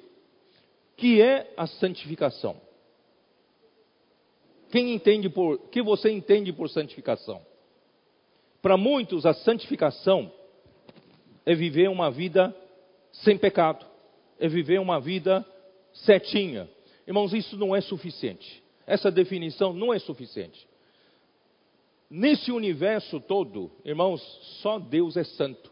Que 0.98 1.22
é 1.22 1.54
a 1.56 1.66
santificação? 1.68 2.60
Quem 4.70 4.94
entende 4.94 5.30
por 5.30 5.60
que 5.70 5.82
você 5.82 6.12
entende 6.12 6.52
por 6.52 6.70
santificação? 6.70 7.42
Para 8.62 8.76
muitos, 8.76 9.26
a 9.26 9.34
santificação 9.34 10.32
é 11.46 11.56
viver 11.56 11.90
uma 11.90 12.12
vida 12.12 12.54
sem 13.12 13.38
pecado, 13.38 13.86
é 14.40 14.48
viver 14.48 14.80
uma 14.80 15.00
vida 15.00 15.46
certinha. 15.94 16.68
Irmãos, 17.08 17.34
isso 17.34 17.56
não 17.58 17.76
é 17.76 17.80
suficiente. 17.80 18.62
Essa 18.86 19.10
definição 19.10 19.72
não 19.72 19.94
é 19.94 20.00
suficiente. 20.00 20.68
Nesse 22.10 22.52
universo 22.52 23.20
todo, 23.20 23.72
irmãos, 23.86 24.22
só 24.62 24.80
Deus 24.80 25.16
é 25.16 25.24
santo. 25.24 25.72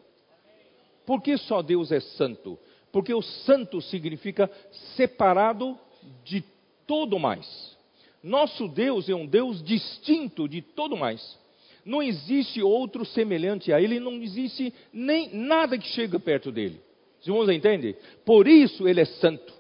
Por 1.06 1.22
que 1.22 1.38
só 1.38 1.62
Deus 1.62 1.92
é 1.92 2.00
santo? 2.00 2.58
Porque 2.96 3.14
o 3.14 3.22
santo 3.22 3.82
significa 3.82 4.50
separado 4.96 5.78
de 6.24 6.42
todo 6.88 7.20
mais. 7.20 7.76
Nosso 8.24 8.70
Deus 8.70 9.10
é 9.10 9.14
um 9.14 9.26
Deus 9.26 9.62
distinto 9.62 10.48
de 10.48 10.62
todo 10.62 10.96
mais. 10.96 11.38
Não 11.84 12.02
existe 12.02 12.64
outro 12.64 13.04
semelhante 13.04 13.74
a 13.74 13.82
Ele, 13.82 14.00
não 14.00 14.14
existe 14.14 14.74
nem 14.94 15.30
nada 15.36 15.78
que 15.78 15.90
chegue 15.90 16.18
perto 16.20 16.54
dele. 16.54 16.80
Os 17.20 17.28
irmãos 17.28 17.50
entendem? 17.50 17.98
Por 18.24 18.48
isso 18.48 18.88
Ele 18.88 19.02
é 19.02 19.06
santo. 19.06 19.54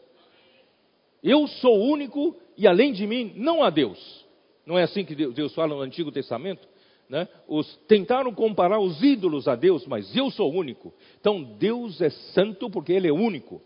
Eu 1.21 1.45
sou 1.45 1.77
único 1.77 2.37
e 2.57 2.65
além 2.65 2.93
de 2.93 3.05
mim 3.05 3.33
não 3.35 3.61
há 3.61 3.69
Deus. 3.69 4.25
Não 4.65 4.79
é 4.79 4.83
assim 4.83 5.03
que 5.03 5.13
Deus 5.13 5.53
fala 5.53 5.75
no 5.75 5.81
Antigo 5.81 6.09
Testamento? 6.09 6.65
Né? 7.07 7.27
Os, 7.47 7.75
tentaram 7.87 8.33
comparar 8.33 8.79
os 8.79 9.01
ídolos 9.01 9.47
a 9.47 9.55
Deus, 9.55 9.85
mas 9.85 10.15
eu 10.15 10.31
sou 10.31 10.51
único. 10.51 10.93
Então 11.19 11.43
Deus 11.43 12.01
é 12.01 12.09
santo 12.09 12.69
porque 12.69 12.93
Ele 12.93 13.07
é 13.07 13.13
único. 13.13 13.61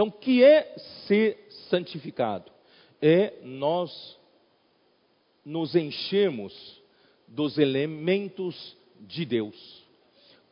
Então, 0.00 0.08
o 0.08 0.12
que 0.12 0.42
é 0.42 0.74
ser 1.06 1.46
santificado? 1.68 2.50
É 3.02 3.34
nós 3.44 4.16
nos 5.44 5.74
enchermos 5.76 6.80
dos 7.28 7.58
elementos 7.58 8.74
de 9.00 9.26
Deus. 9.26 9.84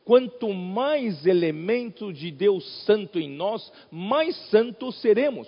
Quanto 0.05 0.53
mais 0.53 1.25
elementos 1.25 2.15
de 2.15 2.29
Deus 2.29 2.63
Santo 2.85 3.19
em 3.19 3.27
nós, 3.27 3.73
mais 3.89 4.35
santos 4.51 5.01
seremos. 5.01 5.47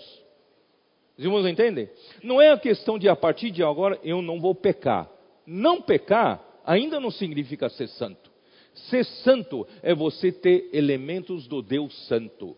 Os 1.16 1.24
irmãos 1.24 1.46
entendem? 1.46 1.88
Não 2.24 2.42
é 2.42 2.52
a 2.52 2.58
questão 2.58 2.98
de 2.98 3.08
a 3.08 3.16
partir 3.16 3.52
de 3.52 3.64
agora 3.64 4.00
eu 4.04 4.20
não 4.22 4.40
vou 4.40 4.56
pecar. 4.56 5.08
Não 5.46 5.80
pecar 5.80 6.44
ainda 6.66 7.00
não 7.00 7.12
significa 7.12 7.70
ser 7.70 7.88
santo. 7.88 8.32
Ser 8.74 9.04
santo 9.04 9.68
é 9.82 9.94
você 9.94 10.32
ter 10.32 10.70
elementos 10.74 11.48
do 11.48 11.62
Deus 11.62 12.08
Santo, 12.08 12.56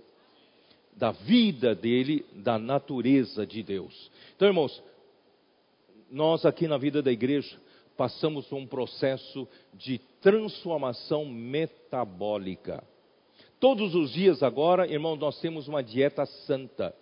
da 0.95 1.11
vida 1.11 1.73
dele, 1.73 2.25
da 2.33 2.59
natureza 2.59 3.47
de 3.47 3.63
Deus. 3.63 4.11
Então, 4.35 4.47
irmãos, 4.47 4.81
nós 6.09 6.45
aqui 6.45 6.67
na 6.67 6.77
vida 6.77 7.01
da 7.01 7.11
igreja 7.11 7.59
passamos 7.97 8.45
por 8.47 8.57
um 8.57 8.67
processo 8.67 9.47
de 9.73 9.99
transformação 10.21 11.25
metabólica. 11.25 12.83
Todos 13.59 13.95
os 13.95 14.11
dias 14.11 14.43
agora, 14.43 14.85
irmãos, 14.87 15.17
nós 15.17 15.39
temos 15.39 15.67
uma 15.67 15.81
dieta 15.81 16.25
santa. 16.25 16.93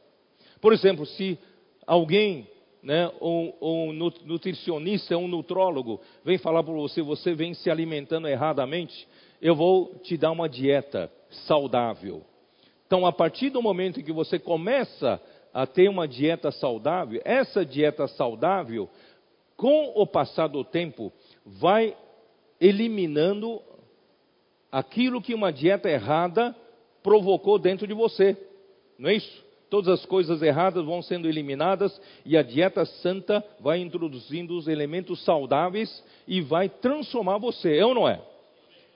Por 0.61 0.71
exemplo, 0.71 1.05
se 1.05 1.37
alguém, 1.85 2.47
né, 2.81 3.11
um, 3.21 3.53
um 3.61 3.93
nutricionista, 3.93 5.17
um 5.17 5.27
nutrólogo, 5.27 6.01
vem 6.23 6.37
falar 6.37 6.63
para 6.63 6.73
você, 6.73 7.01
você 7.01 7.33
vem 7.33 7.53
se 7.53 7.69
alimentando 7.69 8.27
erradamente, 8.27 9.07
eu 9.41 9.55
vou 9.55 9.95
te 10.03 10.17
dar 10.17 10.31
uma 10.31 10.49
dieta 10.49 11.11
saudável. 11.29 12.23
Então, 12.85 13.05
a 13.05 13.11
partir 13.11 13.49
do 13.49 13.61
momento 13.61 14.03
que 14.03 14.11
você 14.11 14.37
começa 14.37 15.21
a 15.53 15.65
ter 15.65 15.89
uma 15.89 16.07
dieta 16.07 16.51
saudável, 16.51 17.21
essa 17.23 17.65
dieta 17.65 18.07
saudável 18.07 18.89
com 19.55 19.93
o 19.95 20.07
passar 20.07 20.47
do 20.47 20.63
tempo, 20.63 21.13
vai 21.45 21.95
eliminando 22.59 23.61
aquilo 24.71 25.21
que 25.21 25.33
uma 25.33 25.51
dieta 25.51 25.89
errada 25.89 26.55
provocou 27.03 27.59
dentro 27.59 27.85
de 27.85 27.93
você. 27.93 28.37
Não 28.97 29.09
é 29.09 29.15
isso? 29.15 29.50
Todas 29.71 30.01
as 30.01 30.05
coisas 30.05 30.41
erradas 30.41 30.83
vão 30.83 31.01
sendo 31.01 31.29
eliminadas 31.29 31.97
e 32.25 32.35
a 32.35 32.43
dieta 32.43 32.83
santa 32.83 33.41
vai 33.57 33.79
introduzindo 33.79 34.57
os 34.57 34.67
elementos 34.67 35.23
saudáveis 35.23 36.03
e 36.27 36.41
vai 36.41 36.67
transformar 36.67 37.37
você, 37.37 37.77
é 37.77 37.85
ou 37.85 37.95
não 37.95 38.05
é? 38.05 38.21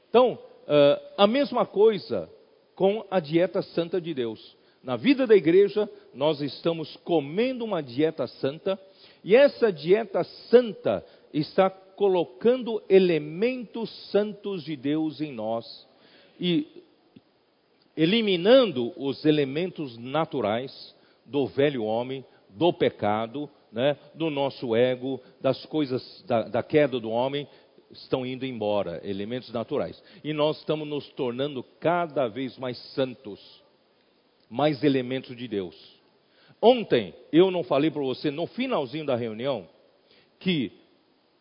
Então, 0.10 0.34
uh, 0.34 1.02
a 1.18 1.26
mesma 1.26 1.66
coisa 1.66 2.30
com 2.76 3.06
a 3.10 3.22
dieta 3.22 3.62
santa 3.62 4.02
de 4.02 4.14
Deus. 4.14 4.54
Na 4.84 4.98
vida 4.98 5.26
da 5.26 5.34
igreja, 5.34 5.90
nós 6.14 6.42
estamos 6.42 6.98
comendo 6.98 7.64
uma 7.64 7.82
dieta 7.82 8.28
santa 8.28 8.78
e 9.24 9.34
essa 9.34 9.72
dieta 9.72 10.26
santa 10.50 11.06
está 11.34 11.70
colocando 11.70 12.84
elementos 12.90 13.90
santos 14.12 14.62
de 14.62 14.76
Deus 14.76 15.22
em 15.22 15.32
nós 15.32 15.88
e 16.38 16.84
eliminando 17.96 18.94
os 18.98 19.26
elementos 19.26 19.98
naturais 19.98 20.96
do 21.26 21.48
velho 21.48 21.84
homem, 21.84 22.26
do 22.50 22.72
pecado, 22.72 23.50
né, 23.72 23.98
do 24.14 24.30
nosso 24.30 24.76
ego, 24.76 25.22
das 25.42 25.66
coisas 25.66 26.24
da, 26.28 26.44
da 26.44 26.64
queda 26.64 27.00
do 27.00 27.10
homem, 27.10 27.48
estão 27.92 28.26
indo 28.26 28.46
embora, 28.46 29.02
elementos 29.04 29.52
naturais. 29.52 30.02
E 30.24 30.34
nós 30.34 30.58
estamos 30.60 30.88
nos 30.88 31.08
tornando 31.10 31.64
cada 31.80 32.28
vez 32.28 32.58
mais 32.58 32.78
santos, 32.94 33.40
mais 34.50 34.84
elementos 34.84 35.36
de 35.36 35.48
Deus. 35.48 35.76
Ontem 36.62 37.14
eu 37.32 37.52
não 37.52 37.64
falei 37.64 37.92
para 37.92 38.02
você, 38.02 38.32
no 38.32 38.48
finalzinho 38.48 39.06
da 39.06 39.16
reunião, 39.16 39.68
que 40.40 40.72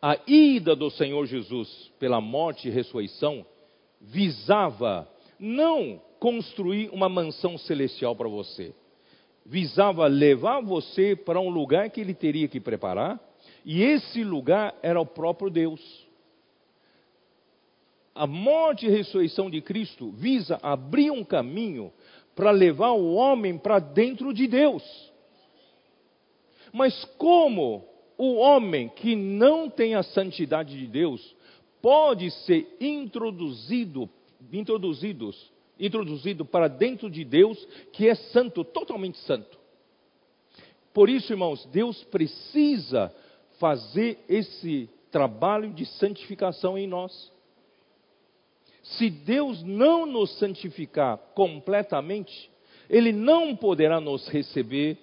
a 0.01 0.19
ida 0.27 0.77
do 0.77 0.91
Senhor 0.91 1.25
Jesus 1.27 1.91
pela 1.99 2.21
morte 2.21 2.69
e 2.69 2.71
ressurreição 2.71 3.47
visava 4.01 5.09
não 5.39 6.01
construir 6.25 6.89
uma 6.91 7.07
mansão 7.07 7.59
celestial 7.59 8.17
para 8.17 8.27
você, 8.27 8.75
visava 9.45 10.07
levar 10.07 10.63
você 10.63 11.15
para 11.15 11.39
um 11.39 11.51
lugar 11.51 11.91
que 11.91 12.01
ele 12.01 12.15
teria 12.15 12.49
que 12.49 12.59
preparar, 12.59 13.21
e 13.63 13.83
esse 13.83 14.25
lugar 14.25 14.75
era 14.83 14.99
o 14.99 15.05
próprio 15.05 15.51
Deus. 15.51 15.83
A 18.15 18.27
morte 18.27 18.87
e 18.87 18.89
ressurreição 18.89 19.51
de 19.51 19.61
Cristo 19.61 20.13
visa 20.13 20.59
abrir 20.63 21.11
um 21.11 21.23
caminho 21.23 21.93
para 22.35 22.51
levar 22.51 22.93
o 22.93 23.13
homem 23.13 23.59
para 23.59 23.79
dentro 23.79 24.33
de 24.33 24.47
Deus. 24.47 24.83
Mas 26.73 27.05
como 27.19 27.87
o 28.17 28.37
homem 28.37 28.89
que 28.89 29.15
não 29.15 29.69
tem 29.69 29.95
a 29.95 30.03
santidade 30.03 30.75
de 30.75 30.87
Deus 30.87 31.37
pode 31.83 32.31
ser 32.47 32.79
introduzido, 32.81 34.09
introduzidos, 34.51 35.53
introduzido 35.79 36.45
para 36.45 36.69
dentro 36.69 37.11
de 37.11 37.25
Deus, 37.25 37.59
que 37.93 38.09
é 38.09 38.15
santo, 38.15 38.65
totalmente 38.65 39.19
santo. 39.19 39.59
Por 40.93 41.09
isso, 41.09 41.33
irmãos, 41.33 41.65
Deus 41.67 42.03
precisa 42.05 43.15
fazer 43.59 44.25
esse 44.29 44.89
trabalho 45.11 45.73
de 45.73 45.87
santificação 45.87 46.79
em 46.79 46.87
nós. 46.87 47.33
Se 48.83 49.09
Deus 49.11 49.63
não 49.63 50.07
nos 50.07 50.39
santificar 50.39 51.17
completamente, 51.35 52.51
Ele 52.89 53.13
não 53.13 53.57
poderá 53.57 54.01
nos 54.01 54.29
receber 54.29 54.99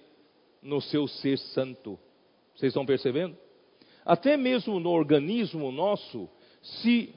no 0.61 0.79
seu 0.79 1.07
ser 1.07 1.37
santo. 1.37 1.99
Vocês 2.55 2.69
estão 2.69 2.85
percebendo? 2.85 3.35
Até 4.05 4.37
mesmo 4.37 4.79
no 4.79 4.91
organismo 4.91 5.71
nosso, 5.71 6.29
se 6.61 7.13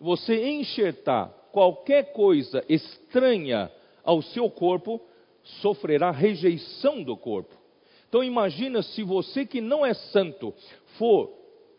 você 0.00 0.48
enxertar 0.48 1.32
qualquer 1.52 2.12
coisa 2.12 2.64
estranha 2.68 3.70
ao 4.04 4.22
seu 4.22 4.50
corpo, 4.50 5.00
sofrerá 5.60 6.10
rejeição 6.10 7.02
do 7.02 7.16
corpo. 7.16 7.54
Então 8.08 8.24
imagina 8.24 8.82
se 8.82 9.02
você 9.02 9.44
que 9.44 9.60
não 9.60 9.84
é 9.84 9.94
santo 9.94 10.54
for 10.96 11.30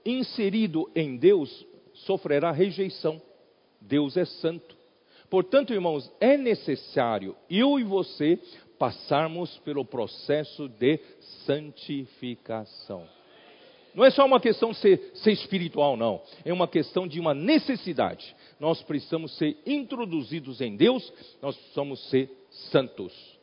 inserido 0.05 0.89
em 0.95 1.17
Deus, 1.17 1.65
sofrerá 1.93 2.51
rejeição. 2.51 3.21
Deus 3.81 4.17
é 4.17 4.25
santo. 4.25 4.77
Portanto, 5.29 5.73
irmãos, 5.73 6.11
é 6.19 6.37
necessário 6.37 7.35
eu 7.49 7.79
e 7.79 7.83
você 7.83 8.39
passarmos 8.77 9.57
pelo 9.59 9.85
processo 9.85 10.67
de 10.67 10.99
santificação. 11.45 13.07
Não 13.93 14.05
é 14.05 14.11
só 14.11 14.25
uma 14.25 14.39
questão 14.39 14.71
de 14.71 14.77
ser, 14.77 15.11
ser, 15.15 15.31
espiritual, 15.31 15.97
não. 15.97 16.21
É 16.45 16.53
uma 16.53 16.67
questão 16.67 17.07
de 17.07 17.19
uma 17.19 17.33
necessidade. 17.33 18.35
Nós 18.59 18.81
precisamos 18.83 19.37
ser 19.37 19.57
introduzidos 19.65 20.59
em 20.59 20.75
Deus, 20.75 21.13
nós 21.41 21.55
precisamos 21.55 22.09
ser 22.09 22.29
santos. 22.71 23.39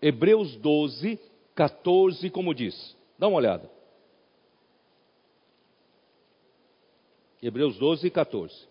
Hebreus 0.00 0.56
12, 0.56 1.18
14, 1.54 2.30
como 2.30 2.54
diz. 2.54 2.96
Dá 3.18 3.28
uma 3.28 3.36
olhada. 3.36 3.70
Hebreus 7.42 7.76
12, 7.78 8.10
14. 8.10 8.66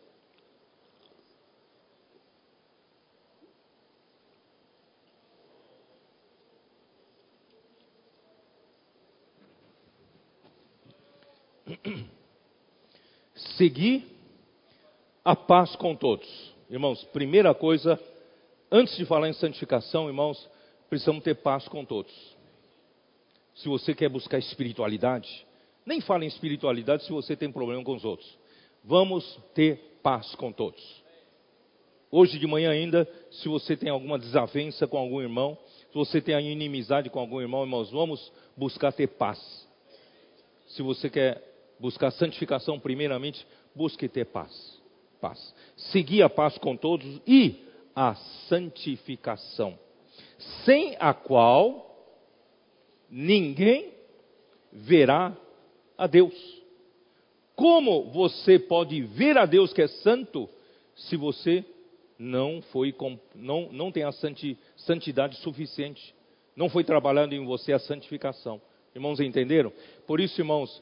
Seguir 13.57 14.16
a 15.27 15.35
paz 15.35 15.75
com 15.75 15.93
todos. 15.93 16.25
Irmãos, 16.69 17.03
primeira 17.11 17.53
coisa, 17.53 17.99
antes 18.71 18.95
de 18.95 19.03
falar 19.03 19.27
em 19.27 19.33
santificação, 19.33 20.07
irmãos, 20.07 20.49
precisamos 20.89 21.21
ter 21.21 21.35
paz 21.35 21.67
com 21.67 21.83
todos. 21.83 22.13
Se 23.53 23.67
você 23.67 23.93
quer 23.93 24.07
buscar 24.07 24.37
espiritualidade, 24.39 25.45
nem 25.85 25.99
fale 25.99 26.23
em 26.23 26.29
espiritualidade 26.29 27.03
se 27.03 27.11
você 27.11 27.35
tem 27.35 27.51
problema 27.51 27.83
com 27.83 27.93
os 27.93 28.05
outros. 28.05 28.39
Vamos 28.85 29.37
ter 29.53 29.99
paz 30.01 30.33
com 30.35 30.49
todos. 30.49 31.03
Hoje 32.09 32.39
de 32.39 32.47
manhã 32.47 32.71
ainda, 32.71 33.05
se 33.29 33.49
você 33.49 33.75
tem 33.75 33.89
alguma 33.89 34.17
desavença 34.17 34.87
com 34.87 34.97
algum 34.97 35.19
irmão, 35.19 35.57
se 35.91 35.93
você 35.93 36.21
tem 36.21 36.39
inimizade 36.49 37.09
com 37.09 37.19
algum 37.19 37.41
irmão, 37.41 37.63
irmãos, 37.63 37.91
vamos 37.91 38.31
buscar 38.55 38.93
ter 38.93 39.07
paz. 39.07 39.67
se 40.67 40.81
você 40.81 41.09
quer 41.09 41.43
buscar 41.81 42.11
santificação, 42.11 42.79
primeiramente, 42.79 43.45
busque 43.75 44.07
ter 44.07 44.23
paz. 44.23 44.76
Paz. 45.19 45.53
Seguir 45.75 46.21
a 46.21 46.29
paz 46.29 46.57
com 46.57 46.75
todos 46.75 47.21
e 47.25 47.65
a 47.95 48.15
santificação, 48.47 49.77
sem 50.63 50.95
a 50.99 51.13
qual 51.13 51.87
ninguém 53.09 53.91
verá 54.71 55.35
a 55.97 56.05
Deus. 56.05 56.33
Como 57.55 58.11
você 58.11 58.59
pode 58.59 59.01
ver 59.01 59.37
a 59.37 59.45
Deus 59.45 59.73
que 59.73 59.81
é 59.81 59.87
santo 59.87 60.47
se 60.95 61.15
você 61.15 61.65
não 62.19 62.61
foi 62.71 62.95
não, 63.33 63.69
não 63.71 63.91
tem 63.91 64.03
a 64.03 64.11
santidade 64.75 65.37
suficiente? 65.37 66.13
Não 66.55 66.69
foi 66.69 66.83
trabalhando 66.83 67.33
em 67.33 67.43
você 67.45 67.73
a 67.73 67.79
santificação. 67.79 68.61
Irmãos, 68.93 69.19
entenderam? 69.19 69.71
Por 70.05 70.19
isso, 70.19 70.39
irmãos, 70.39 70.81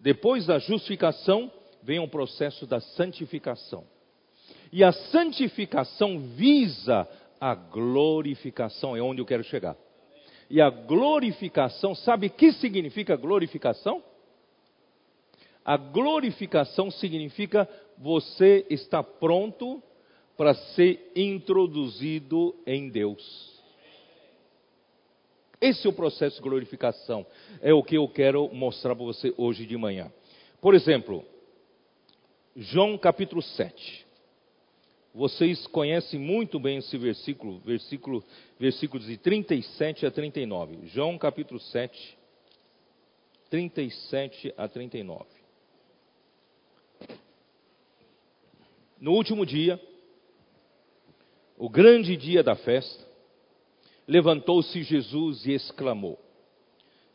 depois 0.00 0.46
da 0.46 0.58
justificação 0.58 1.50
vem 1.82 1.98
um 1.98 2.08
processo 2.08 2.66
da 2.66 2.80
santificação. 2.80 3.84
E 4.72 4.82
a 4.82 4.92
santificação 4.92 6.18
visa 6.18 7.08
a 7.40 7.54
glorificação, 7.54 8.96
é 8.96 9.02
onde 9.02 9.20
eu 9.20 9.26
quero 9.26 9.44
chegar. 9.44 9.76
E 10.48 10.60
a 10.60 10.70
glorificação, 10.70 11.94
sabe 11.94 12.28
o 12.28 12.30
que 12.30 12.52
significa 12.52 13.16
glorificação? 13.16 14.02
A 15.64 15.76
glorificação 15.76 16.90
significa 16.90 17.68
você 17.98 18.66
está 18.68 19.02
pronto 19.02 19.82
para 20.36 20.54
ser 20.54 21.12
introduzido 21.14 22.54
em 22.66 22.88
Deus. 22.88 23.52
Esse 25.60 25.86
é 25.86 25.90
o 25.90 25.92
processo 25.92 26.36
de 26.36 26.42
glorificação. 26.42 27.24
É 27.60 27.72
o 27.72 27.82
que 27.82 27.96
eu 27.96 28.08
quero 28.08 28.52
mostrar 28.52 28.96
para 28.96 29.04
você 29.04 29.32
hoje 29.36 29.64
de 29.64 29.76
manhã. 29.76 30.12
Por 30.60 30.74
exemplo, 30.74 31.24
João 32.54 32.98
capítulo 32.98 33.40
7. 33.40 34.06
Vocês 35.14 35.66
conhecem 35.68 36.20
muito 36.20 36.60
bem 36.60 36.78
esse 36.78 36.98
versículo, 36.98 37.58
versículo, 37.60 38.22
versículos 38.58 39.06
de 39.06 39.16
37 39.16 40.04
a 40.04 40.10
39. 40.10 40.86
João 40.88 41.16
capítulo 41.16 41.58
7, 41.58 42.18
37 43.48 44.54
a 44.56 44.68
39. 44.68 45.24
No 49.00 49.12
último 49.12 49.46
dia, 49.46 49.80
o 51.56 51.70
grande 51.70 52.16
dia 52.18 52.42
da 52.42 52.54
festa, 52.54 53.02
levantou-se 54.06 54.82
Jesus 54.82 55.46
e 55.46 55.52
exclamou: 55.52 56.18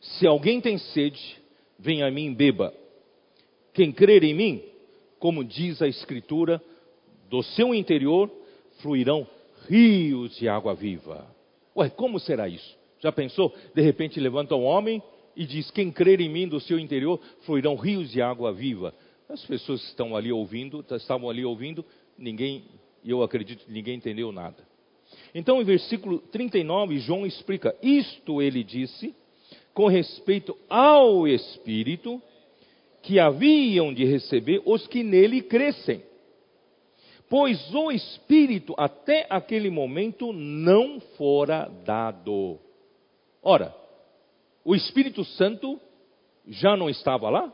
Se 0.00 0.26
alguém 0.26 0.60
tem 0.60 0.78
sede, 0.78 1.40
venha 1.78 2.08
a 2.08 2.10
mim 2.10 2.32
e 2.32 2.34
beba. 2.34 2.74
Quem 3.72 3.92
crer 3.92 4.24
em 4.24 4.34
mim, 4.34 4.77
como 5.18 5.44
diz 5.44 5.80
a 5.82 5.88
Escritura, 5.88 6.62
do 7.28 7.42
seu 7.42 7.74
interior 7.74 8.30
fluirão 8.80 9.26
rios 9.68 10.36
de 10.36 10.48
água 10.48 10.74
viva. 10.74 11.26
Ué, 11.76 11.90
como 11.90 12.18
será 12.18 12.48
isso? 12.48 12.76
Já 13.00 13.12
pensou? 13.12 13.54
De 13.74 13.82
repente 13.82 14.18
levanta 14.18 14.54
um 14.54 14.64
homem 14.64 15.02
e 15.36 15.46
diz: 15.46 15.70
Quem 15.70 15.90
crer 15.90 16.20
em 16.20 16.28
mim, 16.28 16.48
do 16.48 16.60
seu 16.60 16.78
interior 16.78 17.20
fluirão 17.42 17.76
rios 17.76 18.10
de 18.10 18.20
água 18.20 18.52
viva. 18.52 18.94
As 19.28 19.44
pessoas 19.44 19.82
que 19.82 19.88
estão 19.88 20.16
ali 20.16 20.32
ouvindo, 20.32 20.84
estavam 20.90 21.28
ali 21.28 21.44
ouvindo, 21.44 21.84
ninguém, 22.16 22.64
eu 23.04 23.22
acredito 23.22 23.64
ninguém 23.68 23.96
entendeu 23.96 24.32
nada. 24.32 24.66
Então, 25.34 25.60
em 25.60 25.64
versículo 25.64 26.18
39, 26.18 26.98
João 26.98 27.26
explica: 27.26 27.76
Isto 27.82 28.42
ele 28.42 28.64
disse 28.64 29.14
com 29.74 29.86
respeito 29.86 30.56
ao 30.68 31.28
Espírito 31.28 32.20
que 33.08 33.18
haviam 33.18 33.94
de 33.94 34.04
receber 34.04 34.60
os 34.66 34.86
que 34.86 35.02
nele 35.02 35.40
crescem. 35.40 36.02
Pois 37.26 37.74
o 37.74 37.90
Espírito 37.90 38.74
até 38.76 39.26
aquele 39.30 39.70
momento 39.70 40.30
não 40.30 41.00
fora 41.16 41.70
dado. 41.86 42.58
Ora, 43.42 43.74
o 44.62 44.74
Espírito 44.76 45.24
Santo 45.24 45.80
já 46.46 46.76
não 46.76 46.90
estava 46.90 47.30
lá? 47.30 47.50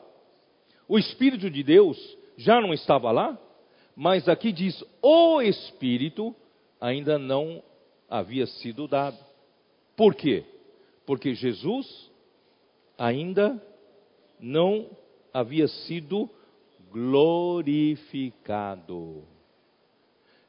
O 0.89 0.99
Espírito 0.99 1.49
de 1.49 1.63
Deus 1.63 2.19
já 2.37 2.61
não 2.61 2.75
estava 2.75 3.13
lá? 3.13 3.39
Mas 3.95 4.29
aqui 4.29 4.51
diz: 4.51 4.83
o 5.01 5.41
Espírito 5.41 6.35
ainda 6.81 7.17
não 7.17 7.63
havia 8.11 8.49
sido 8.49 8.89
dado. 8.89 9.19
Por 9.97 10.17
quê? 10.17 10.43
Porque 11.07 11.33
Jesus 11.33 12.11
ainda 12.99 13.63
não 14.41 14.91
havia 15.35 15.69
sido 15.69 16.31
glorificado. 16.93 18.15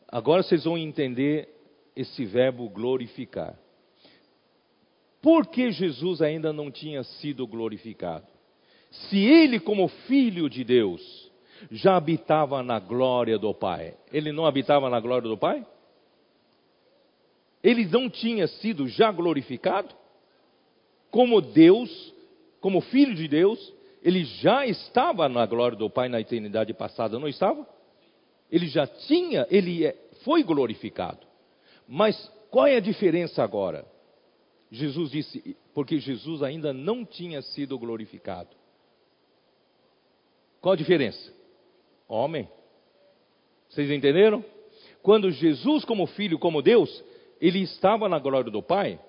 Agora 0.07 0.43
vocês 0.43 0.63
vão 0.63 0.77
entender 0.77 1.49
esse 1.95 2.23
verbo 2.23 2.69
glorificar. 2.69 3.57
Por 5.23 5.47
que 5.47 5.71
Jesus 5.71 6.21
ainda 6.21 6.53
não 6.53 6.69
tinha 6.69 7.03
sido 7.03 7.47
glorificado? 7.47 8.27
Se 8.91 9.17
ele, 9.17 9.59
como 9.59 9.87
filho 9.87 10.47
de 10.47 10.63
Deus, 10.63 11.31
já 11.71 11.95
habitava 11.95 12.61
na 12.61 12.79
glória 12.79 13.39
do 13.39 13.51
Pai, 13.53 13.97
ele 14.13 14.31
não 14.31 14.45
habitava 14.45 14.87
na 14.87 14.99
glória 14.99 15.27
do 15.27 15.37
Pai? 15.37 15.65
Ele 17.63 17.85
não 17.87 18.07
tinha 18.07 18.45
sido 18.45 18.87
já 18.87 19.11
glorificado? 19.11 19.95
Como 21.09 21.41
Deus, 21.41 22.13
como 22.61 22.79
filho 22.81 23.15
de 23.15 23.27
Deus, 23.27 23.74
ele 24.05 24.23
já 24.23 24.67
estava 24.67 25.27
na 25.27 25.47
glória 25.47 25.75
do 25.75 25.89
Pai 25.89 26.07
na 26.07 26.21
eternidade 26.21 26.71
passada, 26.75 27.17
não 27.17 27.27
estava? 27.27 27.67
Ele 28.51 28.67
já 28.67 28.85
tinha, 28.85 29.47
ele 29.49 29.83
é, 29.83 29.95
foi 30.23 30.43
glorificado. 30.43 31.25
Mas 31.87 32.15
qual 32.51 32.67
é 32.67 32.75
a 32.75 32.79
diferença 32.79 33.43
agora? 33.43 33.83
Jesus 34.69 35.09
disse, 35.09 35.57
porque 35.73 35.97
Jesus 35.97 36.43
ainda 36.43 36.71
não 36.71 37.03
tinha 37.03 37.41
sido 37.41 37.79
glorificado. 37.79 38.49
Qual 40.61 40.73
a 40.73 40.77
diferença? 40.77 41.33
Homem. 42.07 42.47
Vocês 43.69 43.89
entenderam? 43.89 44.45
Quando 45.01 45.31
Jesus, 45.31 45.83
como 45.83 46.05
filho, 46.05 46.37
como 46.37 46.61
Deus, 46.61 47.03
ele 47.41 47.63
estava 47.63 48.07
na 48.07 48.19
glória 48.19 48.51
do 48.51 48.61
Pai, 48.61 48.99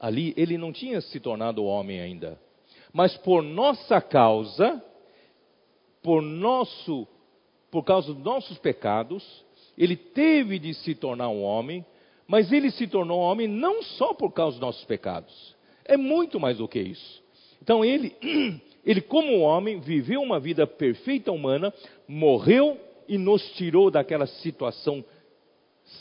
ali 0.00 0.34
ele 0.36 0.58
não 0.58 0.72
tinha 0.72 1.00
se 1.00 1.20
tornado 1.20 1.64
homem 1.64 2.00
ainda 2.00 2.47
mas 2.92 3.16
por 3.18 3.42
nossa 3.42 4.00
causa, 4.00 4.82
por 6.02 6.22
nosso, 6.22 7.06
por 7.70 7.84
causa 7.84 8.12
dos 8.12 8.22
nossos 8.22 8.58
pecados, 8.58 9.44
ele 9.76 9.96
teve 9.96 10.58
de 10.58 10.74
se 10.74 10.94
tornar 10.94 11.28
um 11.28 11.42
homem, 11.42 11.84
mas 12.26 12.52
ele 12.52 12.70
se 12.70 12.86
tornou 12.86 13.20
homem 13.20 13.46
não 13.46 13.82
só 13.82 14.12
por 14.12 14.32
causa 14.32 14.56
dos 14.56 14.60
nossos 14.60 14.84
pecados, 14.84 15.56
é 15.84 15.96
muito 15.96 16.38
mais 16.38 16.58
do 16.58 16.68
que 16.68 16.80
isso. 16.80 17.22
Então 17.62 17.84
ele, 17.84 18.14
ele 18.84 19.00
como 19.00 19.40
homem, 19.40 19.80
viveu 19.80 20.20
uma 20.20 20.38
vida 20.38 20.66
perfeita 20.66 21.32
humana, 21.32 21.72
morreu 22.06 22.78
e 23.08 23.16
nos 23.16 23.42
tirou 23.52 23.90
daquela 23.90 24.26
situação 24.26 25.04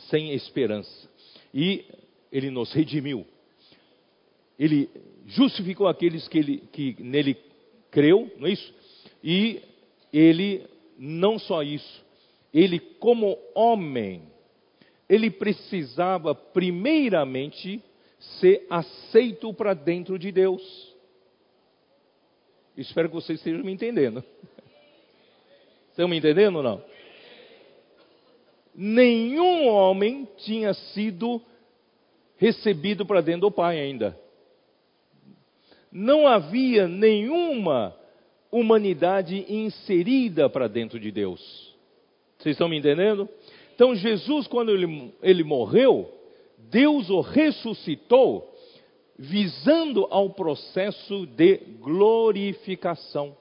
sem 0.10 0.34
esperança. 0.34 1.10
E 1.54 1.86
ele 2.32 2.50
nos 2.50 2.74
redimiu. 2.74 3.26
Ele 4.60 4.90
justificou 5.28 5.88
aqueles 5.88 6.28
que, 6.28 6.38
ele, 6.38 6.58
que 6.72 6.96
nele 7.00 7.38
creu, 7.92 8.32
não 8.38 8.48
é 8.48 8.52
isso? 8.52 8.74
E 9.22 9.62
ele, 10.12 10.66
não 10.98 11.38
só 11.38 11.62
isso, 11.62 12.06
ele 12.54 12.80
como 12.80 13.38
homem, 13.54 14.24
ele 15.10 15.30
precisava 15.30 16.34
primeiramente 16.34 17.84
ser 18.40 18.66
aceito 18.70 19.54
para 19.54 19.74
dentro 19.74 20.18
de 20.18 20.32
Deus. 20.32 20.96
Espero 22.76 23.10
que 23.10 23.16
vocês 23.16 23.40
estejam 23.40 23.64
me 23.64 23.72
entendendo. 23.72 24.24
Estão 25.92 26.08
me 26.08 26.18
entendendo 26.18 26.58
ou 26.58 26.64
não? 26.64 26.84
Nenhum 28.74 29.68
homem 29.68 30.28
tinha 30.38 30.74
sido 30.74 31.42
recebido 32.38 33.06
para 33.06 33.20
dentro 33.20 33.42
do 33.42 33.52
Pai 33.52 33.80
ainda 33.80 34.27
não 35.92 36.28
havia 36.28 36.88
nenhuma 36.88 37.96
humanidade 38.52 39.46
inserida 39.48 40.50
para 40.50 40.68
dentro 40.68 41.00
de 41.00 41.12
Deus. 41.12 41.76
Vocês 42.38 42.54
estão 42.54 42.70
me 42.70 42.78
entendendo? 42.78 43.28
Então, 43.76 43.96
Jesus, 43.96 44.48
quando 44.48 44.72
ele, 44.72 45.14
ele 45.22 45.44
morreu, 45.44 46.12
Deus 46.70 47.10
o 47.10 47.22
ressuscitou, 47.22 48.54
visando 49.18 50.08
ao 50.10 50.30
processo 50.30 51.26
de 51.26 51.58
glorificação, 51.80 53.36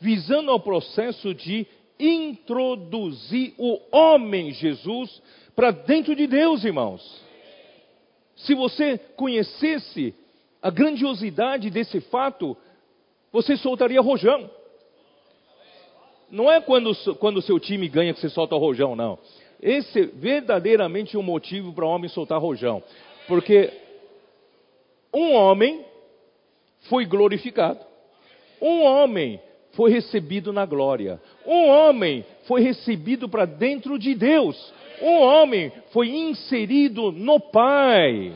visando 0.00 0.50
ao 0.50 0.60
processo 0.60 1.34
de 1.34 1.66
introduzir 1.98 3.54
o 3.58 3.80
homem 3.90 4.52
Jesus 4.52 5.22
para 5.56 5.70
dentro 5.70 6.14
de 6.14 6.26
Deus, 6.26 6.64
irmãos. 6.64 7.22
Se 8.36 8.54
você 8.54 8.98
conhecesse 9.16 10.14
a 10.62 10.70
grandiosidade 10.70 11.70
desse 11.70 12.00
fato, 12.00 12.56
você 13.32 13.56
soltaria 13.56 14.00
rojão. 14.00 14.50
Não 16.30 16.50
é 16.50 16.60
quando 16.60 16.90
o 16.90 17.42
seu 17.42 17.58
time 17.58 17.88
ganha 17.88 18.12
que 18.12 18.20
você 18.20 18.28
solta 18.28 18.56
rojão, 18.56 18.94
não. 18.94 19.18
Esse 19.60 20.02
é 20.02 20.06
verdadeiramente 20.06 21.16
o 21.16 21.20
um 21.20 21.22
motivo 21.22 21.72
para 21.72 21.84
o 21.84 21.88
homem 21.88 22.08
soltar 22.08 22.40
rojão. 22.40 22.82
Porque 23.26 23.72
um 25.12 25.32
homem 25.34 25.84
foi 26.88 27.06
glorificado. 27.06 27.80
Um 28.60 28.82
homem 28.82 29.40
foi 29.72 29.90
recebido 29.90 30.52
na 30.52 30.66
glória. 30.66 31.20
Um 31.46 31.66
homem 31.68 32.24
foi 32.46 32.60
recebido 32.60 33.28
para 33.28 33.44
dentro 33.44 33.98
de 33.98 34.14
Deus. 34.14 34.72
Um 35.00 35.20
homem 35.20 35.72
foi 35.92 36.08
inserido 36.08 37.12
no 37.12 37.40
Pai. 37.40 38.34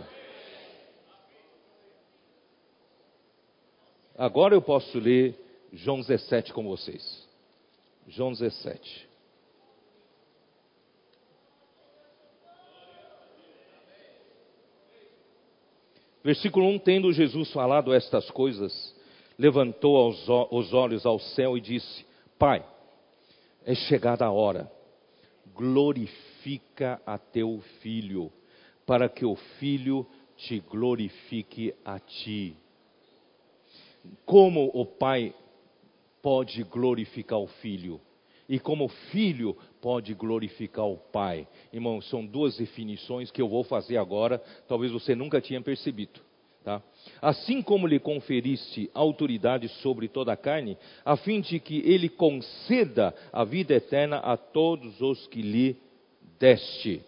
Agora 4.17 4.55
eu 4.55 4.61
posso 4.61 4.99
ler 4.99 5.39
João 5.73 6.01
17 6.01 6.53
com 6.53 6.65
vocês. 6.65 7.27
João 8.07 8.33
17. 8.33 9.09
Versículo 16.23 16.67
1: 16.69 16.79
Tendo 16.81 17.13
Jesus 17.13 17.51
falado 17.53 17.93
estas 17.93 18.31
coisas, 18.31 18.95
levantou 19.39 20.09
os 20.51 20.73
olhos 20.73 21.07
ao 21.07 21.19
céu 21.19 21.57
e 21.57 21.61
disse: 21.61 22.05
Pai, 22.39 22.65
é 23.65 23.75
chegada 23.75 24.27
a 24.27 24.31
hora, 24.31 24.71
glorifica 25.55 27.01
a 27.07 27.17
teu 27.17 27.63
filho, 27.81 28.31
para 28.87 29.09
que 29.09 29.25
o 29.25 29.35
filho 29.59 30.07
te 30.37 30.61
glorifique 30.61 31.75
a 31.85 31.99
ti. 31.99 32.57
Como 34.25 34.71
o 34.75 34.85
pai 34.85 35.35
pode 36.21 36.63
glorificar 36.65 37.39
o 37.39 37.47
filho? 37.47 38.01
E 38.49 38.59
como 38.59 38.85
o 38.85 38.89
filho 38.89 39.57
pode 39.81 40.13
glorificar 40.15 40.87
o 40.87 40.97
pai? 40.97 41.47
Irmãos, 41.73 42.09
são 42.09 42.25
duas 42.25 42.57
definições 42.57 43.31
que 43.31 43.41
eu 43.41 43.49
vou 43.49 43.65
fazer 43.65 43.97
agora, 43.97 44.39
talvez 44.69 44.93
você 44.93 45.15
nunca 45.15 45.41
tinha 45.41 45.61
percebido. 45.61 46.21
Tá? 46.65 46.81
Assim 47.21 47.61
como 47.61 47.89
lhe 47.89 47.99
conferiste 47.99 48.89
autoridade 48.95 49.69
sobre 49.69 50.07
toda 50.07 50.33
a 50.33 50.37
carne, 50.37 50.79
a 51.05 51.17
fim 51.17 51.41
de 51.41 51.59
que 51.59 51.79
ele 51.79 52.09
conceda 52.09 53.13
a 53.33 53.43
vida 53.43 53.75
eterna 53.75 54.19
a 54.19 54.37
todos 54.37 55.01
os 55.01 55.27
que 55.27 55.43
lhe 55.43 55.77
deste. 56.39 57.03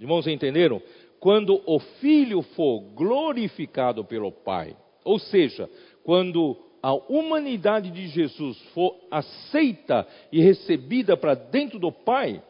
Irmãos, 0.00 0.26
entenderam? 0.26 0.80
Quando 1.20 1.62
o 1.66 1.78
filho 1.78 2.42
for 2.42 2.80
glorificado 2.80 4.04
pelo 4.04 4.32
Pai, 4.32 4.76
ou 5.04 5.18
seja, 5.18 5.68
quando 6.04 6.56
a 6.82 6.92
humanidade 6.92 7.90
de 7.90 8.08
Jesus 8.08 8.60
for 8.74 8.96
aceita 9.10 10.06
e 10.32 10.42
recebida 10.42 11.16
para 11.16 11.34
dentro 11.34 11.78
do 11.78 11.92
Pai, 11.92 12.42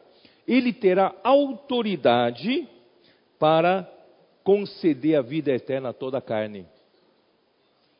ele 0.46 0.72
terá 0.72 1.14
autoridade 1.22 2.66
para 3.38 3.88
conceder 4.42 5.16
a 5.16 5.22
vida 5.22 5.52
eterna 5.52 5.90
a 5.90 5.92
toda 5.92 6.18
a 6.18 6.22
carne. 6.22 6.66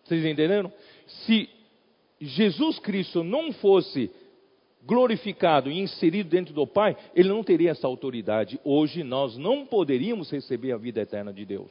Vocês 0.05 0.25
entenderam? 0.25 0.73
Se 1.07 1.49
Jesus 2.21 2.79
Cristo 2.79 3.23
não 3.23 3.53
fosse 3.53 4.11
glorificado 4.85 5.71
e 5.71 5.79
inserido 5.79 6.29
dentro 6.29 6.53
do 6.53 6.67
Pai, 6.67 6.97
ele 7.15 7.29
não 7.29 7.45
teria 7.45 7.71
essa 7.71 7.87
autoridade. 7.87 8.59
Hoje 8.65 9.05
nós 9.05 9.37
não 9.37 9.65
poderíamos 9.67 10.31
receber 10.31 10.73
a 10.73 10.77
vida 10.77 11.01
eterna 11.01 11.33
de 11.33 11.45
Deus. 11.45 11.71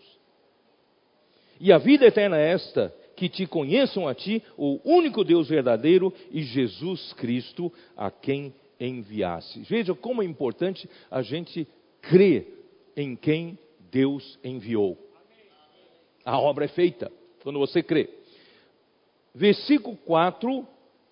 E 1.62 1.72
a 1.72 1.78
vida 1.78 2.08
eterna 2.08 2.38
é 2.40 2.54
esta: 2.54 2.94
que 3.16 3.30
te 3.30 3.46
conheçam 3.46 4.08
a 4.08 4.16
ti, 4.16 4.44
o 4.58 4.80
único 4.84 5.24
Deus 5.24 5.48
verdadeiro, 5.48 6.12
e 6.32 6.42
Jesus 6.42 7.14
Cristo, 7.14 7.72
a 7.96 8.10
quem 8.10 8.52
enviasse. 8.80 9.60
Veja 9.60 9.94
como 9.94 10.24
é 10.24 10.26
importante 10.26 10.90
a 11.10 11.22
gente 11.22 11.68
crer 12.02 12.48
em 12.98 13.16
quem 13.16 13.60
Deus 13.92 14.40
enviou. 14.44 14.98
A 16.26 16.40
obra 16.40 16.66
é 16.66 16.68
feita 16.68 17.12
quando 17.44 17.60
você 17.60 17.84
crê. 17.84 18.10
Versículo 19.34 19.96
4, 19.98 20.68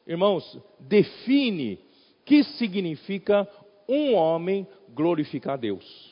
irmãos, 0.07 0.59
define 0.79 1.79
que 2.25 2.43
significa 2.43 3.47
um 3.87 4.15
homem 4.15 4.67
glorificar 4.93 5.59
Deus. 5.59 6.08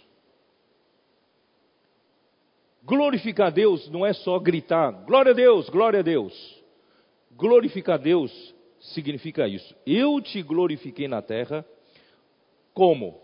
Glorificar 2.87 3.51
Deus 3.51 3.89
não 3.89 4.05
é 4.05 4.13
só 4.13 4.39
gritar, 4.39 4.91
glória 5.05 5.33
a 5.33 5.35
Deus, 5.35 5.67
glória 5.67 5.99
a 5.99 6.01
Deus. 6.01 6.63
Glorificar 7.35 7.99
Deus 7.99 8.55
significa 8.79 9.45
isso. 9.45 9.75
Eu 9.85 10.21
te 10.21 10.41
glorifiquei 10.41 11.05
na 11.05 11.21
terra 11.21 11.65
como? 12.73 13.19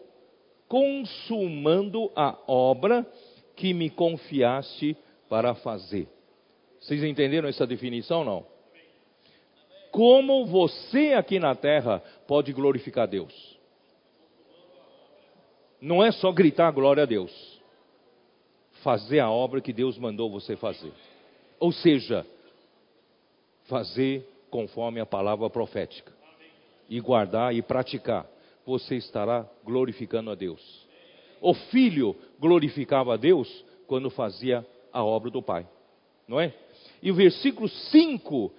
Consumando 0.67 2.11
a 2.13 2.37
obra 2.45 3.07
que 3.55 3.73
me 3.73 3.89
confiaste 3.89 4.97
para 5.29 5.55
fazer. 5.55 6.09
Vocês 6.81 7.01
entenderam 7.01 7.47
essa 7.47 7.65
definição 7.65 8.25
não? 8.25 8.45
Como 9.91 10.45
você 10.45 11.13
aqui 11.13 11.39
na 11.39 11.55
terra 11.55 12.03
pode 12.27 12.51
glorificar 12.51 13.07
Deus? 13.07 13.57
Não 15.79 16.03
é 16.03 16.11
só 16.11 16.33
gritar 16.33 16.69
glória 16.71 17.03
a 17.03 17.05
Deus. 17.05 17.52
Fazer 18.83 19.19
a 19.19 19.31
obra 19.31 19.61
que 19.61 19.73
Deus 19.73 19.97
mandou 19.97 20.29
você 20.29 20.55
fazer. 20.55 20.91
Ou 21.59 21.71
seja, 21.71 22.25
fazer 23.65 24.27
conforme 24.49 24.99
a 24.99 25.05
palavra 25.05 25.49
profética. 25.49 26.11
E 26.89 26.99
guardar 26.99 27.55
e 27.55 27.61
praticar. 27.61 28.27
Você 28.65 28.95
estará 28.95 29.47
glorificando 29.63 30.29
a 30.29 30.35
Deus. 30.35 30.61
O 31.41 31.53
filho 31.53 32.15
glorificava 32.39 33.13
a 33.13 33.17
Deus 33.17 33.65
quando 33.87 34.09
fazia 34.09 34.65
a 34.93 35.03
obra 35.03 35.29
do 35.29 35.41
pai, 35.41 35.67
não 36.27 36.39
é? 36.39 36.53
E 37.01 37.11
o 37.11 37.15
versículo 37.15 37.67
5 37.67 38.51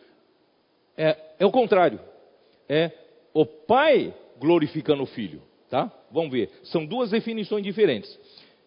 é, 0.96 1.16
é 1.38 1.46
o 1.46 1.50
contrário, 1.50 1.98
é 2.68 2.90
o 3.32 3.46
pai 3.46 4.12
glorificando 4.38 5.02
o 5.02 5.06
filho, 5.06 5.40
tá? 5.70 5.90
Vamos 6.10 6.30
ver, 6.30 6.50
são 6.64 6.84
duas 6.84 7.10
definições 7.10 7.64
diferentes. 7.64 8.18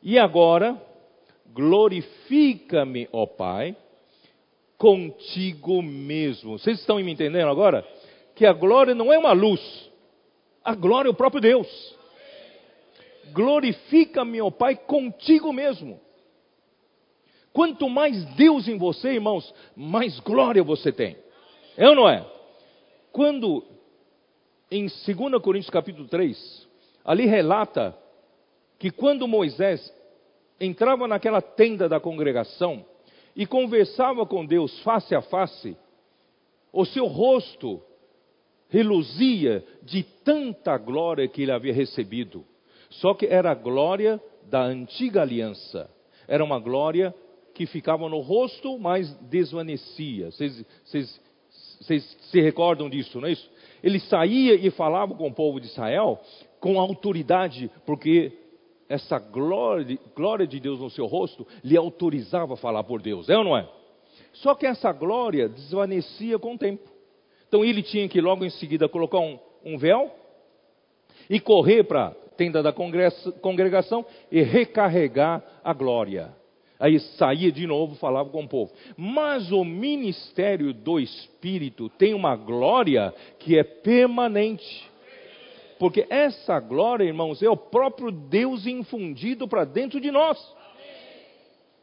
E 0.01 0.17
agora, 0.17 0.81
glorifica-me, 1.53 3.07
ó 3.11 3.25
Pai, 3.25 3.75
contigo 4.77 5.81
mesmo. 5.81 6.57
Vocês 6.57 6.79
estão 6.79 6.97
me 6.97 7.11
entendendo 7.11 7.49
agora? 7.49 7.85
Que 8.35 8.45
a 8.45 8.53
glória 8.53 8.93
não 8.93 9.11
é 9.11 9.17
uma 9.17 9.31
luz, 9.31 9.89
a 10.63 10.75
glória 10.75 11.09
é 11.09 11.11
o 11.11 11.15
próprio 11.15 11.41
Deus 11.41 11.97
glorifica-me, 13.31 14.41
ó 14.41 14.49
Pai, 14.49 14.75
contigo 14.75 15.51
mesmo. 15.51 15.99
Quanto 17.53 17.89
mais 17.89 18.23
Deus 18.35 18.67
em 18.67 18.77
você, 18.77 19.13
irmãos, 19.13 19.53
mais 19.75 20.19
glória 20.19 20.63
você 20.63 20.91
tem. 20.91 21.17
É 21.75 21.87
ou 21.89 21.95
não 21.95 22.09
é? 22.09 22.25
Quando, 23.11 23.63
em 24.69 24.87
2 24.87 25.41
Coríntios 25.41 25.69
capítulo 25.69 26.07
3, 26.07 26.67
ali 27.03 27.25
relata 27.25 27.97
que 28.77 28.91
quando 28.91 29.27
Moisés 29.27 29.91
entrava 30.59 31.07
naquela 31.07 31.41
tenda 31.41 31.87
da 31.87 31.99
congregação 31.99 32.85
e 33.35 33.45
conversava 33.45 34.25
com 34.25 34.45
Deus 34.45 34.79
face 34.81 35.13
a 35.13 35.21
face, 35.21 35.77
o 36.73 36.85
seu 36.85 37.05
rosto 37.05 37.81
reluzia 38.69 39.63
de 39.83 40.03
tanta 40.23 40.77
glória 40.77 41.27
que 41.27 41.43
ele 41.43 41.51
havia 41.51 41.73
recebido. 41.73 42.43
Só 42.89 43.13
que 43.13 43.25
era 43.25 43.51
a 43.51 43.55
glória 43.55 44.21
da 44.43 44.63
antiga 44.63 45.21
aliança. 45.21 45.89
Era 46.27 46.43
uma 46.43 46.59
glória 46.59 47.13
que 47.53 47.65
ficava 47.65 48.07
no 48.09 48.19
rosto, 48.19 48.77
mas 48.77 49.11
desvanecia. 49.29 50.29
Vocês 50.31 50.65
se 52.31 52.41
recordam 52.41 52.89
disso, 52.89 53.19
não 53.19 53.27
é 53.27 53.31
isso? 53.31 53.49
Ele 53.83 53.99
saía 53.99 54.55
e 54.55 54.69
falava 54.71 55.13
com 55.15 55.27
o 55.27 55.33
povo 55.33 55.59
de 55.59 55.67
Israel 55.67 56.19
com 56.59 56.79
autoridade, 56.79 57.69
porque 57.85 58.31
essa 58.89 59.19
glória, 59.19 59.97
glória 60.15 60.47
de 60.47 60.59
Deus 60.59 60.79
no 60.79 60.89
seu 60.89 61.05
rosto 61.05 61.45
lhe 61.63 61.75
autorizava 61.75 62.53
a 62.53 62.57
falar 62.57 62.83
por 62.83 63.01
Deus, 63.01 63.29
é 63.29 63.37
ou 63.37 63.43
não 63.43 63.57
é? 63.57 63.67
Só 64.33 64.55
que 64.55 64.65
essa 64.65 64.91
glória 64.91 65.49
desvanecia 65.49 66.37
com 66.37 66.55
o 66.55 66.57
tempo. 66.57 66.87
Então 67.47 67.63
ele 67.63 67.81
tinha 67.81 68.07
que 68.07 68.21
logo 68.21 68.45
em 68.45 68.49
seguida 68.49 68.87
colocar 68.87 69.19
um, 69.19 69.39
um 69.63 69.77
véu 69.77 70.11
e 71.29 71.39
correr 71.39 71.83
para 71.83 72.11
tenda 72.37 72.61
da 72.61 72.71
congregação 72.71 74.05
e 74.31 74.41
recarregar 74.41 75.43
a 75.63 75.73
glória. 75.73 76.35
Aí 76.79 76.99
saía 76.99 77.51
de 77.51 77.65
novo, 77.65 77.95
falava 77.95 78.29
com 78.29 78.43
o 78.43 78.47
povo. 78.47 78.71
Mas 78.95 79.51
o 79.51 79.63
ministério 79.63 80.73
do 80.73 80.99
Espírito 80.99 81.89
tem 81.89 82.13
uma 82.13 82.35
glória 82.35 83.13
que 83.39 83.57
é 83.57 83.63
permanente. 83.63 84.87
Porque 85.79 86.05
essa 86.09 86.59
glória, 86.59 87.03
irmãos, 87.03 87.41
é 87.41 87.49
o 87.49 87.57
próprio 87.57 88.11
Deus 88.11 88.65
infundido 88.65 89.47
para 89.47 89.63
dentro 89.63 89.99
de 89.99 90.11
nós. 90.11 90.37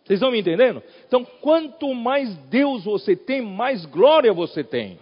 Vocês 0.04 0.18
estão 0.18 0.30
me 0.30 0.40
entendendo? 0.40 0.82
Então, 1.06 1.24
quanto 1.40 1.94
mais 1.94 2.34
Deus 2.48 2.84
você 2.84 3.16
tem, 3.16 3.40
mais 3.40 3.86
glória 3.86 4.32
você 4.32 4.62
tem. 4.62 4.98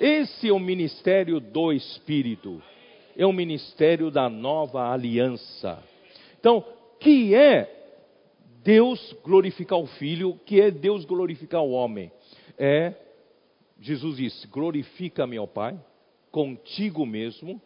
Esse 0.00 0.48
é 0.48 0.52
o 0.52 0.60
ministério 0.60 1.40
do 1.40 1.72
Espírito. 1.72 2.62
É 3.16 3.26
o 3.26 3.32
ministério 3.32 4.12
da 4.12 4.28
nova 4.28 4.92
aliança. 4.92 5.82
Então, 6.38 6.64
que 7.00 7.34
é 7.34 7.68
Deus 8.62 9.16
glorificar 9.24 9.78
o 9.78 9.86
Filho, 9.86 10.38
que 10.46 10.60
é 10.60 10.70
Deus 10.70 11.04
glorificar 11.04 11.62
o 11.62 11.72
homem? 11.72 12.12
É, 12.56 12.94
Jesus 13.80 14.18
disse: 14.18 14.46
glorifica-me, 14.46 15.44
Pai, 15.48 15.78
contigo 16.30 17.04
mesmo, 17.04 17.60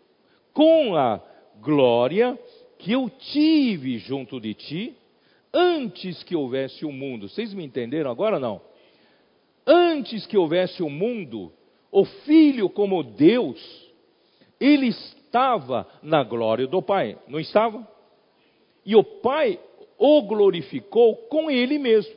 com 0.53 0.96
a 0.96 1.20
glória 1.61 2.38
que 2.78 2.92
eu 2.92 3.09
tive 3.09 3.98
junto 3.98 4.40
de 4.40 4.55
ti 4.55 4.96
antes 5.53 6.22
que 6.22 6.34
houvesse 6.34 6.84
o 6.84 6.92
mundo. 6.92 7.28
Vocês 7.28 7.53
me 7.55 7.64
entenderam 7.64 8.11
agora 8.11 8.38
não? 8.38 8.61
Antes 9.66 10.26
que 10.26 10.36
houvesse 10.36 10.82
o 10.82 10.90
mundo, 10.90 11.53
o 11.90 12.05
Filho 12.05 12.68
como 12.68 13.03
Deus, 13.03 13.61
ele 14.59 14.88
estava 14.88 15.86
na 16.03 16.24
glória 16.24 16.66
do 16.66 16.82
Pai, 16.82 17.16
não 17.28 17.38
estava? 17.38 17.86
E 18.84 18.96
o 18.96 19.05
Pai 19.05 19.61
o 19.98 20.22
glorificou 20.22 21.14
com 21.28 21.48
ele 21.48 21.78
mesmo, 21.78 22.12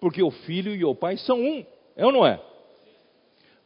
porque 0.00 0.22
o 0.22 0.30
Filho 0.30 0.74
e 0.74 0.84
o 0.84 0.94
Pai 0.94 1.16
são 1.18 1.40
um, 1.40 1.64
é 1.94 2.04
ou 2.04 2.10
não 2.10 2.26
é? 2.26 2.40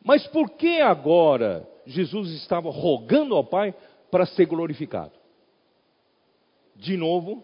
Mas 0.04 0.26
por 0.26 0.50
que 0.50 0.80
agora 0.80 1.66
Jesus 1.86 2.30
estava 2.32 2.70
rogando 2.70 3.34
ao 3.34 3.44
Pai 3.44 3.74
para 4.11 4.26
ser 4.26 4.46
glorificado? 4.46 5.12
De 6.74 6.96
novo, 6.96 7.42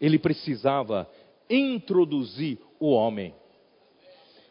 ele 0.00 0.18
precisava 0.18 1.08
introduzir 1.48 2.58
o 2.80 2.90
homem. 2.90 3.34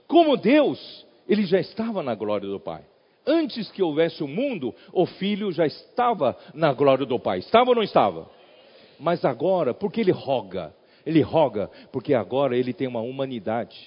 Como 0.08 0.38
Deus, 0.38 1.06
ele 1.28 1.46
já 1.46 1.60
estava 1.60 2.02
na 2.02 2.16
glória 2.16 2.48
do 2.48 2.60
Pai. 2.60 2.86
Antes 3.26 3.70
que 3.72 3.84
houvesse 3.84 4.24
o 4.24 4.28
mundo, 4.28 4.74
o 4.92 5.06
Filho 5.06 5.52
já 5.52 5.66
estava 5.66 6.38
na 6.54 6.74
glória 6.74 7.06
do 7.06 7.20
Pai. 7.20 7.40
Estava 7.40 7.70
ou 7.70 7.76
não 7.76 7.84
estava? 7.84 8.30
Mas 9.00 9.26
agora, 9.26 9.74
porque 9.74 10.02
ele 10.02 10.12
roga? 10.12 10.74
Ele 11.06 11.22
roga 11.22 11.70
porque 11.92 12.14
agora 12.14 12.58
ele 12.58 12.74
tem 12.74 12.88
uma 12.88 13.02
humanidade. 13.02 13.78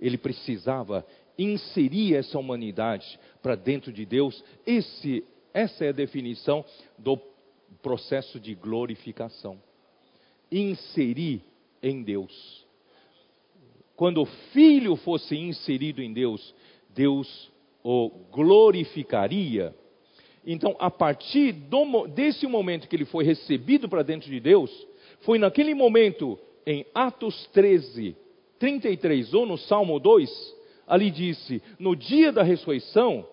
Ele 0.00 0.18
precisava 0.18 1.04
inserir 1.38 2.14
essa 2.14 2.38
humanidade 2.38 3.18
para 3.42 3.54
dentro 3.54 3.92
de 3.92 4.04
Deus. 4.04 4.42
Esse, 4.66 5.24
essa 5.52 5.84
é 5.84 5.88
a 5.88 5.92
definição 5.92 6.64
do 6.98 7.18
processo 7.82 8.38
de 8.38 8.54
glorificação 8.54 9.58
inserir 10.52 11.42
em 11.82 12.02
Deus. 12.02 12.64
Quando 13.96 14.20
o 14.20 14.26
filho 14.52 14.96
fosse 14.96 15.36
inserido 15.36 16.02
em 16.02 16.12
Deus, 16.12 16.54
Deus 16.90 17.50
o 17.82 18.10
glorificaria. 18.30 19.74
Então, 20.46 20.76
a 20.78 20.90
partir 20.90 21.52
do, 21.52 22.06
desse 22.08 22.46
momento 22.46 22.88
que 22.88 22.94
ele 22.94 23.04
foi 23.04 23.24
recebido 23.24 23.88
para 23.88 24.02
dentro 24.02 24.30
de 24.30 24.40
Deus, 24.40 24.70
foi 25.20 25.38
naquele 25.38 25.74
momento, 25.74 26.38
em 26.66 26.84
Atos 26.94 27.46
13, 27.52 28.16
33, 28.58 29.34
ou 29.34 29.46
no 29.46 29.56
Salmo 29.56 29.98
2, 29.98 30.56
ali 30.86 31.10
disse: 31.10 31.62
No 31.78 31.94
dia 31.94 32.32
da 32.32 32.42
ressurreição, 32.42 33.26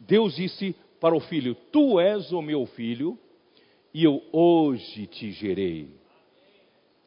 Deus 0.00 0.36
disse 0.36 0.74
para 1.00 1.14
o 1.14 1.20
filho: 1.20 1.54
Tu 1.72 2.00
és 2.00 2.32
o 2.32 2.42
meu 2.42 2.66
filho, 2.66 3.18
e 3.92 4.04
eu 4.04 4.22
hoje 4.32 5.06
te 5.06 5.30
gerei. 5.32 5.88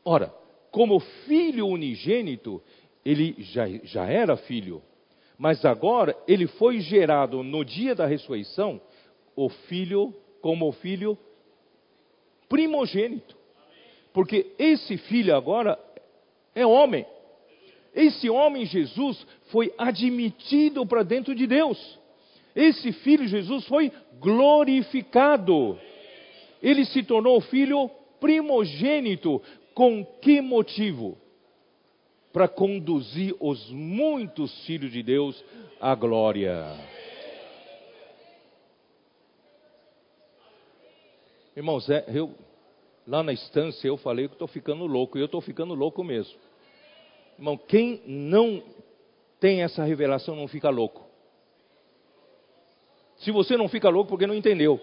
Ora, 0.03 0.33
como 0.71 0.99
filho 0.99 1.67
unigênito, 1.67 2.61
ele 3.05 3.35
já, 3.39 3.67
já 3.83 4.05
era 4.05 4.37
filho, 4.37 4.81
mas 5.37 5.65
agora 5.65 6.15
ele 6.27 6.47
foi 6.47 6.79
gerado 6.79 7.43
no 7.43 7.63
dia 7.63 7.93
da 7.93 8.05
ressurreição, 8.05 8.81
o 9.35 9.49
filho, 9.49 10.13
como 10.41 10.67
o 10.67 10.71
filho 10.71 11.17
primogênito. 12.47 13.37
Porque 14.13 14.53
esse 14.59 14.97
filho 14.97 15.35
agora 15.35 15.79
é 16.53 16.65
homem. 16.65 17.05
Esse 17.93 18.29
homem 18.29 18.65
Jesus 18.65 19.25
foi 19.51 19.73
admitido 19.77 20.85
para 20.85 21.03
dentro 21.03 21.35
de 21.35 21.45
Deus. 21.45 21.99
Esse 22.55 22.91
filho 22.91 23.27
Jesus 23.27 23.65
foi 23.65 23.91
glorificado 24.19 25.77
ele 26.61 26.85
se 26.85 27.03
tornou 27.03 27.41
filho 27.41 27.89
primogênito. 28.19 29.41
Com 29.73 30.05
que 30.05 30.41
motivo? 30.41 31.17
Para 32.31 32.47
conduzir 32.47 33.35
os 33.39 33.69
muitos 33.71 34.65
filhos 34.65 34.91
de 34.91 35.01
Deus 35.01 35.43
à 35.79 35.95
glória. 35.95 36.77
Irmãos, 41.55 41.89
é, 41.89 42.05
eu, 42.07 42.33
lá 43.05 43.21
na 43.23 43.33
estância 43.33 43.87
eu 43.87 43.97
falei 43.97 44.27
que 44.27 44.35
estou 44.35 44.47
ficando 44.47 44.85
louco, 44.85 45.17
e 45.17 45.21
eu 45.21 45.25
estou 45.25 45.41
ficando 45.41 45.73
louco 45.73 46.03
mesmo. 46.03 46.37
Irmão, 47.41 47.57
quem 47.57 48.03
não 48.05 48.61
tem 49.39 49.63
essa 49.63 49.83
revelação 49.83 50.35
não 50.35 50.47
fica 50.47 50.69
louco. 50.69 51.03
Se 53.17 53.31
você 53.31 53.57
não 53.57 53.67
fica 53.67 53.89
louco, 53.89 54.09
porque 54.09 54.27
não 54.27 54.35
entendeu. 54.35 54.79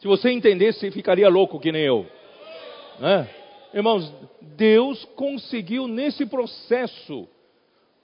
Se 0.00 0.08
você 0.08 0.32
entendesse, 0.32 0.80
você 0.80 0.90
ficaria 0.90 1.28
louco 1.28 1.60
que 1.60 1.70
nem 1.70 1.82
eu. 1.84 2.04
Né? 2.98 3.30
Irmãos, 3.72 4.12
Deus 4.40 5.04
conseguiu 5.14 5.86
nesse 5.86 6.26
processo 6.26 7.28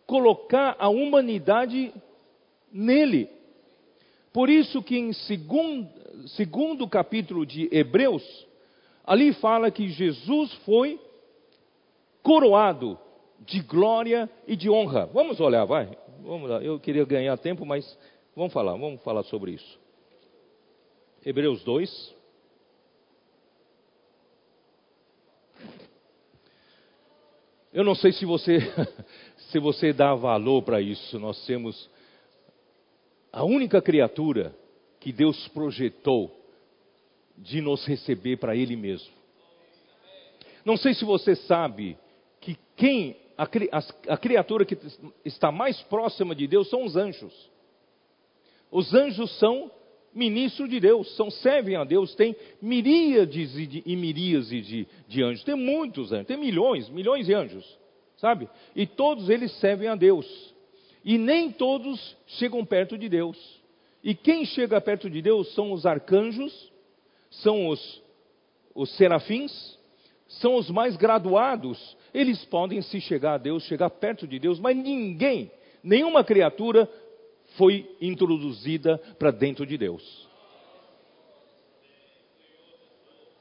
colocar 0.06 0.76
a 0.78 0.88
humanidade 0.88 1.92
nele. 2.72 3.28
Por 4.32 4.48
isso 4.48 4.80
que 4.84 4.96
em 4.96 5.12
segundo, 5.12 5.88
segundo 6.28 6.86
capítulo 6.86 7.44
de 7.44 7.68
Hebreus, 7.72 8.46
ali 9.04 9.32
fala 9.32 9.68
que 9.68 9.88
Jesus 9.88 10.52
foi 10.64 11.09
coroado 12.22 12.98
de 13.40 13.60
glória 13.60 14.28
e 14.46 14.54
de 14.54 14.68
honra. 14.68 15.06
Vamos 15.06 15.40
olhar, 15.40 15.64
vai. 15.64 15.96
Vamos 16.22 16.48
lá. 16.48 16.62
Eu 16.62 16.78
queria 16.78 17.04
ganhar 17.04 17.36
tempo, 17.38 17.64
mas 17.64 17.98
vamos 18.36 18.52
falar, 18.52 18.72
vamos 18.72 19.02
falar 19.02 19.22
sobre 19.24 19.52
isso. 19.52 19.80
Hebreus 21.24 21.62
2. 21.64 22.14
Eu 27.72 27.84
não 27.84 27.94
sei 27.94 28.12
se 28.12 28.24
você 28.24 28.58
se 29.50 29.58
você 29.58 29.92
dá 29.92 30.14
valor 30.14 30.62
para 30.62 30.80
isso. 30.80 31.18
Nós 31.18 31.44
temos 31.46 31.88
a 33.32 33.44
única 33.44 33.80
criatura 33.80 34.54
que 34.98 35.12
Deus 35.12 35.48
projetou 35.48 36.36
de 37.36 37.60
nos 37.60 37.86
receber 37.86 38.36
para 38.36 38.54
Ele 38.54 38.76
mesmo. 38.76 39.12
Não 40.64 40.76
sei 40.76 40.92
se 40.92 41.04
você 41.04 41.34
sabe 41.34 41.96
quem 42.80 43.14
a, 43.36 43.44
a, 43.44 44.14
a 44.14 44.16
criatura 44.16 44.64
que 44.64 44.76
está 45.22 45.52
mais 45.52 45.78
próxima 45.82 46.34
de 46.34 46.46
Deus 46.46 46.70
são 46.70 46.82
os 46.82 46.96
anjos. 46.96 47.50
Os 48.72 48.94
anjos 48.94 49.38
são 49.38 49.70
ministro 50.14 50.66
de 50.66 50.80
Deus, 50.80 51.14
são 51.14 51.30
servem 51.30 51.76
a 51.76 51.84
Deus, 51.84 52.14
tem 52.14 52.34
miríades 52.60 53.54
e, 53.54 53.66
de, 53.66 53.82
e 53.84 53.94
miríades 53.94 54.66
de, 54.66 54.88
de 55.06 55.22
anjos, 55.22 55.44
tem 55.44 55.54
muitos 55.54 56.10
anjos, 56.10 56.26
tem 56.26 56.38
milhões, 56.38 56.88
milhões 56.88 57.26
de 57.26 57.34
anjos, 57.34 57.78
sabe? 58.16 58.48
E 58.74 58.86
todos 58.86 59.28
eles 59.28 59.52
servem 59.60 59.88
a 59.88 59.94
Deus. 59.94 60.54
E 61.04 61.18
nem 61.18 61.52
todos 61.52 62.16
chegam 62.26 62.64
perto 62.64 62.96
de 62.96 63.10
Deus. 63.10 63.38
E 64.02 64.14
quem 64.14 64.46
chega 64.46 64.80
perto 64.80 65.10
de 65.10 65.20
Deus 65.20 65.52
são 65.52 65.72
os 65.72 65.84
arcanjos, 65.84 66.72
são 67.30 67.68
os, 67.68 68.02
os 68.74 68.90
serafins, 68.96 69.78
são 70.28 70.54
os 70.56 70.70
mais 70.70 70.96
graduados. 70.96 71.99
Eles 72.12 72.44
podem 72.44 72.82
se 72.82 73.00
chegar 73.00 73.34
a 73.34 73.38
Deus, 73.38 73.64
chegar 73.64 73.90
perto 73.90 74.26
de 74.26 74.38
Deus, 74.38 74.58
mas 74.58 74.76
ninguém, 74.76 75.50
nenhuma 75.82 76.24
criatura 76.24 76.88
foi 77.56 77.88
introduzida 78.00 78.98
para 79.18 79.30
dentro 79.30 79.66
de 79.66 79.76
Deus. 79.76 80.28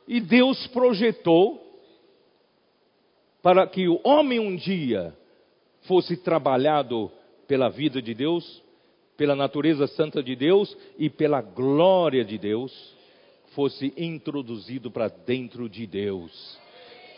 E 0.07 0.19
Deus 0.19 0.65
projetou 0.67 1.69
para 3.41 3.65
que 3.67 3.87
o 3.87 4.01
homem 4.03 4.39
um 4.39 4.55
dia 4.55 5.15
fosse 5.81 6.17
trabalhado 6.17 7.11
pela 7.47 7.69
vida 7.69 8.01
de 8.01 8.13
Deus, 8.13 8.61
pela 9.15 9.35
natureza 9.35 9.87
santa 9.87 10.21
de 10.21 10.35
Deus 10.35 10.75
e 10.97 11.09
pela 11.09 11.41
glória 11.41 12.23
de 12.23 12.37
Deus, 12.37 12.95
fosse 13.53 13.93
introduzido 13.97 14.91
para 14.91 15.07
dentro 15.07 15.69
de 15.69 15.85
Deus, 15.85 16.59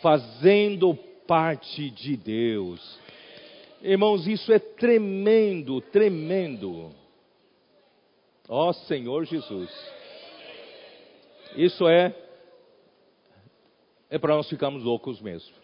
fazendo 0.00 0.98
parte 1.26 1.90
de 1.90 2.16
Deus. 2.16 2.98
Irmãos, 3.82 4.26
isso 4.26 4.52
é 4.52 4.58
tremendo, 4.58 5.80
tremendo. 5.80 6.90
Ó 8.48 8.68
oh, 8.68 8.72
Senhor 8.72 9.24
Jesus. 9.24 9.70
Isso 11.56 11.86
é 11.88 12.14
É 14.10 14.18
para 14.18 14.34
nós 14.34 14.48
ficarmos 14.48 14.84
loucos 14.84 15.20
mesmo. 15.20 15.54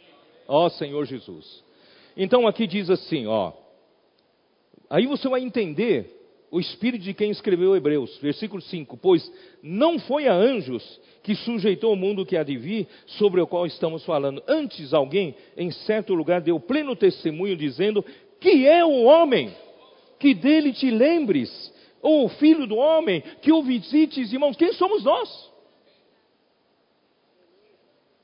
Ó 0.46 0.68
Senhor 0.68 1.04
Jesus. 1.04 1.62
Então 2.16 2.46
aqui 2.46 2.66
diz 2.66 2.90
assim, 2.90 3.26
ó. 3.26 3.52
Aí 4.90 5.06
você 5.06 5.28
vai 5.28 5.42
entender 5.42 6.17
o 6.50 6.58
espírito 6.58 7.04
de 7.04 7.12
quem 7.12 7.30
escreveu 7.30 7.76
Hebreus, 7.76 8.16
versículo 8.18 8.62
5: 8.62 8.96
Pois 8.96 9.30
não 9.62 9.98
foi 9.98 10.26
a 10.26 10.34
anjos 10.34 11.00
que 11.22 11.34
sujeitou 11.34 11.92
o 11.92 11.96
mundo 11.96 12.24
que 12.24 12.36
há 12.36 12.42
de 12.42 12.56
vir, 12.56 12.86
sobre 13.06 13.40
o 13.40 13.46
qual 13.46 13.66
estamos 13.66 14.04
falando. 14.04 14.42
Antes, 14.48 14.94
alguém 14.94 15.34
em 15.56 15.70
certo 15.70 16.14
lugar 16.14 16.40
deu 16.40 16.58
pleno 16.58 16.96
testemunho, 16.96 17.56
dizendo: 17.56 18.04
Que 18.40 18.66
é 18.66 18.84
o 18.84 19.02
homem, 19.04 19.54
que 20.18 20.32
dele 20.34 20.72
te 20.72 20.90
lembres, 20.90 21.72
ou 22.00 22.24
o 22.24 22.28
filho 22.28 22.66
do 22.66 22.76
homem, 22.76 23.22
que 23.42 23.52
o 23.52 23.62
visites, 23.62 24.32
irmãos. 24.32 24.56
Quem 24.56 24.72
somos 24.72 25.04
nós? 25.04 25.48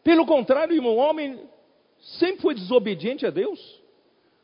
Pelo 0.03 0.25
contrário, 0.27 0.75
irmão, 0.75 0.95
o 0.95 0.99
homem 0.99 1.39
sempre 2.19 2.43
foi 2.43 2.55
desobediente 2.55 3.27
a 3.27 3.31
Deus. 3.31 3.61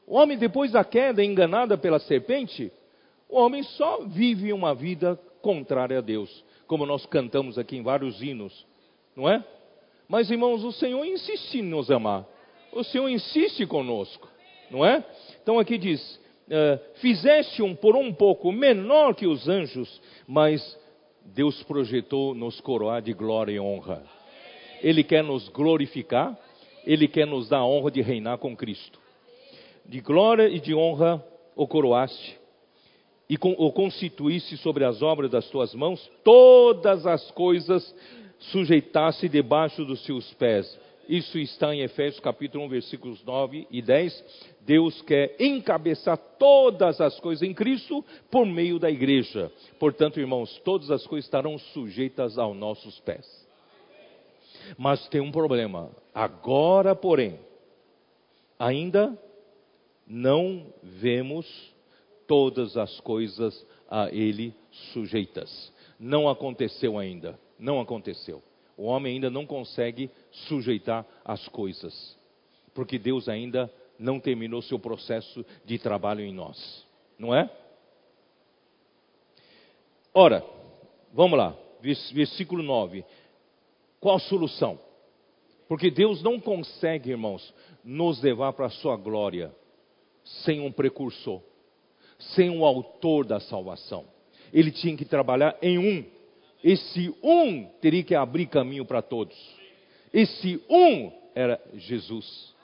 O 0.06 0.16
homem, 0.16 0.36
depois 0.36 0.72
da 0.72 0.82
queda, 0.84 1.24
enganada 1.24 1.78
pela 1.78 1.98
serpente, 1.98 2.72
o 3.30 3.38
homem 3.38 3.62
só 3.62 4.04
vive 4.04 4.52
uma 4.52 4.74
vida 4.74 5.18
contrária 5.40 5.98
a 5.98 6.00
Deus, 6.00 6.44
como 6.66 6.84
nós 6.84 7.06
cantamos 7.06 7.58
aqui 7.58 7.76
em 7.76 7.82
vários 7.82 8.20
hinos, 8.22 8.66
não 9.16 9.28
é? 9.28 9.44
Mas, 10.08 10.30
irmãos, 10.30 10.64
o 10.64 10.72
Senhor 10.72 11.04
insiste 11.04 11.58
em 11.58 11.62
nos 11.62 11.90
amar. 11.90 12.26
O 12.72 12.82
Senhor 12.82 13.08
insiste 13.08 13.64
conosco, 13.66 14.28
não 14.70 14.84
é? 14.84 15.04
Então 15.42 15.58
aqui 15.58 15.78
diz: 15.78 16.20
uh, 16.48 16.98
fizeste 17.00 17.62
um 17.62 17.74
por 17.74 17.96
um 17.96 18.12
pouco 18.12 18.50
menor 18.50 19.14
que 19.14 19.26
os 19.26 19.48
anjos, 19.48 20.00
mas 20.26 20.78
Deus 21.24 21.62
projetou 21.62 22.34
nos 22.34 22.60
coroar 22.60 23.02
de 23.02 23.12
glória 23.12 23.52
e 23.52 23.60
honra. 23.60 24.02
Ele 24.82 25.04
quer 25.04 25.22
nos 25.22 25.48
glorificar, 25.48 26.36
Ele 26.84 27.06
quer 27.06 27.26
nos 27.26 27.48
dar 27.48 27.58
a 27.58 27.66
honra 27.66 27.90
de 27.90 28.00
reinar 28.00 28.38
com 28.38 28.56
Cristo. 28.56 28.98
De 29.86 30.00
glória 30.00 30.48
e 30.48 30.58
de 30.58 30.74
honra 30.74 31.24
o 31.54 31.66
coroaste, 31.66 32.39
e 33.30 33.38
o 33.40 33.70
constituísse 33.70 34.56
sobre 34.56 34.84
as 34.84 35.02
obras 35.02 35.30
das 35.30 35.48
tuas 35.50 35.72
mãos, 35.72 36.10
todas 36.24 37.06
as 37.06 37.30
coisas 37.30 37.94
sujeitasse 38.40 39.28
debaixo 39.28 39.84
dos 39.84 40.04
seus 40.04 40.34
pés. 40.34 40.76
Isso 41.08 41.38
está 41.38 41.72
em 41.72 41.80
Efésios 41.82 42.18
capítulo 42.18 42.64
1, 42.64 42.68
versículos 42.68 43.24
9 43.24 43.68
e 43.70 43.80
10. 43.80 44.48
Deus 44.62 45.00
quer 45.02 45.36
encabeçar 45.38 46.18
todas 46.40 47.00
as 47.00 47.20
coisas 47.20 47.48
em 47.48 47.54
Cristo 47.54 48.04
por 48.32 48.44
meio 48.44 48.80
da 48.80 48.90
igreja. 48.90 49.52
Portanto, 49.78 50.18
irmãos, 50.18 50.60
todas 50.64 50.90
as 50.90 51.06
coisas 51.06 51.26
estarão 51.26 51.56
sujeitas 51.56 52.36
aos 52.36 52.56
nossos 52.56 52.98
pés. 52.98 53.48
Mas 54.76 55.06
tem 55.06 55.20
um 55.20 55.30
problema. 55.30 55.88
Agora, 56.12 56.96
porém, 56.96 57.38
ainda 58.58 59.16
não 60.04 60.66
vemos 60.82 61.46
todas 62.30 62.76
as 62.76 63.00
coisas 63.00 63.66
a 63.90 64.08
ele 64.12 64.54
sujeitas. 64.92 65.72
Não 65.98 66.28
aconteceu 66.28 66.96
ainda, 66.96 67.36
não 67.58 67.80
aconteceu. 67.80 68.40
O 68.76 68.84
homem 68.84 69.14
ainda 69.14 69.28
não 69.28 69.44
consegue 69.44 70.08
sujeitar 70.46 71.04
as 71.24 71.48
coisas, 71.48 72.16
porque 72.72 73.00
Deus 73.00 73.28
ainda 73.28 73.68
não 73.98 74.20
terminou 74.20 74.62
seu 74.62 74.78
processo 74.78 75.44
de 75.64 75.76
trabalho 75.76 76.20
em 76.20 76.32
nós, 76.32 76.86
não 77.18 77.34
é? 77.34 77.50
Ora, 80.14 80.44
vamos 81.12 81.36
lá, 81.36 81.58
versículo 81.80 82.62
9. 82.62 83.04
Qual 83.98 84.14
a 84.14 84.20
solução? 84.20 84.78
Porque 85.66 85.90
Deus 85.90 86.22
não 86.22 86.38
consegue, 86.38 87.10
irmãos, 87.10 87.52
nos 87.82 88.22
levar 88.22 88.52
para 88.52 88.66
a 88.66 88.70
sua 88.70 88.96
glória 88.96 89.52
sem 90.22 90.60
um 90.60 90.70
precursor 90.70 91.49
sem 92.20 92.50
o 92.50 92.64
autor 92.64 93.24
da 93.24 93.40
salvação. 93.40 94.04
Ele 94.52 94.70
tinha 94.70 94.96
que 94.96 95.04
trabalhar 95.04 95.56
em 95.60 95.78
um. 95.78 96.04
Esse 96.62 97.14
um 97.22 97.64
teria 97.80 98.02
que 98.02 98.14
abrir 98.14 98.46
caminho 98.46 98.84
para 98.84 99.02
todos. 99.02 99.36
Esse 100.12 100.62
um 100.68 101.10
era 101.34 101.60
Jesus. 101.74 102.54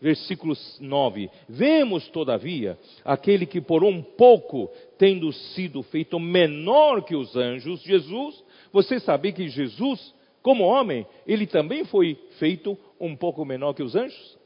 Versículo 0.00 0.56
9: 0.80 1.28
Vemos, 1.48 2.08
todavia, 2.08 2.78
aquele 3.04 3.44
que 3.44 3.60
por 3.60 3.82
um 3.82 4.00
pouco, 4.00 4.70
tendo 4.96 5.32
sido 5.32 5.82
feito 5.82 6.18
menor 6.20 7.02
que 7.02 7.16
os 7.16 7.36
anjos, 7.36 7.82
Jesus, 7.82 8.42
você 8.72 9.00
sabe 9.00 9.32
que 9.32 9.48
Jesus, 9.48 10.14
como 10.40 10.64
homem, 10.64 11.06
ele 11.26 11.46
também 11.46 11.84
foi 11.84 12.16
feito 12.38 12.78
um 13.00 13.16
pouco 13.16 13.44
menor 13.44 13.74
que 13.74 13.82
os 13.82 13.96
anjos? 13.96 14.37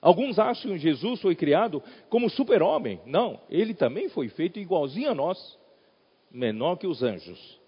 Alguns 0.00 0.38
acham 0.38 0.72
que 0.72 0.78
Jesus 0.78 1.20
foi 1.20 1.34
criado 1.34 1.82
como 2.08 2.30
super-homem. 2.30 3.00
Não, 3.04 3.38
ele 3.50 3.74
também 3.74 4.08
foi 4.08 4.28
feito 4.28 4.58
igualzinho 4.58 5.10
a 5.10 5.14
nós, 5.14 5.58
menor 6.30 6.76
que 6.76 6.86
os 6.86 7.02
anjos. 7.02 7.60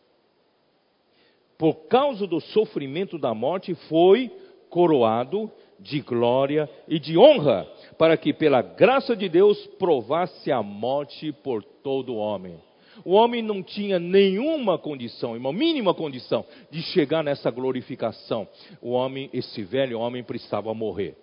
Por 1.58 1.86
causa 1.88 2.26
do 2.26 2.40
sofrimento 2.40 3.18
da 3.18 3.34
morte, 3.34 3.74
foi 3.88 4.30
coroado 4.70 5.50
de 5.78 6.00
glória 6.00 6.68
e 6.88 6.98
de 6.98 7.18
honra, 7.18 7.68
para 7.98 8.16
que 8.16 8.32
pela 8.32 8.62
graça 8.62 9.14
de 9.14 9.28
Deus 9.28 9.66
provasse 9.78 10.50
a 10.50 10.62
morte 10.62 11.32
por 11.32 11.62
todo 11.62 12.16
homem. 12.16 12.58
O 13.04 13.12
homem 13.12 13.42
não 13.42 13.62
tinha 13.62 13.98
nenhuma 13.98 14.78
condição, 14.78 15.36
uma 15.36 15.52
mínima 15.52 15.92
condição, 15.92 16.44
de 16.70 16.80
chegar 16.82 17.22
nessa 17.22 17.50
glorificação. 17.50 18.48
O 18.80 18.92
homem, 18.92 19.28
esse 19.32 19.62
velho 19.62 19.98
homem, 19.98 20.22
precisava 20.22 20.72
morrer 20.72 21.16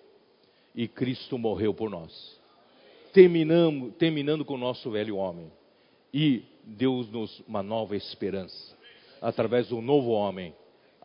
e 0.74 0.86
Cristo 0.88 1.38
morreu 1.38 1.74
por 1.74 1.90
nós. 1.90 2.38
Terminamos, 3.12 3.94
terminando 3.96 4.44
com 4.44 4.54
o 4.54 4.58
nosso 4.58 4.90
velho 4.90 5.16
homem. 5.16 5.50
E 6.12 6.42
Deus-nos 6.64 7.42
uma 7.46 7.62
nova 7.62 7.96
esperança, 7.96 8.76
através 9.20 9.68
do 9.68 9.80
novo 9.80 10.10
homem, 10.10 10.54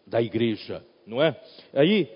da 0.06 0.22
igreja, 0.22 0.86
não 1.06 1.22
é? 1.22 1.40
Aí, 1.74 2.10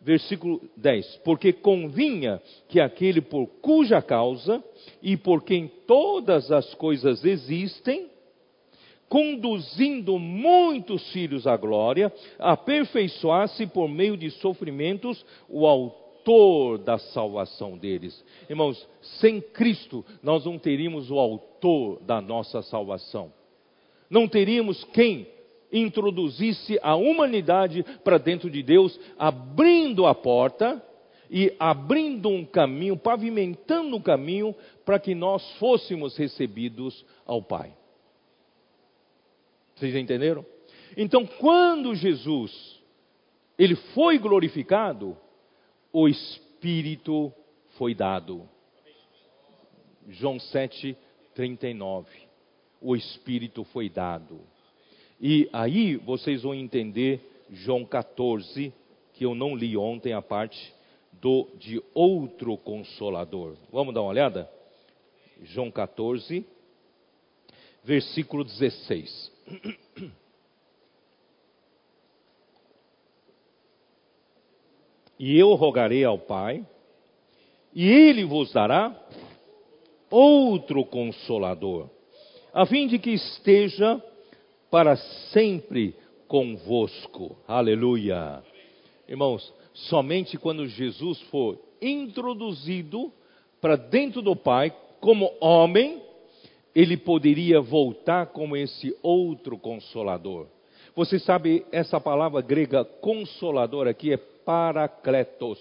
versículo 0.00 0.60
10: 0.76 1.20
Porque 1.24 1.52
convinha 1.52 2.40
que 2.68 2.80
aquele 2.80 3.20
por 3.20 3.46
cuja 3.60 4.00
causa 4.00 4.62
e 5.02 5.16
por 5.16 5.42
quem 5.42 5.68
todas 5.86 6.52
as 6.52 6.74
coisas 6.74 7.24
existem, 7.24 8.08
conduzindo 9.08 10.18
muitos 10.18 11.10
filhos 11.12 11.46
à 11.46 11.56
glória, 11.56 12.12
aperfeiçoasse 12.38 13.66
por 13.66 13.88
meio 13.88 14.16
de 14.16 14.30
sofrimentos 14.30 15.24
o 15.48 15.66
autor 15.66 16.05
autor 16.26 16.78
da 16.78 16.98
salvação 16.98 17.78
deles. 17.78 18.24
Irmãos, 18.50 18.86
sem 19.20 19.40
Cristo 19.40 20.04
nós 20.22 20.44
não 20.44 20.58
teríamos 20.58 21.10
o 21.10 21.18
autor 21.18 22.00
da 22.02 22.20
nossa 22.20 22.62
salvação. 22.62 23.32
Não 24.10 24.26
teríamos 24.26 24.82
quem 24.92 25.28
introduzisse 25.72 26.78
a 26.82 26.96
humanidade 26.96 27.84
para 28.02 28.18
dentro 28.18 28.50
de 28.50 28.62
Deus, 28.62 28.98
abrindo 29.18 30.06
a 30.06 30.14
porta 30.14 30.82
e 31.30 31.54
abrindo 31.58 32.28
um 32.28 32.44
caminho, 32.44 32.96
pavimentando 32.96 33.96
um 33.96 34.00
caminho 34.00 34.54
para 34.84 34.98
que 34.98 35.14
nós 35.14 35.48
fôssemos 35.58 36.16
recebidos 36.16 37.04
ao 37.24 37.42
Pai. 37.42 37.72
Vocês 39.74 39.94
entenderam? 39.94 40.44
Então, 40.96 41.26
quando 41.26 41.94
Jesus 41.94 42.80
ele 43.58 43.74
foi 43.94 44.18
glorificado, 44.18 45.16
o 45.98 46.06
Espírito 46.06 47.32
foi 47.78 47.94
dado. 47.94 48.46
João 50.06 50.38
7, 50.38 50.94
39. 51.34 52.10
O 52.82 52.94
Espírito 52.94 53.64
foi 53.64 53.88
dado. 53.88 54.38
E 55.18 55.48
aí 55.54 55.96
vocês 55.96 56.42
vão 56.42 56.54
entender 56.54 57.46
João 57.50 57.82
14, 57.82 58.74
que 59.14 59.24
eu 59.24 59.34
não 59.34 59.56
li 59.56 59.74
ontem, 59.74 60.12
a 60.12 60.20
parte 60.20 60.70
do 61.12 61.48
de 61.58 61.82
outro 61.94 62.58
consolador. 62.58 63.56
Vamos 63.72 63.94
dar 63.94 64.02
uma 64.02 64.10
olhada? 64.10 64.50
João 65.44 65.70
14, 65.70 66.44
versículo 67.82 68.44
16. 68.44 69.32
E 75.18 75.38
eu 75.38 75.54
rogarei 75.54 76.04
ao 76.04 76.18
Pai, 76.18 76.64
e 77.74 77.88
ele 77.88 78.24
vos 78.24 78.52
dará 78.52 78.94
outro 80.10 80.84
consolador, 80.84 81.88
a 82.52 82.64
fim 82.66 82.86
de 82.86 82.98
que 82.98 83.10
esteja 83.10 84.02
para 84.70 84.96
sempre 84.96 85.94
convosco. 86.28 87.36
Aleluia. 87.46 88.42
Irmãos, 89.08 89.52
somente 89.72 90.36
quando 90.36 90.66
Jesus 90.66 91.20
for 91.22 91.58
introduzido 91.80 93.12
para 93.60 93.76
dentro 93.76 94.22
do 94.22 94.34
Pai 94.34 94.74
como 95.00 95.32
homem, 95.40 96.02
ele 96.74 96.96
poderia 96.96 97.60
voltar 97.60 98.26
como 98.26 98.56
esse 98.56 98.94
outro 99.02 99.56
consolador. 99.56 100.46
Você 100.94 101.18
sabe, 101.18 101.64
essa 101.70 102.00
palavra 102.00 102.40
grega 102.40 102.84
consolador 102.84 103.86
aqui 103.86 104.12
é 104.12 104.16
paracletos. 104.46 105.58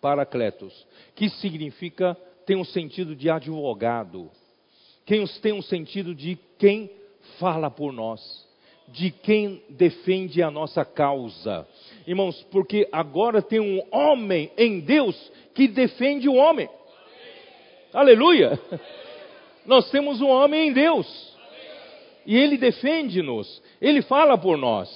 Paracletos, 0.00 0.86
que 1.14 1.28
significa, 1.28 2.16
tem 2.44 2.56
um 2.56 2.64
sentido 2.64 3.14
de 3.14 3.28
advogado, 3.28 4.30
quem 5.04 5.24
tem 5.40 5.52
um 5.52 5.62
sentido 5.62 6.14
de 6.14 6.38
quem 6.58 6.90
fala 7.38 7.70
por 7.70 7.92
nós, 7.92 8.46
de 8.88 9.10
quem 9.10 9.62
defende 9.70 10.42
a 10.42 10.50
nossa 10.50 10.84
causa. 10.84 11.66
Irmãos, 12.06 12.40
porque 12.50 12.88
agora 12.92 13.42
tem 13.42 13.60
um 13.60 13.82
homem 13.90 14.50
em 14.56 14.80
Deus 14.80 15.32
que 15.54 15.66
defende 15.68 16.28
o 16.28 16.34
homem. 16.34 16.68
Aleluia! 17.92 18.60
Nós 19.64 19.90
temos 19.90 20.20
um 20.20 20.28
homem 20.28 20.68
em 20.68 20.72
Deus. 20.72 21.36
E 22.24 22.36
ele 22.36 22.56
defende-nos, 22.56 23.62
ele 23.80 24.02
fala 24.02 24.36
por 24.36 24.56
nós. 24.56 24.88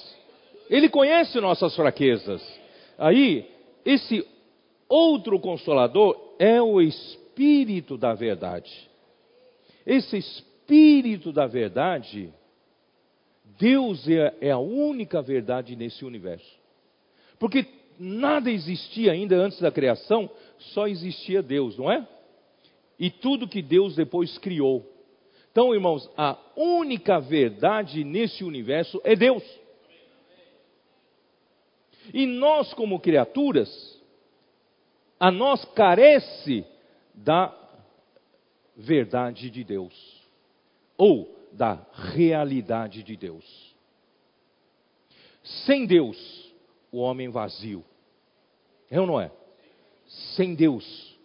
Ele 0.69 0.87
conhece 0.87 1.39
nossas 1.39 1.75
fraquezas. 1.75 2.60
Aí, 2.97 3.49
esse 3.85 4.25
outro 4.87 5.39
consolador 5.39 6.35
é 6.37 6.61
o 6.61 6.81
espírito 6.81 7.97
da 7.97 8.13
verdade. 8.13 8.89
Esse 9.85 10.17
espírito 10.17 11.31
da 11.31 11.47
verdade 11.47 12.31
Deus 13.61 14.07
é, 14.09 14.33
é 14.41 14.49
a 14.51 14.57
única 14.57 15.21
verdade 15.21 15.75
nesse 15.75 16.03
universo. 16.03 16.59
Porque 17.37 17.63
nada 17.99 18.49
existia 18.49 19.11
ainda 19.11 19.35
antes 19.35 19.59
da 19.59 19.71
criação, 19.71 20.27
só 20.57 20.87
existia 20.87 21.43
Deus, 21.43 21.77
não 21.77 21.91
é? 21.91 22.07
E 22.99 23.11
tudo 23.11 23.47
que 23.47 23.61
Deus 23.61 23.95
depois 23.95 24.35
criou. 24.39 24.83
Então, 25.51 25.75
irmãos, 25.75 26.09
a 26.17 26.37
única 26.55 27.19
verdade 27.19 28.03
nesse 28.03 28.43
universo 28.43 28.99
é 29.03 29.15
Deus. 29.15 29.43
E 32.13 32.25
nós, 32.25 32.73
como 32.73 32.99
criaturas, 32.99 34.01
a 35.19 35.29
nós 35.29 35.63
carece 35.73 36.65
da 37.13 37.55
verdade 38.75 39.49
de 39.49 39.63
Deus. 39.63 40.21
Ou 40.97 41.37
da 41.51 41.85
realidade 41.93 43.03
de 43.03 43.15
Deus. 43.15 43.75
Sem 45.43 45.85
Deus, 45.85 46.53
o 46.91 46.99
homem 46.99 47.29
vazio. 47.29 47.83
É 48.89 48.99
ou 48.99 49.07
não 49.07 49.19
é? 49.19 49.31
Sem 50.35 50.55
Deus, 50.55 51.17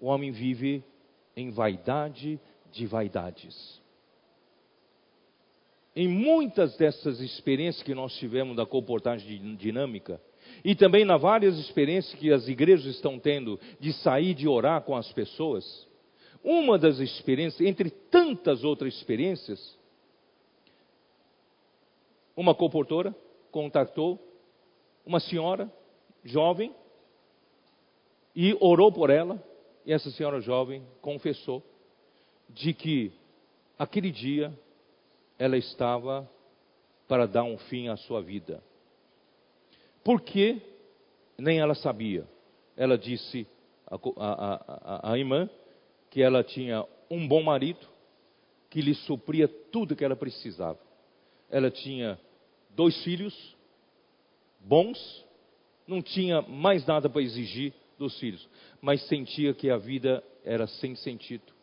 o 0.00 0.06
homem 0.06 0.30
vive 0.30 0.82
em 1.36 1.50
vaidade 1.50 2.40
de 2.72 2.86
vaidades. 2.86 3.79
Em 5.94 6.06
muitas 6.06 6.76
dessas 6.76 7.20
experiências 7.20 7.82
que 7.82 7.94
nós 7.94 8.14
tivemos 8.16 8.56
da 8.56 8.64
comportagem 8.64 9.56
dinâmica, 9.56 10.20
e 10.64 10.74
também 10.74 11.04
na 11.04 11.16
várias 11.16 11.58
experiências 11.58 12.18
que 12.18 12.32
as 12.32 12.48
igrejas 12.48 12.94
estão 12.94 13.18
tendo 13.18 13.58
de 13.78 13.92
sair 13.92 14.34
de 14.34 14.46
orar 14.46 14.82
com 14.82 14.96
as 14.96 15.10
pessoas, 15.12 15.88
uma 16.42 16.78
das 16.78 16.98
experiências, 16.98 17.66
entre 17.66 17.90
tantas 17.90 18.64
outras 18.64 18.94
experiências, 18.94 19.78
uma 22.36 22.54
comportora 22.54 23.14
contactou 23.50 24.18
uma 25.04 25.20
senhora 25.20 25.70
jovem 26.24 26.74
e 28.34 28.56
orou 28.60 28.90
por 28.90 29.10
ela. 29.10 29.42
E 29.84 29.92
essa 29.92 30.10
senhora 30.10 30.40
jovem 30.40 30.82
confessou 31.02 31.62
de 32.48 32.72
que 32.72 33.12
aquele 33.78 34.10
dia 34.10 34.56
ela 35.40 35.56
estava 35.56 36.30
para 37.08 37.26
dar 37.26 37.44
um 37.44 37.56
fim 37.56 37.88
à 37.88 37.96
sua 37.96 38.20
vida. 38.20 38.62
Porque 40.04 40.60
nem 41.38 41.58
ela 41.58 41.74
sabia. 41.74 42.28
Ela 42.76 42.98
disse 42.98 43.46
a, 43.86 43.96
a, 43.96 44.54
a, 44.54 45.12
a 45.12 45.18
irmã 45.18 45.48
que 46.10 46.22
ela 46.22 46.44
tinha 46.44 46.84
um 47.10 47.26
bom 47.26 47.42
marido 47.42 47.88
que 48.68 48.82
lhe 48.82 48.94
supria 48.94 49.48
tudo 49.48 49.96
que 49.96 50.04
ela 50.04 50.14
precisava. 50.14 50.78
Ela 51.48 51.70
tinha 51.70 52.20
dois 52.68 53.02
filhos 53.02 53.56
bons, 54.60 55.24
não 55.86 56.02
tinha 56.02 56.42
mais 56.42 56.84
nada 56.86 57.08
para 57.08 57.22
exigir 57.22 57.72
dos 57.98 58.18
filhos, 58.20 58.46
mas 58.80 59.00
sentia 59.08 59.54
que 59.54 59.70
a 59.70 59.78
vida 59.78 60.22
era 60.44 60.66
sem 60.66 60.94
sentido. 60.96 61.59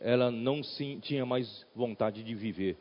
Ela 0.00 0.30
não 0.30 0.60
tinha 1.00 1.24
mais 1.24 1.66
vontade 1.74 2.22
de 2.22 2.34
viver, 2.34 2.76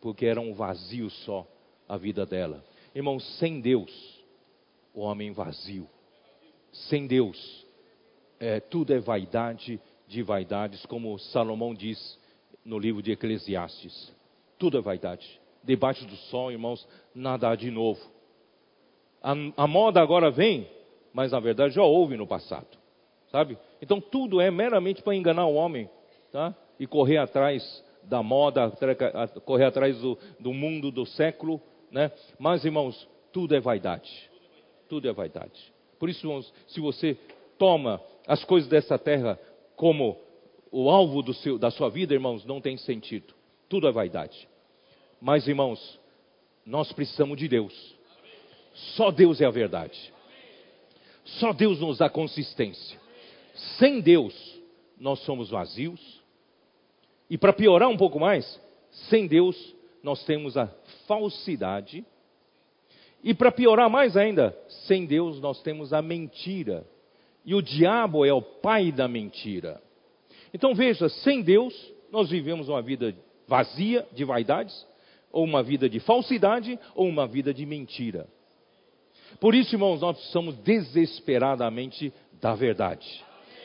porque 0.00 0.26
era 0.26 0.40
um 0.40 0.54
vazio 0.54 1.10
só 1.10 1.46
a 1.88 1.96
vida 1.96 2.24
dela. 2.24 2.64
Irmãos, 2.94 3.24
sem 3.38 3.60
Deus, 3.60 4.24
o 4.94 5.00
homem 5.00 5.32
vazio. 5.32 5.88
Sem 6.72 7.06
Deus, 7.06 7.66
é, 8.40 8.60
tudo 8.60 8.92
é 8.92 8.98
vaidade 8.98 9.80
de 10.06 10.22
vaidades, 10.22 10.84
como 10.86 11.18
Salomão 11.18 11.74
diz 11.74 12.18
no 12.64 12.78
livro 12.78 13.02
de 13.02 13.12
Eclesiastes. 13.12 14.12
Tudo 14.58 14.78
é 14.78 14.80
vaidade. 14.80 15.40
Debaixo 15.64 16.06
do 16.06 16.16
sol, 16.16 16.50
irmãos, 16.50 16.86
nada 17.14 17.50
há 17.50 17.56
de 17.56 17.70
novo. 17.70 18.00
A, 19.22 19.32
a 19.56 19.66
moda 19.66 20.00
agora 20.00 20.30
vem, 20.30 20.68
mas 21.12 21.32
na 21.32 21.40
verdade 21.40 21.74
já 21.74 21.82
houve 21.82 22.16
no 22.16 22.26
passado. 22.26 22.66
Sabe? 23.30 23.56
Então 23.80 24.00
tudo 24.00 24.40
é 24.40 24.50
meramente 24.50 25.02
para 25.02 25.14
enganar 25.14 25.46
o 25.46 25.54
homem, 25.54 25.88
tá? 26.32 26.54
E 26.80 26.86
correr 26.86 27.18
atrás 27.18 27.84
da 28.02 28.22
moda, 28.22 28.72
correr 29.44 29.66
atrás 29.66 29.98
do, 30.00 30.18
do 30.40 30.52
mundo 30.52 30.90
do 30.90 31.06
século, 31.06 31.60
né? 31.90 32.10
Mas, 32.38 32.64
irmãos, 32.64 33.08
tudo 33.32 33.54
é 33.54 33.60
vaidade. 33.60 34.30
Tudo 34.88 35.08
é 35.08 35.12
vaidade. 35.12 35.72
Por 35.98 36.08
isso, 36.08 36.26
irmãos, 36.26 36.52
se 36.66 36.80
você 36.80 37.16
toma 37.58 38.00
as 38.26 38.42
coisas 38.44 38.68
dessa 38.68 38.98
terra 38.98 39.38
como 39.76 40.18
o 40.70 40.90
alvo 40.90 41.32
seu, 41.34 41.58
da 41.58 41.70
sua 41.70 41.90
vida, 41.90 42.14
irmãos, 42.14 42.44
não 42.44 42.60
tem 42.60 42.76
sentido. 42.76 43.34
Tudo 43.68 43.86
é 43.86 43.92
vaidade. 43.92 44.48
Mas, 45.20 45.46
irmãos, 45.46 46.00
nós 46.64 46.92
precisamos 46.92 47.38
de 47.38 47.46
Deus. 47.46 47.94
Só 48.96 49.10
Deus 49.10 49.40
é 49.40 49.44
a 49.44 49.50
verdade. 49.50 50.12
Só 51.24 51.52
Deus 51.52 51.80
nos 51.80 51.98
dá 51.98 52.08
consistência. 52.08 52.98
Sem 53.78 54.00
Deus, 54.00 54.34
nós 54.98 55.20
somos 55.20 55.50
vazios. 55.50 56.21
E 57.32 57.38
para 57.38 57.54
piorar 57.54 57.88
um 57.88 57.96
pouco 57.96 58.20
mais, 58.20 58.60
sem 59.08 59.26
Deus, 59.26 59.74
nós 60.02 60.22
temos 60.26 60.54
a 60.58 60.66
falsidade. 61.08 62.04
E 63.24 63.32
para 63.32 63.50
piorar 63.50 63.88
mais 63.88 64.18
ainda, 64.18 64.54
sem 64.86 65.06
Deus, 65.06 65.40
nós 65.40 65.62
temos 65.62 65.94
a 65.94 66.02
mentira. 66.02 66.86
E 67.42 67.54
o 67.54 67.62
diabo 67.62 68.26
é 68.26 68.34
o 68.34 68.42
pai 68.42 68.92
da 68.92 69.08
mentira. 69.08 69.80
Então 70.52 70.74
veja, 70.74 71.08
sem 71.08 71.40
Deus, 71.40 71.74
nós 72.10 72.28
vivemos 72.28 72.68
uma 72.68 72.82
vida 72.82 73.16
vazia 73.48 74.06
de 74.12 74.26
vaidades, 74.26 74.86
ou 75.32 75.42
uma 75.42 75.62
vida 75.62 75.88
de 75.88 76.00
falsidade, 76.00 76.78
ou 76.94 77.08
uma 77.08 77.26
vida 77.26 77.54
de 77.54 77.64
mentira. 77.64 78.28
Por 79.40 79.54
isso, 79.54 79.74
irmãos, 79.74 80.02
nós 80.02 80.18
precisamos 80.18 80.54
desesperadamente 80.58 82.12
da 82.42 82.54
verdade. 82.54 83.24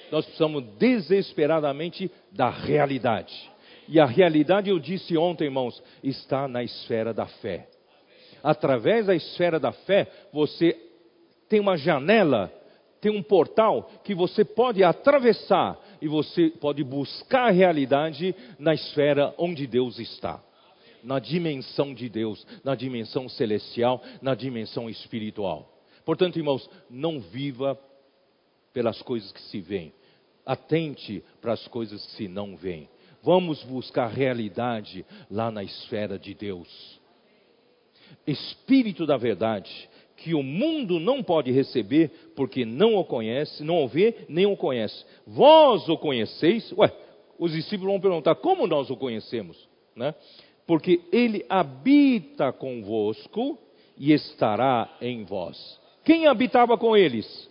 Nós 0.09 0.23
precisamos 0.23 0.63
desesperadamente 0.77 2.09
da 2.31 2.49
realidade. 2.49 3.56
E 3.87 3.99
a 3.99 4.05
realidade, 4.05 4.69
eu 4.69 4.79
disse 4.79 5.17
ontem, 5.17 5.45
irmãos, 5.45 5.81
está 6.03 6.47
na 6.47 6.63
esfera 6.63 7.13
da 7.13 7.25
fé. 7.25 7.69
Através 8.43 9.05
da 9.07 9.15
esfera 9.15 9.59
da 9.59 9.71
fé, 9.71 10.11
você 10.31 10.77
tem 11.49 11.59
uma 11.59 11.77
janela 11.77 12.51
tem 12.99 13.11
um 13.11 13.23
portal 13.23 13.89
que 14.03 14.15
você 14.15 14.43
pode 14.43 14.83
atravessar 14.83 15.79
e 16.01 16.07
você 16.07 16.49
pode 16.49 16.83
buscar 16.83 17.47
a 17.47 17.51
realidade 17.51 18.35
na 18.57 18.73
esfera 18.73 19.33
onde 19.37 19.67
Deus 19.67 19.99
está. 19.99 20.41
Na 21.03 21.19
dimensão 21.19 21.93
de 21.93 22.09
Deus, 22.09 22.45
na 22.63 22.75
dimensão 22.75 23.29
celestial, 23.29 24.01
na 24.21 24.35
dimensão 24.35 24.89
espiritual. 24.89 25.71
Portanto, 26.03 26.37
irmãos, 26.37 26.69
não 26.89 27.19
viva 27.19 27.79
pelas 28.73 29.01
coisas 29.01 29.31
que 29.31 29.41
se 29.43 29.61
veem. 29.61 29.93
Atente 30.45 31.23
para 31.39 31.53
as 31.53 31.67
coisas 31.67 32.05
que 32.07 32.11
se 32.13 32.27
não 32.27 32.55
veem. 32.55 32.89
Vamos 33.23 33.63
buscar 33.63 34.07
realidade 34.07 35.05
lá 35.29 35.51
na 35.51 35.63
esfera 35.63 36.17
de 36.17 36.33
Deus. 36.33 36.99
Espírito 38.25 39.05
da 39.05 39.17
verdade 39.17 39.89
que 40.17 40.33
o 40.33 40.41
mundo 40.41 40.99
não 40.99 41.21
pode 41.21 41.51
receber, 41.51 42.31
porque 42.35 42.65
não 42.65 42.95
o 42.95 43.05
conhece, 43.05 43.63
não 43.63 43.83
o 43.83 43.87
vê, 43.87 44.25
nem 44.27 44.45
o 44.47 44.57
conhece. 44.57 45.05
Vós 45.25 45.87
o 45.87 45.97
conheceis? 45.97 46.71
Ué, 46.73 46.91
os 47.37 47.51
discípulos 47.51 47.93
vão 47.93 48.01
perguntar, 48.01 48.35
como 48.35 48.65
nós 48.65 48.89
o 48.89 48.97
conhecemos? 48.97 49.69
Né? 49.95 50.15
Porque 50.65 51.01
ele 51.11 51.45
habita 51.47 52.51
convosco 52.51 53.59
e 53.95 54.11
estará 54.11 54.97
em 54.99 55.23
vós. 55.23 55.79
Quem 56.03 56.25
habitava 56.25 56.77
com 56.77 56.97
eles? 56.97 57.49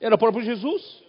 Era 0.00 0.14
o 0.14 0.18
próprio 0.18 0.44
Jesus. 0.44 1.02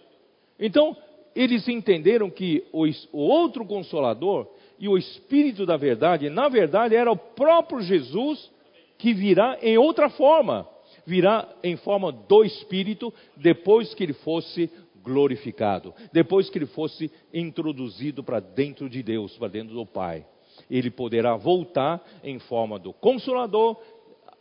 Então, 0.58 0.96
eles 1.34 1.68
entenderam 1.68 2.30
que 2.30 2.64
o, 2.72 2.84
o 3.12 3.20
outro 3.20 3.64
consolador 3.64 4.48
e 4.78 4.88
o 4.88 4.96
Espírito 4.96 5.66
da 5.66 5.76
verdade, 5.76 6.30
na 6.30 6.48
verdade, 6.48 6.94
era 6.94 7.10
o 7.10 7.16
próprio 7.16 7.80
Jesus 7.80 8.50
que 8.98 9.14
virá 9.14 9.58
em 9.62 9.78
outra 9.78 10.08
forma, 10.10 10.68
virá 11.06 11.48
em 11.62 11.76
forma 11.76 12.12
do 12.12 12.44
Espírito 12.44 13.12
depois 13.36 13.94
que 13.94 14.02
ele 14.02 14.12
fosse 14.12 14.70
glorificado, 15.02 15.94
depois 16.12 16.50
que 16.50 16.58
ele 16.58 16.66
fosse 16.66 17.10
introduzido 17.32 18.22
para 18.22 18.40
dentro 18.40 18.88
de 18.88 19.02
Deus, 19.02 19.36
para 19.38 19.48
dentro 19.48 19.74
do 19.74 19.86
Pai. 19.86 20.26
Ele 20.70 20.90
poderá 20.90 21.36
voltar 21.36 22.04
em 22.22 22.38
forma 22.38 22.78
do 22.78 22.92
Consolador. 22.92 23.78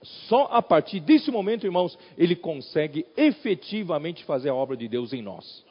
Só 0.02 0.48
a 0.52 0.62
partir 0.62 1.00
desse 1.00 1.32
momento, 1.32 1.66
irmãos, 1.66 1.98
ele 2.18 2.36
consegue 2.36 3.06
efetivamente 3.16 4.24
fazer 4.26 4.50
a 4.50 4.56
obra 4.56 4.76
de 4.76 4.88
Deus 4.88 5.14
em 5.14 5.22
nós. 5.22 5.66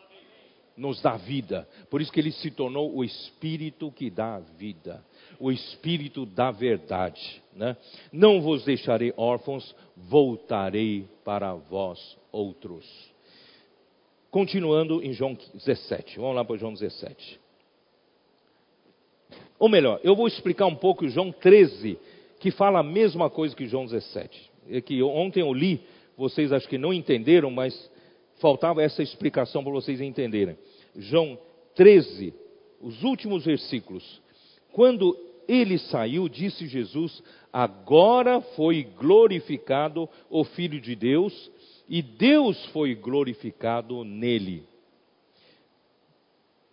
Nos 0.79 1.03
dá 1.03 1.17
vida. 1.17 1.69
Por 1.91 2.01
isso 2.01 2.13
que 2.13 2.21
ele 2.21 2.31
se 2.31 2.51
tornou 2.51 2.95
o 2.97 3.05
Espírito 3.05 3.91
que 3.91 4.09
dá 4.09 4.39
vida. 4.57 5.05
O 5.39 5.51
Espírito 5.51 6.25
da 6.25 6.51
verdade. 6.51 7.43
Né? 7.55 7.77
Não 8.13 8.41
vos 8.41 8.65
deixarei 8.65 9.13
órfãos, 9.17 9.75
voltarei 9.97 11.07
para 11.25 11.53
vós 11.55 12.17
outros. 12.31 12.87
Continuando 14.31 15.03
em 15.03 15.13
João 15.13 15.37
17. 15.55 16.19
Vamos 16.19 16.37
lá 16.37 16.45
para 16.45 16.57
João 16.57 16.73
17. 16.73 17.41
Ou 19.59 19.69
melhor, 19.69 19.99
eu 20.05 20.15
vou 20.15 20.29
explicar 20.29 20.67
um 20.67 20.75
pouco 20.77 21.09
João 21.09 21.33
13, 21.33 21.99
que 22.39 22.51
fala 22.53 22.79
a 22.79 22.85
mesma 22.85 23.29
coisa 23.29 23.57
que 23.57 23.67
João 23.67 23.85
17. 23.85 24.51
É 24.71 24.81
que 24.81 25.03
ontem 25.03 25.41
eu 25.41 25.53
li, 25.53 25.81
vocês 26.17 26.53
acho 26.53 26.69
que 26.69 26.79
não 26.79 26.93
entenderam, 26.93 27.51
mas 27.51 27.91
faltava 28.39 28.83
essa 28.83 29.03
explicação 29.03 29.63
para 29.63 29.73
vocês 29.73 30.01
entenderem. 30.01 30.57
João 30.97 31.39
13, 31.75 32.35
os 32.81 33.03
últimos 33.03 33.45
versículos. 33.45 34.21
Quando 34.73 35.17
ele 35.47 35.79
saiu, 35.79 36.29
disse 36.29 36.67
Jesus: 36.67 37.23
Agora 37.53 38.41
foi 38.41 38.85
glorificado 38.99 40.09
o 40.29 40.45
Filho 40.45 40.81
de 40.81 40.95
Deus 40.95 41.51
e 41.89 42.03
Deus 42.03 42.65
foi 42.67 42.95
glorificado 42.95 44.05
nele. 44.05 44.65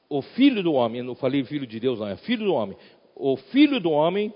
O 0.09 0.22
filho 0.22 0.61
do 0.61 0.74
homem, 0.74 1.01
não 1.01 1.16
falei 1.16 1.43
filho 1.45 1.66
de 1.66 1.80
Deus, 1.80 1.99
não, 1.99 2.07
é 2.07 2.16
filho 2.18 2.45
do 2.45 2.53
homem. 2.53 2.78
O 3.16 3.36
filho 3.38 3.80
do 3.80 3.89
homem 3.89 4.34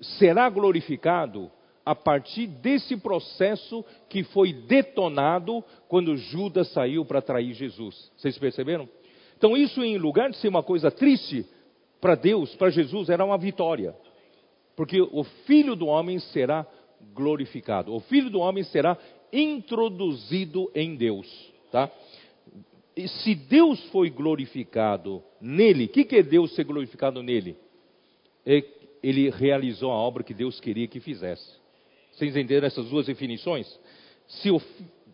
será 0.00 0.48
glorificado 0.48 1.50
a 1.88 1.94
partir 1.94 2.46
desse 2.46 2.98
processo 2.98 3.82
que 4.10 4.22
foi 4.22 4.52
detonado 4.52 5.64
quando 5.88 6.18
Judas 6.18 6.68
saiu 6.68 7.02
para 7.02 7.22
trair 7.22 7.54
Jesus. 7.54 8.12
Vocês 8.14 8.36
perceberam? 8.36 8.86
Então, 9.38 9.56
isso, 9.56 9.82
em 9.82 9.96
lugar 9.96 10.28
de 10.28 10.36
ser 10.36 10.48
uma 10.48 10.62
coisa 10.62 10.90
triste, 10.90 11.46
para 11.98 12.14
Deus, 12.14 12.54
para 12.56 12.68
Jesus, 12.68 13.08
era 13.08 13.24
uma 13.24 13.38
vitória. 13.38 13.96
Porque 14.76 15.00
o 15.00 15.24
filho 15.46 15.74
do 15.74 15.86
homem 15.86 16.18
será 16.18 16.66
glorificado. 17.14 17.94
O 17.94 18.00
filho 18.00 18.28
do 18.28 18.40
homem 18.40 18.64
será 18.64 18.98
introduzido 19.32 20.70
em 20.74 20.94
Deus, 20.94 21.26
tá? 21.72 21.90
E 22.94 23.08
se 23.08 23.34
Deus 23.34 23.82
foi 23.86 24.10
glorificado 24.10 25.22
nele, 25.40 25.86
o 25.86 25.88
que, 25.88 26.04
que 26.04 26.16
é 26.16 26.22
Deus 26.22 26.54
ser 26.54 26.64
glorificado 26.64 27.22
nele? 27.22 27.56
É, 28.44 28.62
ele 29.02 29.30
realizou 29.30 29.90
a 29.90 29.94
obra 29.94 30.22
que 30.22 30.34
Deus 30.34 30.60
queria 30.60 30.86
que 30.86 31.00
fizesse. 31.00 31.58
Vocês 32.18 32.32
entenderam 32.32 32.66
essas 32.66 32.90
duas 32.90 33.06
definições? 33.06 33.78
Se, 34.26 34.50
o, 34.50 34.60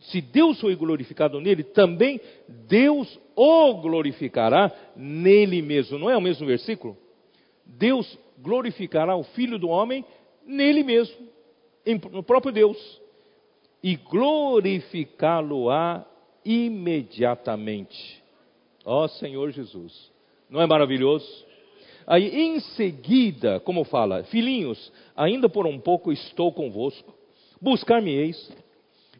se 0.01 0.23
Deus 0.23 0.59
foi 0.59 0.75
glorificado 0.75 1.39
nele, 1.39 1.63
também 1.63 2.19
Deus 2.49 3.21
o 3.37 3.75
glorificará 3.75 4.73
nele 4.97 5.61
mesmo. 5.61 5.99
Não 5.99 6.09
é 6.09 6.17
o 6.17 6.21
mesmo 6.21 6.47
versículo? 6.47 6.97
Deus 7.67 8.19
glorificará 8.39 9.15
o 9.15 9.23
Filho 9.23 9.59
do 9.59 9.69
Homem 9.69 10.03
nele 10.47 10.83
mesmo, 10.83 11.29
no 12.11 12.23
próprio 12.23 12.53
Deus 12.53 13.03
e 13.83 13.97
glorificá-lo-á 13.97 16.07
imediatamente. 16.43 18.23
Ó 18.83 19.07
Senhor 19.09 19.51
Jesus, 19.51 20.11
não 20.49 20.63
é 20.63 20.67
maravilhoso? 20.67 21.45
Aí 22.07 22.29
em 22.29 22.61
seguida, 22.61 23.61
como 23.61 23.85
fala, 23.85 24.25
filhinhos, 24.25 24.93
ainda 25.17 25.49
por 25.49 25.67
um 25.67 25.79
pouco 25.79 26.13
estou 26.13 26.53
convosco, 26.53 27.15
buscar-me-eis. 27.61 28.53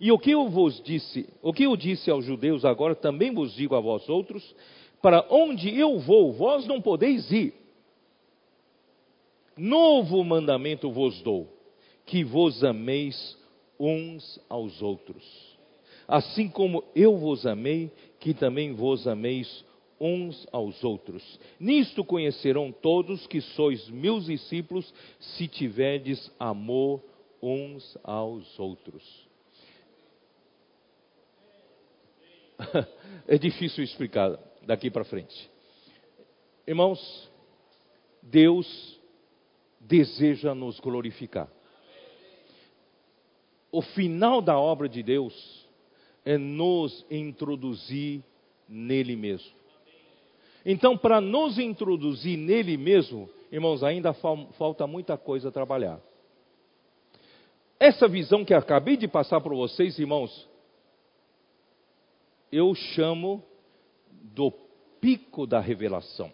E 0.01 0.12
o 0.12 0.18
que 0.18 0.32
eu 0.32 0.49
vos 0.49 0.82
disse, 0.82 1.28
o 1.43 1.53
que 1.53 1.64
eu 1.64 1.76
disse 1.76 2.11
aos 2.11 2.24
judeus 2.24 2.64
agora 2.64 2.95
também 2.95 3.32
vos 3.32 3.55
digo 3.55 3.74
a 3.74 3.80
vós 3.80 4.09
outros, 4.09 4.55
para 5.01 5.24
onde 5.30 5.78
eu 5.78 5.99
vou, 5.99 6.32
vós 6.32 6.66
não 6.66 6.80
podeis 6.80 7.30
ir. 7.30 7.55
Novo 9.57 10.22
mandamento 10.24 10.91
vos 10.91 11.22
dou, 11.22 11.49
que 12.05 12.24
vos 12.24 12.64
ameis 12.64 13.39
uns 13.78 14.41
aos 14.49 14.82
outros. 14.82 15.24
Assim 16.07 16.49
como 16.49 16.85
eu 16.95 17.16
vos 17.16 17.47
amei, 17.47 17.91
que 18.18 18.35
também 18.35 18.72
vos 18.72 19.07
ameis 19.07 19.64
uns 20.01 20.47
aos 20.53 20.82
outros. 20.82 21.38
Nisto 21.59 22.05
conhecerão 22.05 22.72
todos 22.72 23.26
que 23.26 23.40
sois 23.40 23.88
meus 23.88 24.26
discípulos, 24.26 24.92
se 25.18 25.49
tiverdes 25.49 26.30
amor 26.38 27.03
uns 27.42 27.97
aos 28.03 28.59
outros. 28.59 29.03
É 33.26 33.38
difícil 33.38 33.82
explicar 33.82 34.38
daqui 34.66 34.90
para 34.90 35.03
frente. 35.03 35.51
Irmãos, 36.66 37.30
Deus 38.22 39.01
deseja 39.80 40.55
nos 40.55 40.78
glorificar 40.78 41.51
o 43.74 43.82
final 43.82 44.40
da 44.40 44.57
obra 44.57 44.88
de 44.88 45.03
Deus 45.03 45.66
é 46.24 46.38
nos 46.38 47.05
introduzir 47.11 48.22
nele 48.68 49.16
mesmo. 49.16 49.53
Então, 50.64 50.96
para 50.96 51.20
nos 51.20 51.58
introduzir 51.58 52.38
nele 52.38 52.76
mesmo, 52.76 53.28
irmãos, 53.52 53.84
ainda 53.84 54.14
falta 54.14 54.86
muita 54.86 55.18
coisa 55.18 55.48
a 55.48 55.52
trabalhar. 55.52 56.00
Essa 57.78 58.08
visão 58.08 58.44
que 58.44 58.54
acabei 58.54 58.96
de 58.96 59.06
passar 59.06 59.40
para 59.40 59.54
vocês, 59.54 59.98
irmãos, 59.98 60.48
eu 62.50 62.74
chamo 62.74 63.44
do 64.10 64.50
pico 65.00 65.46
da 65.46 65.60
revelação. 65.60 66.32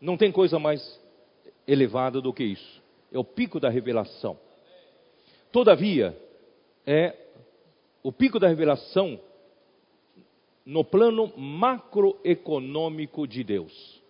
Não 0.00 0.16
tem 0.16 0.30
coisa 0.30 0.58
mais 0.58 1.00
elevada 1.66 2.20
do 2.20 2.32
que 2.32 2.44
isso. 2.44 2.82
É 3.10 3.18
o 3.18 3.24
pico 3.24 3.58
da 3.58 3.70
revelação. 3.70 4.38
Todavia, 5.50 6.14
é 6.86 7.16
o 8.02 8.12
pico 8.12 8.38
da 8.38 8.48
revelação 8.48 9.18
no 10.68 10.84
plano 10.84 11.32
macroeconômico 11.34 13.26
de 13.26 13.42
Deus. 13.42 14.02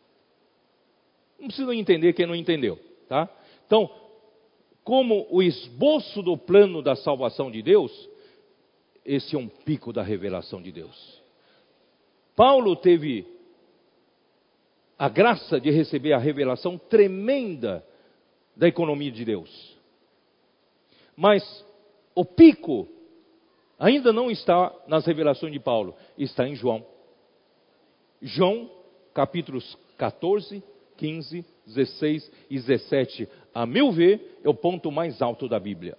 Não 1.39 1.47
precisa 1.47 1.73
entender 1.73 2.13
quem 2.15 2.27
não 2.27 2.35
entendeu, 2.35 2.77
tá? 3.09 3.29
Então, 3.65 3.89
como 4.83 5.29
o 5.31 5.41
esboço 5.41 6.21
do 6.21 6.37
plano 6.37 6.83
da 6.83 6.97
salvação 6.97 7.49
de 7.49 7.63
Deus, 7.63 7.93
esse 9.05 9.37
é 9.37 9.39
um 9.39 9.47
pico 9.47 9.93
da 9.93 10.03
revelação 10.03 10.61
de 10.61 10.73
Deus. 10.73 11.23
Paulo 12.35 12.75
teve 12.75 13.25
a 14.99 15.09
graça 15.09 15.61
de 15.61 15.71
receber 15.71 16.13
a 16.13 16.19
revelação 16.19 16.77
tremenda 16.77 17.87
da 18.57 18.67
economia 18.67 19.13
de 19.13 19.25
Deus. 19.25 19.79
Mas 21.17 21.65
o 22.17 22.25
pico 22.25 22.89
ainda 23.79 24.13
não 24.13 24.31
está 24.31 24.75
nas 24.87 25.07
revelações 25.07 25.53
de 25.53 25.61
Paulo, 25.61 25.95
está 26.17 26.47
em 26.47 26.55
João. 26.55 26.85
João, 28.21 28.71
capítulos 29.15 29.79
14, 29.97 30.63
15, 30.97 31.45
16 31.67 32.33
e 32.51 32.55
17, 32.57 33.29
a 33.55 33.65
meu 33.65 33.93
ver, 33.93 34.41
é 34.43 34.49
o 34.49 34.55
ponto 34.55 34.91
mais 34.91 35.23
alto 35.23 35.49
da 35.49 35.61
Bíblia. 35.61 35.97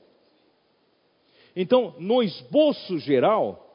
Então, 1.56 1.96
no 1.98 2.22
esboço 2.22 3.00
geral, 3.00 3.66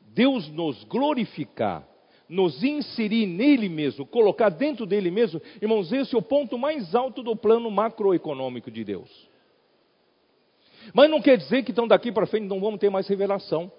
Deus 0.00 0.48
nos 0.48 0.82
glorificar, 0.84 1.86
nos 2.28 2.62
inserir 2.62 3.26
nele 3.26 3.68
mesmo, 3.68 4.06
colocar 4.06 4.48
dentro 4.48 4.86
dele 4.86 5.10
mesmo, 5.10 5.40
irmãos, 5.60 5.92
esse 5.92 6.14
é 6.14 6.18
o 6.18 6.22
ponto 6.22 6.56
mais 6.56 6.94
alto 6.94 7.22
do 7.22 7.34
plano 7.34 7.70
macroeconômico 7.70 8.70
de 8.70 8.84
Deus. 8.84 9.29
Mas 10.92 11.10
não 11.10 11.20
quer 11.20 11.36
dizer 11.36 11.62
que 11.62 11.72
então 11.72 11.86
daqui 11.86 12.10
para 12.10 12.26
frente 12.26 12.46
não 12.46 12.60
vamos 12.60 12.80
ter 12.80 12.90
mais 12.90 13.06
revelação. 13.06 13.70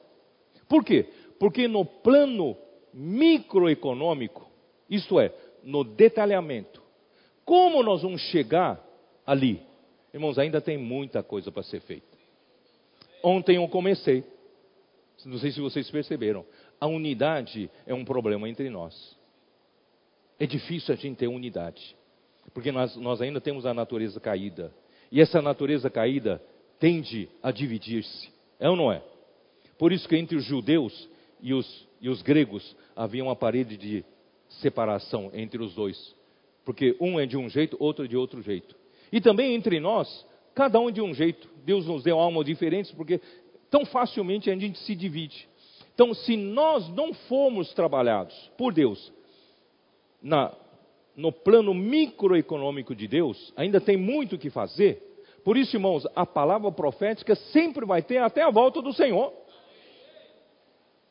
Por 0.68 0.84
quê? 0.84 1.07
Porque 1.39 1.68
no 1.68 1.84
plano 1.84 2.57
microeconômico, 2.93 4.49
isto 4.89 5.20
é, 5.20 5.34
no 5.64 5.84
detalhamento, 5.84 6.82
como 7.45 7.84
nós 7.84 8.01
vamos 8.01 8.22
chegar 8.22 8.82
ali? 9.26 9.62
Irmãos, 10.14 10.38
ainda 10.38 10.62
tem 10.62 10.78
muita 10.78 11.24
coisa 11.24 11.51
para 11.51 11.64
ser 11.64 11.82
feita. 11.82 12.18
Ontem 13.24 13.57
eu 13.57 13.68
comecei, 13.68 14.24
não 15.26 15.38
sei 15.38 15.51
se 15.51 15.59
vocês 15.59 15.89
perceberam, 15.89 16.45
a 16.80 16.88
unidade 16.88 17.70
é 17.86 17.93
um 17.93 18.03
problema 18.03 18.49
entre 18.49 18.70
nós. 18.70 19.18
É 20.39 20.45
difícil 20.45 20.93
a 20.93 20.97
gente 20.97 21.18
ter 21.18 21.28
unidade, 21.28 21.95
porque 22.53 22.72
nós, 22.72 22.95
nós 22.97 23.22
ainda 23.22 23.39
temos 23.39 23.66
a 23.66 23.74
natureza 23.74 24.20
caída. 24.20 24.74
E 25.12 25.22
essa 25.22 25.41
natureza 25.41 25.89
caída 25.89 26.41
tende 26.82 27.30
a 27.44 27.52
dividir-se. 27.52 28.30
É 28.60 28.68
ou 28.68 28.76
não 28.76 28.92
é? 28.92 29.02
Por 29.78 29.94
isso 29.94 30.10
que 30.10 30.18
entre 30.18 30.36
os 30.36 30.44
judeus 30.44 31.08
e 31.40 31.54
os, 31.54 31.88
e 32.02 32.10
os 32.10 32.24
gregos 32.24 32.76
havia 32.96 33.24
uma 33.24 33.36
parede 33.36 33.78
de 33.78 34.04
separação 34.50 35.30
entre 35.34 35.62
os 35.62 35.76
dois. 35.76 36.16
Porque 36.66 36.98
um 37.00 37.20
é 37.20 37.26
de 37.28 37.38
um 37.38 37.48
jeito, 37.48 37.78
outro 37.80 38.06
é 38.06 38.08
de 38.08 38.18
outro 38.18 38.42
jeito. 38.42 38.76
E 39.12 39.22
também 39.22 39.54
entre 39.54 39.80
nós, 39.80 40.26
cada 40.56 40.80
um 40.80 40.92
de 40.92 41.02
um 41.02 41.14
jeito. 41.14 41.48
Deus 41.64 41.86
nos 41.86 42.04
deu 42.04 42.20
almas 42.20 42.46
diferentes, 42.46 42.92
porque 42.92 43.22
tão 43.70 43.86
facilmente 43.86 44.50
a 44.50 44.56
gente 44.56 44.80
se 44.80 44.96
divide. 44.96 45.48
Então, 45.94 46.16
se 46.16 46.36
nós 46.36 46.90
não 46.90 47.14
formos 47.14 47.72
trabalhados 47.74 48.36
por 48.58 48.74
Deus 48.74 49.14
na, 50.22 50.52
no 51.16 51.32
plano 51.32 51.76
microeconômico 51.76 52.96
de 52.96 53.08
Deus, 53.08 53.54
ainda 53.56 53.80
tem 53.80 53.98
muito 53.98 54.36
o 54.36 54.40
que 54.40 54.50
fazer. 54.50 55.11
Por 55.44 55.58
isso, 55.58 55.76
irmãos, 55.76 56.08
a 56.16 56.26
palavra 56.26 56.72
profética 56.72 57.36
sempre 57.36 57.86
vai 57.86 58.02
ter 58.02 58.18
até 58.18 58.42
a 58.42 58.50
volta 58.50 58.82
do 58.82 58.94
Senhor. 58.94 59.34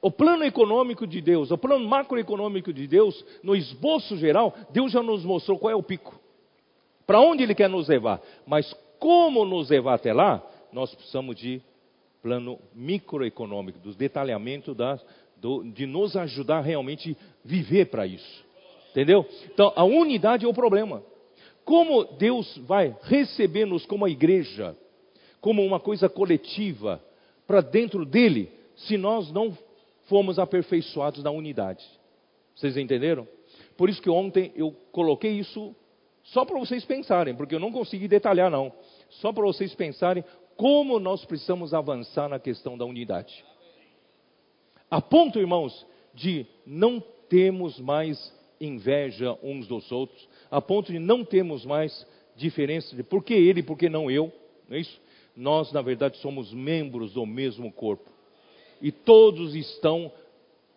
O 0.03 0.11
plano 0.11 0.45
econômico 0.45 1.07
de 1.07 1.21
Deus, 1.21 1.51
o 1.51 1.59
plano 1.59 1.87
macroeconômico 1.87 2.73
de 2.73 2.87
Deus, 2.87 3.25
no 3.43 3.55
esboço 3.55 4.17
geral, 4.17 4.55
Deus 4.71 4.93
já 4.93 5.03
nos 5.03 5.25
mostrou 5.25 5.59
qual 5.59 5.73
é 5.73 5.77
o 5.77 5.83
pico. 5.83 6.19
Para 7.07 7.21
onde 7.21 7.43
Ele 7.43 7.55
quer 7.55 7.69
nos 7.69 7.89
levar. 7.89 8.21
Mas 8.47 8.73
como 8.99 9.45
nos 9.45 9.69
levar 9.69 9.95
até 9.95 10.13
lá, 10.13 10.43
nós 10.73 10.95
precisamos 10.95 11.37
de 11.37 11.61
plano 12.23 12.59
microeconômico, 12.75 13.79
dos 13.79 13.97
detalhamentos 13.97 14.77
da, 14.77 14.99
do, 15.37 15.65
de 15.65 15.87
nos 15.87 16.17
ajudar 16.17 16.61
realmente 16.61 17.17
a 17.19 17.49
viver 17.49 17.87
para 17.87 18.07
isso. 18.07 18.45
Entendeu? 18.91 19.27
Então, 19.53 19.73
a 19.77 19.85
unidade 19.85 20.45
é 20.45 20.49
o 20.49 20.55
problema. 20.55 21.03
Como 21.65 22.05
Deus 22.05 22.57
vai 22.59 22.97
receber-nos 23.03 23.87
como 23.87 24.05
a 24.05 24.11
igreja, 24.11 24.77
como 25.41 25.65
uma 25.65 25.81
coisa 25.81 26.09
coletiva, 26.09 27.03
para 27.47 27.61
dentro 27.61 28.05
dele, 28.05 28.51
se 28.77 28.97
nós 28.97 29.31
não 29.33 29.57
fomos 30.05 30.39
aperfeiçoados 30.39 31.23
na 31.23 31.31
unidade. 31.31 31.85
Vocês 32.55 32.77
entenderam? 32.77 33.27
Por 33.77 33.89
isso 33.89 34.03
que 34.03 34.11
ontem 34.11 34.53
eu 34.55 34.75
coloquei 34.93 35.33
isso 35.33 35.75
só 36.23 36.45
para 36.45 36.59
vocês 36.59 36.85
pensarem, 36.85 37.35
porque 37.35 37.55
eu 37.55 37.61
não 37.61 37.73
consegui 37.73 38.07
detalhar 38.07 38.51
não. 38.51 38.73
Só 39.09 39.33
para 39.33 39.45
vocês 39.45 39.75
pensarem 39.75 40.25
como 40.57 41.01
nós 41.01 41.25
precisamos 41.25 41.73
avançar 41.73 42.29
na 42.29 42.39
questão 42.39 42.77
da 42.77 42.85
unidade. 42.85 43.45
A 44.91 45.01
ponto, 45.01 45.39
irmãos, 45.39 45.87
de 46.13 46.47
não 46.67 47.01
termos 47.29 47.79
mais 47.81 48.33
inveja 48.61 49.39
uns 49.43 49.67
dos 49.67 49.91
outros, 49.91 50.29
a 50.51 50.61
ponto 50.61 50.93
de 50.93 50.99
não 50.99 51.25
termos 51.25 51.65
mais 51.65 52.07
diferença 52.37 52.95
de 52.97 53.03
por 53.03 53.23
que 53.23 53.35
ele 53.35 53.63
por 53.63 53.77
que 53.77 53.89
não 53.89 54.11
eu, 54.11 54.33
não 54.69 54.77
é 54.77 54.81
isso? 54.81 55.01
Nós, 55.37 55.73
na 55.73 55.81
verdade, 55.81 56.19
somos 56.19 56.53
membros 56.53 57.13
do 57.13 57.25
mesmo 57.25 57.71
corpo 57.73 58.11
e 58.81 58.91
todos 58.91 59.55
estão 59.55 60.13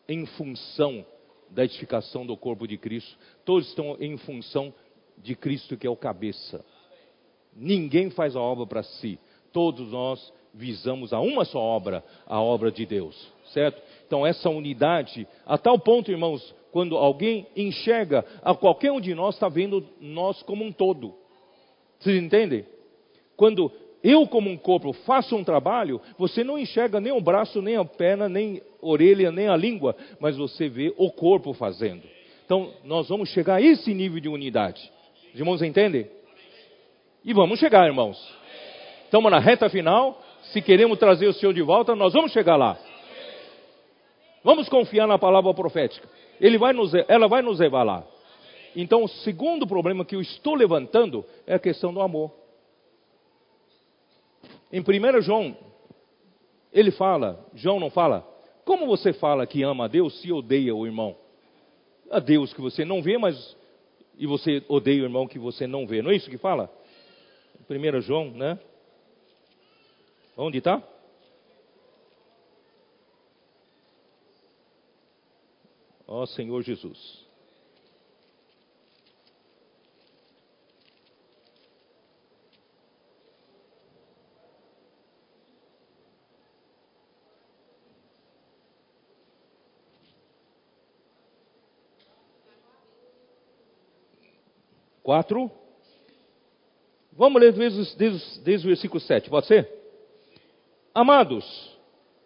em 0.07 0.26
função 0.26 1.05
da 1.49 1.63
edificação 1.63 2.26
do 2.26 2.36
corpo 2.36 2.67
de 2.67 2.78
Cristo, 2.78 3.17
todos 3.45 3.67
estão 3.69 3.95
em 3.99 4.17
função 4.17 4.74
de 5.17 5.36
Cristo 5.36 5.78
que 5.78 5.88
é 5.88 5.89
o 5.89 5.95
cabeça. 5.95 6.63
Ninguém 7.55 8.09
faz 8.09 8.36
a 8.36 8.41
obra 8.41 8.65
para 8.65 8.84
si, 8.84 9.19
todos 9.51 9.91
nós 9.91 10.34
visamos 10.53 11.13
a 11.13 11.19
uma 11.19 11.45
só 11.45 11.59
obra, 11.59 12.03
a 12.26 12.39
obra 12.39 12.71
de 12.71 12.86
Deus, 12.86 13.15
certo? 13.53 13.82
Então, 14.05 14.26
essa 14.26 14.49
unidade, 14.49 15.28
a 15.45 15.57
tal 15.57 15.80
ponto, 15.80 16.11
irmãos, 16.11 16.53
quando 16.74 16.97
alguém 16.97 17.45
enxerga, 17.55 18.26
a 18.41 18.55
qualquer 18.55 18.91
um 18.91 18.99
de 18.99 19.13
nós 19.13 19.36
está 19.36 19.47
vendo 19.47 19.88
nós 20.01 20.41
como 20.41 20.65
um 20.65 20.71
todo. 20.71 21.13
Vocês 21.99 22.21
entendem? 22.21 22.65
Quando 23.38 23.71
eu, 24.03 24.26
como 24.26 24.49
um 24.49 24.57
corpo, 24.57 24.91
faço 24.91 25.36
um 25.36 25.43
trabalho, 25.43 26.01
você 26.17 26.43
não 26.43 26.57
enxerga 26.57 26.99
nem 26.99 27.13
o 27.13 27.21
braço, 27.21 27.61
nem 27.61 27.78
a 27.78 27.86
perna, 27.86 28.28
nem 28.28 28.59
a 28.82 28.86
orelha, 28.86 29.32
nem 29.32 29.47
a 29.47 29.55
língua, 29.55 29.95
mas 30.19 30.36
você 30.36 30.67
vê 30.67 30.91
o 30.97 31.11
corpo 31.11 31.53
fazendo. 31.53 32.01
Então, 32.43 32.74
nós 32.84 33.07
vamos 33.07 33.30
chegar 33.30 33.57
a 33.57 33.61
esse 33.61 33.93
nível 33.93 34.19
de 34.19 34.28
unidade. 34.28 34.91
Os 35.32 35.39
irmãos 35.39 35.61
entendem? 35.61 36.09
E 37.24 37.34
vamos 37.34 37.59
chegar, 37.59 37.86
irmãos. 37.86 38.17
Estamos 39.05 39.32
na 39.32 39.38
reta 39.38 39.69
final. 39.69 40.19
Se 40.45 40.59
queremos 40.59 40.97
trazer 40.97 41.28
o 41.28 41.34
Senhor 41.34 41.53
de 41.53 41.61
volta, 41.61 41.95
nós 41.95 42.13
vamos 42.13 42.32
chegar 42.32 42.55
lá. 42.55 42.80
Vamos 44.43 44.67
confiar 44.67 45.07
na 45.07 45.19
palavra 45.19 45.53
profética. 45.53 46.22
Ele 46.44 46.58
vai 46.58 46.74
nos, 46.74 46.94
ela 47.08 47.26
vai 47.30 47.41
nos 47.41 47.60
levar 47.60 47.84
lá. 47.84 48.06
Então, 48.76 49.06
o 49.06 49.08
segundo 49.08 49.66
problema 49.66 50.04
que 50.04 50.14
eu 50.14 50.20
estou 50.20 50.56
levantando 50.56 51.24
é 51.48 51.54
a 51.54 51.60
questão 51.60 51.94
do 51.94 52.02
amor. 52.02 52.34
Em 54.70 54.82
1 54.82 55.22
João, 55.22 55.56
ele 56.74 56.91
fala, 56.91 57.48
João 57.54 57.80
não 57.80 57.89
fala, 57.89 58.28
como 58.66 58.86
você 58.86 59.14
fala 59.14 59.48
que 59.48 59.64
ama 59.64 59.86
a 59.86 59.88
Deus 59.88 60.20
se 60.20 60.34
odeia 60.34 60.76
o 60.76 60.86
irmão? 60.86 61.16
A 62.12 62.20
Deus 62.20 62.54
que 62.54 62.60
você 62.60 62.84
não 62.84 63.02
vê, 63.02 63.18
mas 63.18 63.56
e 64.18 64.28
você 64.28 64.62
odeia 64.68 65.02
o 65.02 65.06
irmão 65.06 65.26
que 65.26 65.39
você 65.39 65.66
não 65.66 65.88
vê. 65.88 66.02
Não 66.02 66.12
é 66.12 66.16
isso 66.16 66.30
que 66.30 66.38
fala? 66.38 66.70
1 67.70 68.02
João, 68.02 68.32
né? 68.32 68.60
Onde 70.36 70.58
está? 70.58 70.84
Ó 76.08 76.26
Senhor 76.26 76.62
Jesus. 76.64 77.24
Quatro. 95.04 95.51
Vamos 97.12 97.39
ler 97.41 97.54
desde, 97.54 97.95
desde, 97.97 98.39
desde 98.39 98.68
o 98.68 98.70
versículo 98.70 98.99
7, 98.99 99.30
pode 99.30 99.45
ser? 99.45 99.70
Amados, 100.93 101.78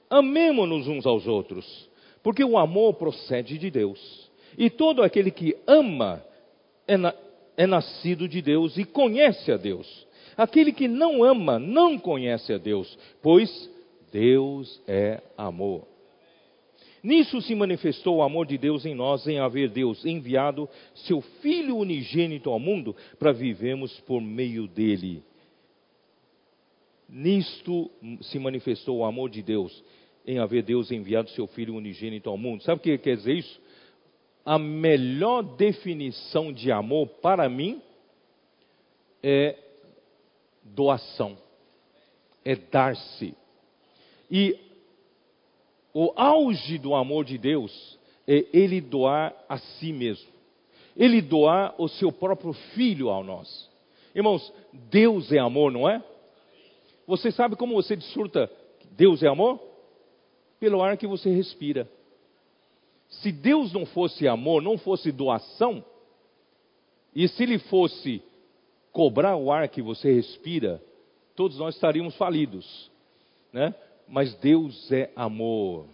amemo-nos 0.09 0.88
uns 0.88 1.05
aos 1.05 1.28
outros, 1.28 1.86
porque 2.28 2.43
o 2.43 2.57
amor 2.57 2.95
procede 2.95 3.57
de 3.57 3.71
Deus. 3.71 4.30
E 4.57 4.69
todo 4.69 5.01
aquele 5.01 5.32
que 5.32 5.55
ama 5.65 6.21
é, 6.86 6.97
na, 6.97 7.15
é 7.55 7.65
nascido 7.65 8.28
de 8.28 8.41
Deus 8.41 8.78
e 8.78 8.84
conhece 8.84 9.49
a 9.49 9.55
Deus. 9.55 10.05
Aquele 10.36 10.73
que 10.73 10.89
não 10.89 11.23
ama 11.23 11.57
não 11.57 11.97
conhece 11.97 12.51
a 12.51 12.57
Deus, 12.57 12.99
pois 13.21 13.71
Deus 14.11 14.82
é 14.86 15.21
amor. 15.38 15.88
Nisso 17.01 17.41
se 17.41 17.55
manifestou 17.55 18.17
o 18.17 18.21
amor 18.21 18.45
de 18.45 18.57
Deus 18.57 18.86
em 18.86 18.93
nós, 18.93 19.25
em 19.25 19.39
haver 19.39 19.69
Deus 19.69 20.05
enviado 20.05 20.67
seu 20.95 21.21
Filho 21.21 21.78
unigênito 21.78 22.49
ao 22.49 22.59
mundo 22.59 22.93
para 23.17 23.32
vivermos 23.32 23.97
por 24.01 24.19
meio 24.19 24.67
dele. 24.67 25.23
Nisto 27.07 27.89
se 28.19 28.38
manifestou 28.38 28.97
o 28.97 29.05
amor 29.05 29.30
de 29.30 29.41
Deus, 29.41 29.82
em 30.28 30.39
haver 30.39 30.61
Deus 30.61 30.91
enviado 30.91 31.30
seu 31.30 31.47
Filho 31.47 31.73
unigênito 31.73 32.30
ao 32.30 32.38
mundo. 32.38 32.61
Sabe 32.61 32.80
o 32.80 32.84
que 32.84 32.97
quer 32.97 33.15
dizer 33.15 33.34
isso? 33.34 33.61
A 34.45 34.59
melhor 34.59 35.41
definição 35.41 36.51
de 36.51 36.69
amor 36.69 37.07
para 37.07 37.47
mim 37.47 37.82
é 39.23 39.55
doação, 40.63 41.38
é 42.43 42.55
dar-se. 42.55 43.34
E 44.30 44.59
o 45.93 46.11
auge 46.15 46.78
do 46.78 46.93
amor 46.93 47.23
de 47.23 47.38
Deus 47.38 47.97
é 48.28 48.45
ele 48.51 48.82
doar 48.82 49.34
a 49.47 49.57
si 49.57 49.93
mesmo. 49.93 50.28
Ele 50.95 51.21
doar 51.21 51.73
o 51.78 51.88
seu 51.88 52.11
próprio 52.11 52.51
filho 52.53 53.09
a 53.09 53.23
nós. 53.23 53.69
Irmãos, 54.13 54.51
Deus 54.73 55.32
é 55.32 55.39
amor, 55.39 55.71
não 55.71 55.88
é? 55.89 56.03
Você 57.05 57.32
sabe 57.32 57.55
como 57.55 57.75
você 57.75 57.95
desfruta 57.95 58.51
Deus 58.91 59.23
é 59.23 59.28
amor? 59.28 59.66
Pelo 60.59 60.81
ar 60.81 60.97
que 60.97 61.07
você 61.07 61.29
respira. 61.29 61.89
Se 63.09 63.31
Deus 63.31 63.71
não 63.71 63.85
fosse 63.85 64.27
amor, 64.27 64.61
não 64.61 64.77
fosse 64.77 65.11
doação, 65.11 65.83
e 67.15 67.27
se 67.27 67.43
Ele 67.43 67.57
fosse 67.57 68.21
cobrar 68.91 69.35
o 69.35 69.51
ar 69.51 69.69
que 69.69 69.81
você 69.81 70.11
respira, 70.13 70.81
todos 71.35 71.57
nós 71.57 71.75
estaríamos 71.75 72.15
falidos, 72.15 72.91
né? 73.53 73.73
mas 74.07 74.33
Deus 74.35 74.91
é 74.91 75.09
amor. 75.15 75.85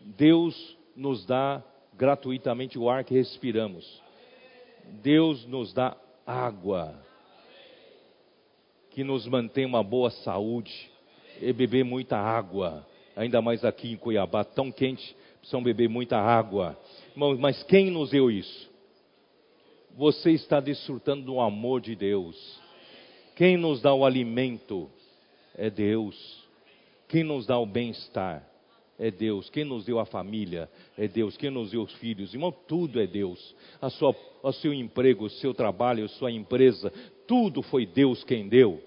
Deus 0.00 0.76
nos 0.94 1.24
dá 1.24 1.62
gratuitamente 1.94 2.78
o 2.78 2.88
ar 2.88 3.04
que 3.04 3.14
respiramos. 3.14 4.02
Deus 5.02 5.46
nos 5.46 5.72
dá 5.72 5.96
água 6.26 7.06
que 8.96 9.04
nos 9.04 9.26
mantém 9.26 9.66
uma 9.66 9.82
boa 9.82 10.10
saúde. 10.10 10.90
E 11.38 11.52
beber 11.52 11.84
muita 11.84 12.16
água, 12.16 12.86
ainda 13.16 13.40
mais 13.40 13.64
aqui 13.64 13.90
em 13.90 13.96
Cuiabá, 13.96 14.44
tão 14.44 14.70
quente, 14.70 15.16
precisam 15.38 15.62
beber 15.62 15.88
muita 15.88 16.18
água. 16.18 16.78
Mas 17.40 17.62
quem 17.62 17.90
nos 17.90 18.10
deu 18.10 18.30
isso? 18.30 18.70
Você 19.96 20.32
está 20.32 20.60
desfrutando 20.60 21.24
do 21.24 21.40
amor 21.40 21.80
de 21.80 21.96
Deus. 21.96 22.60
Quem 23.34 23.56
nos 23.56 23.80
dá 23.80 23.94
o 23.94 24.04
alimento? 24.04 24.90
É 25.56 25.70
Deus. 25.70 26.44
Quem 27.08 27.24
nos 27.24 27.46
dá 27.46 27.58
o 27.58 27.64
bem-estar? 27.64 28.46
É 28.98 29.10
Deus. 29.10 29.48
Quem 29.48 29.64
nos 29.64 29.86
deu 29.86 29.98
a 29.98 30.04
família? 30.04 30.68
É 30.98 31.08
Deus. 31.08 31.36
Quem 31.36 31.50
nos 31.50 31.70
deu 31.70 31.82
os 31.82 31.92
filhos? 31.94 32.34
Irmão, 32.34 32.52
tudo 32.66 33.00
é 33.00 33.06
Deus. 33.06 33.54
A 33.80 33.88
sua, 33.88 34.14
o 34.42 34.52
seu 34.52 34.74
emprego, 34.74 35.24
o 35.24 35.30
seu 35.30 35.54
trabalho, 35.54 36.04
a 36.04 36.08
sua 36.08 36.30
empresa, 36.30 36.92
tudo 37.26 37.62
foi 37.62 37.86
Deus 37.86 38.22
quem 38.24 38.48
deu. 38.48 38.82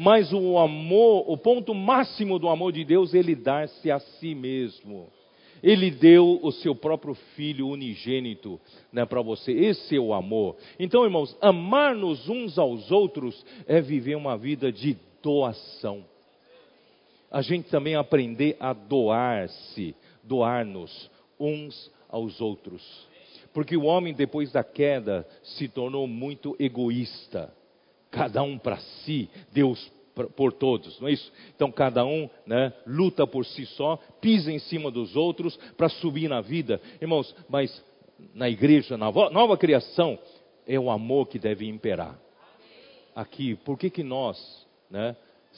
Mas 0.00 0.32
o 0.32 0.56
amor, 0.56 1.24
o 1.26 1.36
ponto 1.36 1.74
máximo 1.74 2.38
do 2.38 2.48
amor 2.48 2.70
de 2.70 2.84
Deus, 2.84 3.14
ele 3.14 3.34
dá-se 3.34 3.90
a 3.90 3.98
si 3.98 4.32
mesmo. 4.32 5.08
Ele 5.60 5.90
deu 5.90 6.38
o 6.40 6.52
seu 6.52 6.72
próprio 6.72 7.14
filho 7.34 7.66
unigênito 7.66 8.60
né, 8.92 9.04
para 9.04 9.20
você. 9.20 9.50
Esse 9.50 9.96
é 9.96 9.98
o 9.98 10.14
amor. 10.14 10.54
Então, 10.78 11.02
irmãos, 11.02 11.36
amar-nos 11.40 12.28
uns 12.28 12.60
aos 12.60 12.92
outros 12.92 13.44
é 13.66 13.80
viver 13.80 14.14
uma 14.14 14.38
vida 14.38 14.70
de 14.70 14.96
doação. 15.20 16.04
A 17.28 17.42
gente 17.42 17.68
também 17.68 17.96
aprender 17.96 18.56
a 18.60 18.72
doar-se, 18.72 19.96
doar-nos 20.22 21.10
uns 21.40 21.90
aos 22.08 22.40
outros. 22.40 23.08
Porque 23.52 23.76
o 23.76 23.82
homem, 23.82 24.14
depois 24.14 24.52
da 24.52 24.62
queda, 24.62 25.26
se 25.42 25.66
tornou 25.66 26.06
muito 26.06 26.54
egoísta. 26.60 27.52
Cada 28.10 28.42
um 28.42 28.58
para 28.58 28.78
si, 28.78 29.28
Deus 29.52 29.92
por 30.26 30.52
todos, 30.52 30.98
não 31.00 31.08
é 31.08 31.12
isso? 31.12 31.32
Então 31.54 31.70
cada 31.70 32.04
um 32.04 32.28
né, 32.44 32.72
luta 32.86 33.26
por 33.26 33.46
si 33.46 33.66
só, 33.66 33.96
pisa 34.20 34.50
em 34.50 34.58
cima 34.58 34.90
dos 34.90 35.14
outros 35.14 35.56
para 35.76 35.88
subir 35.88 36.28
na 36.28 36.40
vida. 36.40 36.80
Irmãos, 37.00 37.34
mas 37.48 37.84
na 38.34 38.48
igreja, 38.48 38.96
na 38.96 39.12
nova 39.12 39.56
criação, 39.56 40.18
é 40.66 40.78
o 40.78 40.90
amor 40.90 41.28
que 41.28 41.38
deve 41.38 41.66
imperar. 41.66 42.18
Aqui, 43.14 43.54
por 43.56 43.78
que, 43.78 43.90
que 43.90 44.02
nós 44.02 44.66
né, 44.90 45.16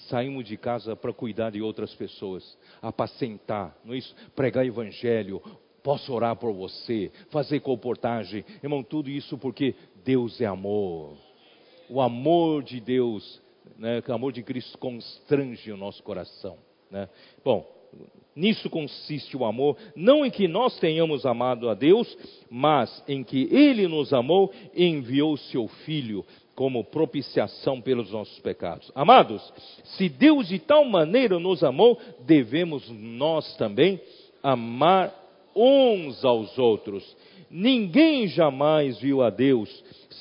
saímos 0.08 0.46
de 0.46 0.56
casa 0.56 0.94
para 0.94 1.12
cuidar 1.12 1.50
de 1.50 1.60
outras 1.60 1.94
pessoas, 1.94 2.56
apacentar, 2.80 3.76
não 3.84 3.94
é 3.94 3.98
isso? 3.98 4.14
Pregar 4.34 4.64
evangelho, 4.64 5.42
posso 5.82 6.12
orar 6.12 6.36
por 6.36 6.52
você, 6.52 7.10
fazer 7.30 7.60
comportagem, 7.60 8.44
irmão, 8.62 8.82
tudo 8.82 9.10
isso 9.10 9.36
porque 9.38 9.74
Deus 10.04 10.40
é 10.40 10.46
amor. 10.46 11.16
O 11.90 12.00
amor 12.00 12.62
de 12.62 12.80
Deus 12.80 13.40
né, 13.80 14.02
o 14.06 14.12
amor 14.12 14.30
de 14.30 14.42
Cristo 14.42 14.76
constrange 14.76 15.72
o 15.72 15.76
nosso 15.76 16.02
coração. 16.02 16.58
Né? 16.90 17.08
Bom, 17.42 17.66
nisso 18.36 18.68
consiste 18.68 19.34
o 19.34 19.44
amor, 19.44 19.74
não 19.96 20.24
em 20.24 20.30
que 20.30 20.46
nós 20.46 20.78
tenhamos 20.78 21.24
amado 21.24 21.68
a 21.70 21.74
Deus, 21.74 22.16
mas 22.50 23.02
em 23.08 23.24
que 23.24 23.48
Ele 23.50 23.88
nos 23.88 24.12
amou 24.12 24.52
e 24.74 24.84
enviou 24.84 25.34
seu 25.38 25.66
Filho 25.66 26.26
como 26.54 26.84
propiciação 26.84 27.80
pelos 27.80 28.12
nossos 28.12 28.38
pecados. 28.40 28.92
Amados, 28.94 29.42
se 29.96 30.10
Deus 30.10 30.48
de 30.48 30.58
tal 30.58 30.84
maneira 30.84 31.38
nos 31.38 31.64
amou, 31.64 31.98
devemos 32.20 32.86
nós 32.90 33.56
também 33.56 33.98
amar 34.42 35.14
uns 35.56 36.22
aos 36.22 36.58
outros. 36.58 37.16
Ninguém 37.50 38.28
jamais 38.28 39.00
viu 39.00 39.22
a 39.22 39.30
Deus. 39.30 39.68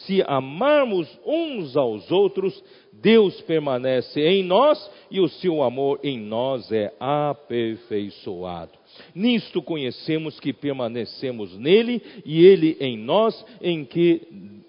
Se 0.06 0.24
amarmos 0.26 1.08
uns 1.24 1.78
aos 1.78 2.10
outros, 2.12 2.64
Deus 2.94 3.40
permanece 3.42 4.20
em 4.22 4.44
nós 4.44 4.90
e 5.12 5.20
o 5.20 5.30
seu 5.30 5.62
amor 5.62 6.00
em 6.04 6.20
nós 6.20 6.72
é 6.72 6.94
aperfeiçoado. 7.00 8.72
Nisto 9.14 9.62
conhecemos 9.62 10.40
que 10.40 10.52
permanecemos 10.52 11.58
nele 11.58 12.02
e 12.26 12.46
ele 12.46 12.78
em 12.80 12.98
nós, 12.98 13.46
em 13.62 13.86
que 13.86 14.22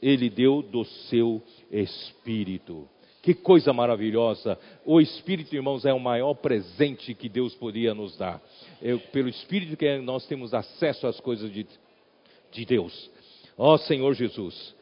ele 0.02 0.28
deu 0.28 0.62
do 0.62 0.84
seu 0.84 1.42
Espírito. 1.70 2.86
Que 3.22 3.34
coisa 3.34 3.72
maravilhosa! 3.72 4.58
O 4.84 5.00
Espírito, 5.00 5.54
irmãos, 5.54 5.84
é 5.84 5.92
o 5.92 6.00
maior 6.00 6.34
presente 6.34 7.14
que 7.14 7.28
Deus 7.28 7.54
podia 7.54 7.94
nos 7.94 8.16
dar. 8.16 8.40
É 8.82 8.96
pelo 8.96 9.28
Espírito 9.28 9.76
que 9.76 9.98
nós 9.98 10.26
temos 10.26 10.54
acesso 10.54 11.06
às 11.06 11.20
coisas 11.20 11.52
de, 11.52 11.66
de 12.52 12.64
Deus. 12.64 13.10
Ó 13.56 13.76
Senhor 13.76 14.14
Jesus, 14.14 14.74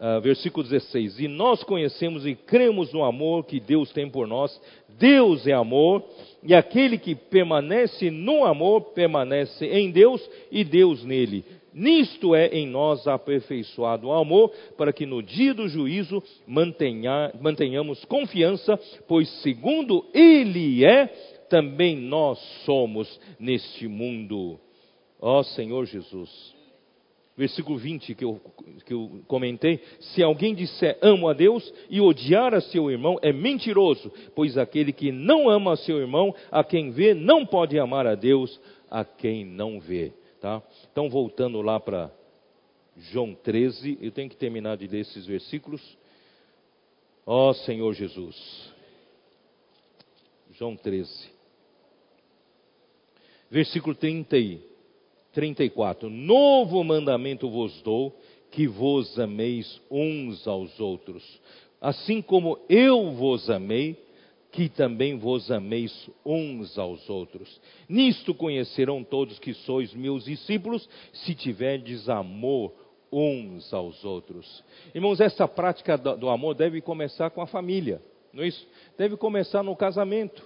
uh, 0.00 0.20
versículo 0.20 0.66
16: 0.66 1.20
E 1.20 1.28
nós 1.28 1.62
conhecemos 1.62 2.26
e 2.26 2.34
cremos 2.34 2.92
no 2.92 3.04
amor 3.04 3.44
que 3.44 3.60
Deus 3.60 3.92
tem 3.92 4.08
por 4.08 4.26
nós. 4.26 4.60
Deus 4.98 5.46
é 5.46 5.52
amor, 5.52 6.04
e 6.42 6.54
aquele 6.54 6.98
que 6.98 7.14
permanece 7.14 8.10
no 8.10 8.44
amor 8.44 8.92
permanece 8.92 9.64
em 9.66 9.90
Deus 9.90 10.28
e 10.50 10.64
Deus 10.64 11.04
nele. 11.04 11.44
Nisto 11.72 12.34
é 12.34 12.48
em 12.48 12.66
nós 12.66 13.06
aperfeiçoado 13.06 14.08
o 14.08 14.12
amor, 14.12 14.50
para 14.76 14.92
que 14.92 15.06
no 15.06 15.22
dia 15.22 15.54
do 15.54 15.68
juízo 15.68 16.20
mantenha, 16.44 17.32
mantenhamos 17.40 18.04
confiança, 18.06 18.76
pois 19.06 19.28
segundo 19.42 20.04
Ele 20.12 20.84
é, 20.84 21.06
também 21.48 21.96
nós 21.96 22.38
somos 22.64 23.20
neste 23.38 23.86
mundo. 23.86 24.58
Ó 25.20 25.44
Senhor 25.44 25.84
Jesus 25.86 26.57
versículo 27.38 27.78
20 27.78 28.16
que 28.16 28.24
eu, 28.24 28.40
que 28.84 28.92
eu 28.92 29.22
comentei: 29.28 29.80
se 30.00 30.22
alguém 30.22 30.54
disser 30.54 30.98
amo 31.00 31.28
a 31.28 31.32
Deus 31.32 31.72
e 31.88 32.00
odiar 32.00 32.52
a 32.52 32.60
seu 32.60 32.90
irmão, 32.90 33.16
é 33.22 33.32
mentiroso, 33.32 34.12
pois 34.34 34.58
aquele 34.58 34.92
que 34.92 35.12
não 35.12 35.48
ama 35.48 35.74
a 35.74 35.76
seu 35.76 35.98
irmão, 35.98 36.34
a 36.50 36.64
quem 36.64 36.90
vê, 36.90 37.14
não 37.14 37.46
pode 37.46 37.78
amar 37.78 38.08
a 38.08 38.16
Deus, 38.16 38.60
a 38.90 39.04
quem 39.04 39.44
não 39.44 39.78
vê. 39.78 40.12
Tá? 40.40 40.60
Então, 40.90 41.08
voltando 41.08 41.62
lá 41.62 41.78
para 41.78 42.10
João 42.96 43.34
13, 43.34 43.98
eu 44.02 44.10
tenho 44.10 44.28
que 44.28 44.36
terminar 44.36 44.76
de 44.76 44.88
ler 44.88 45.00
esses 45.00 45.24
versículos. 45.24 45.80
Ó 47.24 47.50
oh, 47.50 47.54
Senhor 47.54 47.92
Jesus. 47.94 48.72
João 50.52 50.74
13. 50.74 51.30
Versículo 53.50 53.94
30. 53.94 54.36
34. 55.38 56.10
Novo 56.10 56.82
mandamento 56.82 57.48
vos 57.48 57.80
dou, 57.82 58.12
que 58.50 58.66
vos 58.66 59.16
ameis 59.20 59.80
uns 59.88 60.48
aos 60.48 60.80
outros. 60.80 61.22
Assim 61.80 62.20
como 62.20 62.58
eu 62.68 63.12
vos 63.12 63.48
amei, 63.48 63.96
que 64.50 64.68
também 64.68 65.16
vos 65.16 65.48
ameis 65.48 66.10
uns 66.26 66.76
aos 66.76 67.08
outros. 67.08 67.60
Nisto 67.88 68.34
conhecerão 68.34 69.04
todos 69.04 69.38
que 69.38 69.54
sois 69.54 69.94
meus 69.94 70.24
discípulos, 70.24 70.88
se 71.12 71.36
tiverdes 71.36 72.08
amor 72.08 72.72
uns 73.12 73.72
aos 73.72 74.04
outros. 74.04 74.64
Irmãos, 74.92 75.20
essa 75.20 75.46
prática 75.46 75.96
do 75.96 76.28
amor 76.28 76.56
deve 76.56 76.80
começar 76.80 77.30
com 77.30 77.40
a 77.40 77.46
família, 77.46 78.02
não 78.32 78.42
é 78.42 78.48
isso? 78.48 78.66
Deve 78.96 79.16
começar 79.16 79.62
no 79.62 79.76
casamento, 79.76 80.42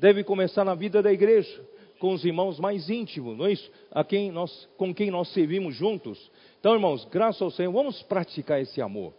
deve 0.00 0.24
começar 0.24 0.64
na 0.64 0.74
vida 0.74 1.00
da 1.00 1.12
igreja 1.12 1.70
com 2.02 2.14
os 2.14 2.24
irmãos 2.24 2.58
mais 2.58 2.90
íntimos, 2.90 3.38
não 3.38 3.46
é 3.46 3.52
isso? 3.52 3.70
A 3.88 4.02
quem 4.02 4.32
nós, 4.32 4.68
com 4.76 4.92
quem 4.92 5.08
nós 5.08 5.32
servimos 5.32 5.76
juntos. 5.76 6.32
Então, 6.58 6.74
irmãos, 6.74 7.04
graças 7.04 7.40
ao 7.40 7.48
Senhor, 7.52 7.70
vamos 7.70 8.02
praticar 8.02 8.60
esse 8.60 8.82
amor. 8.82 9.14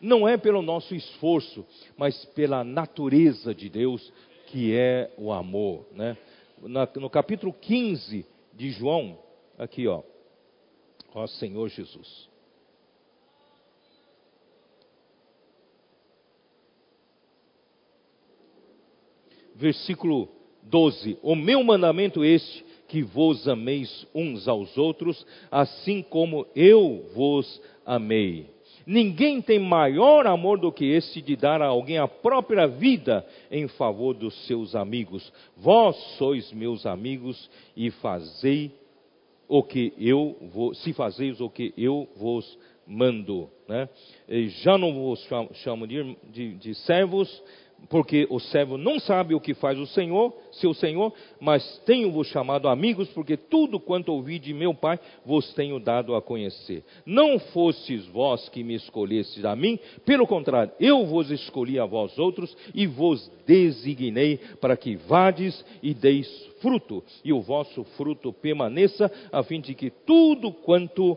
Não 0.00 0.28
é 0.28 0.36
pelo 0.36 0.62
nosso 0.62 0.94
esforço, 0.94 1.66
mas 1.96 2.24
pela 2.36 2.62
natureza 2.62 3.52
de 3.52 3.68
Deus, 3.68 4.12
que 4.46 4.72
é 4.72 5.12
o 5.18 5.32
amor, 5.32 5.84
né? 5.90 6.16
Na, 6.62 6.88
no 6.94 7.10
capítulo 7.10 7.52
15 7.52 8.24
de 8.54 8.70
João, 8.70 9.18
aqui 9.58 9.88
ó, 9.88 10.04
ó 11.12 11.26
Senhor 11.26 11.68
Jesus. 11.68 12.28
Versículo 19.56 20.37
12: 20.70 21.18
O 21.22 21.34
meu 21.34 21.62
mandamento 21.62 22.22
é 22.22 22.28
este, 22.28 22.64
que 22.88 23.02
vos 23.02 23.46
ameis 23.46 24.06
uns 24.14 24.48
aos 24.48 24.76
outros, 24.78 25.26
assim 25.50 26.02
como 26.02 26.46
eu 26.54 27.04
vos 27.14 27.60
amei. 27.84 28.46
Ninguém 28.86 29.42
tem 29.42 29.58
maior 29.58 30.26
amor 30.26 30.58
do 30.58 30.72
que 30.72 30.86
esse 30.86 31.20
de 31.20 31.36
dar 31.36 31.60
a 31.60 31.66
alguém 31.66 31.98
a 31.98 32.08
própria 32.08 32.66
vida 32.66 33.22
em 33.50 33.68
favor 33.68 34.14
dos 34.14 34.46
seus 34.46 34.74
amigos. 34.74 35.30
Vós 35.58 35.94
sois 36.16 36.50
meus 36.52 36.86
amigos 36.86 37.50
e 37.76 37.90
fazei 37.90 38.72
o 39.46 39.62
que 39.62 39.92
eu 39.98 40.36
vos, 40.54 40.78
se 40.82 40.94
fazeis 40.94 41.38
o 41.38 41.50
que 41.50 41.74
eu 41.76 42.08
vos 42.16 42.58
mando. 42.86 43.50
Né? 43.68 43.88
Já 44.62 44.78
não 44.78 44.94
vos 44.94 45.28
chamo 45.56 45.86
de, 45.86 46.16
de, 46.30 46.54
de 46.54 46.74
servos, 46.74 47.42
porque 47.88 48.26
o 48.30 48.38
servo 48.38 48.76
não 48.76 48.98
sabe 48.98 49.34
o 49.34 49.40
que 49.40 49.54
faz 49.54 49.78
o 49.78 49.86
Senhor, 49.86 50.34
seu 50.52 50.74
Senhor, 50.74 51.12
mas 51.40 51.78
tenho-vos 51.86 52.28
chamado 52.28 52.68
amigos, 52.68 53.08
porque 53.10 53.36
tudo 53.36 53.80
quanto 53.80 54.12
ouvi 54.12 54.38
de 54.38 54.52
meu 54.52 54.74
Pai 54.74 54.98
vos 55.24 55.52
tenho 55.54 55.80
dado 55.80 56.14
a 56.14 56.22
conhecer. 56.22 56.84
Não 57.06 57.38
fostes 57.38 58.06
vós 58.06 58.48
que 58.48 58.62
me 58.62 58.74
escolhestes 58.74 59.44
a 59.44 59.56
mim, 59.56 59.78
pelo 60.04 60.26
contrário, 60.26 60.72
eu 60.78 61.06
vos 61.06 61.30
escolhi 61.30 61.78
a 61.78 61.86
vós 61.86 62.18
outros 62.18 62.54
e 62.74 62.86
vos 62.86 63.30
designei 63.46 64.38
para 64.60 64.76
que 64.76 64.96
vades 64.96 65.64
e 65.82 65.94
deis 65.94 66.28
fruto, 66.60 67.02
e 67.24 67.32
o 67.32 67.40
vosso 67.40 67.84
fruto 67.96 68.32
permaneça, 68.32 69.10
a 69.32 69.42
fim 69.42 69.60
de 69.60 69.74
que 69.74 69.90
tudo 69.90 70.52
quanto 70.52 71.16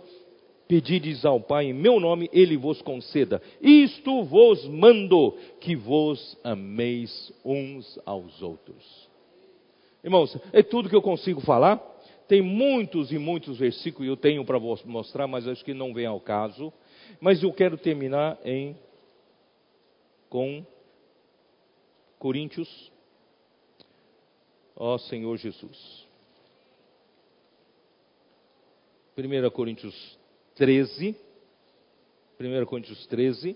Pedides 0.72 1.26
ao 1.26 1.42
Pai 1.42 1.66
em 1.66 1.74
meu 1.74 2.00
nome, 2.00 2.30
ele 2.32 2.56
vos 2.56 2.82
conceda. 2.82 3.42
Isto 3.62 4.24
vos 4.24 4.66
mando, 4.70 5.38
que 5.60 5.76
vos 5.76 6.38
ameis 6.46 7.34
uns 7.44 8.00
aos 8.06 8.42
outros. 8.42 9.10
Irmãos, 10.02 10.34
é 10.54 10.64
tudo 10.64 10.88
que 10.88 10.96
eu 10.96 11.02
consigo 11.02 11.42
falar. 11.42 11.76
Tem 12.26 12.42
muitos 12.42 13.12
e 13.12 13.18
muitos 13.18 13.58
versículos 13.58 14.08
eu 14.08 14.16
tenho 14.16 14.46
para 14.46 14.58
mostrar, 14.86 15.28
mas 15.28 15.46
acho 15.46 15.66
que 15.66 15.74
não 15.74 15.94
vem 15.94 16.06
ao 16.06 16.22
caso. 16.22 16.72
Mas 17.20 17.44
eu 17.44 17.52
quero 17.52 17.78
terminar 17.78 18.40
em 18.46 18.74
com 20.30 20.66
Coríntios. 22.18 22.90
Ó 24.74 24.98
Senhor 24.98 25.36
Jesus. 25.36 26.08
1 29.18 29.50
Coríntios 29.50 30.21
13. 30.56 31.16
1 32.40 32.66
Coríntios 32.66 33.06
13. 33.08 33.56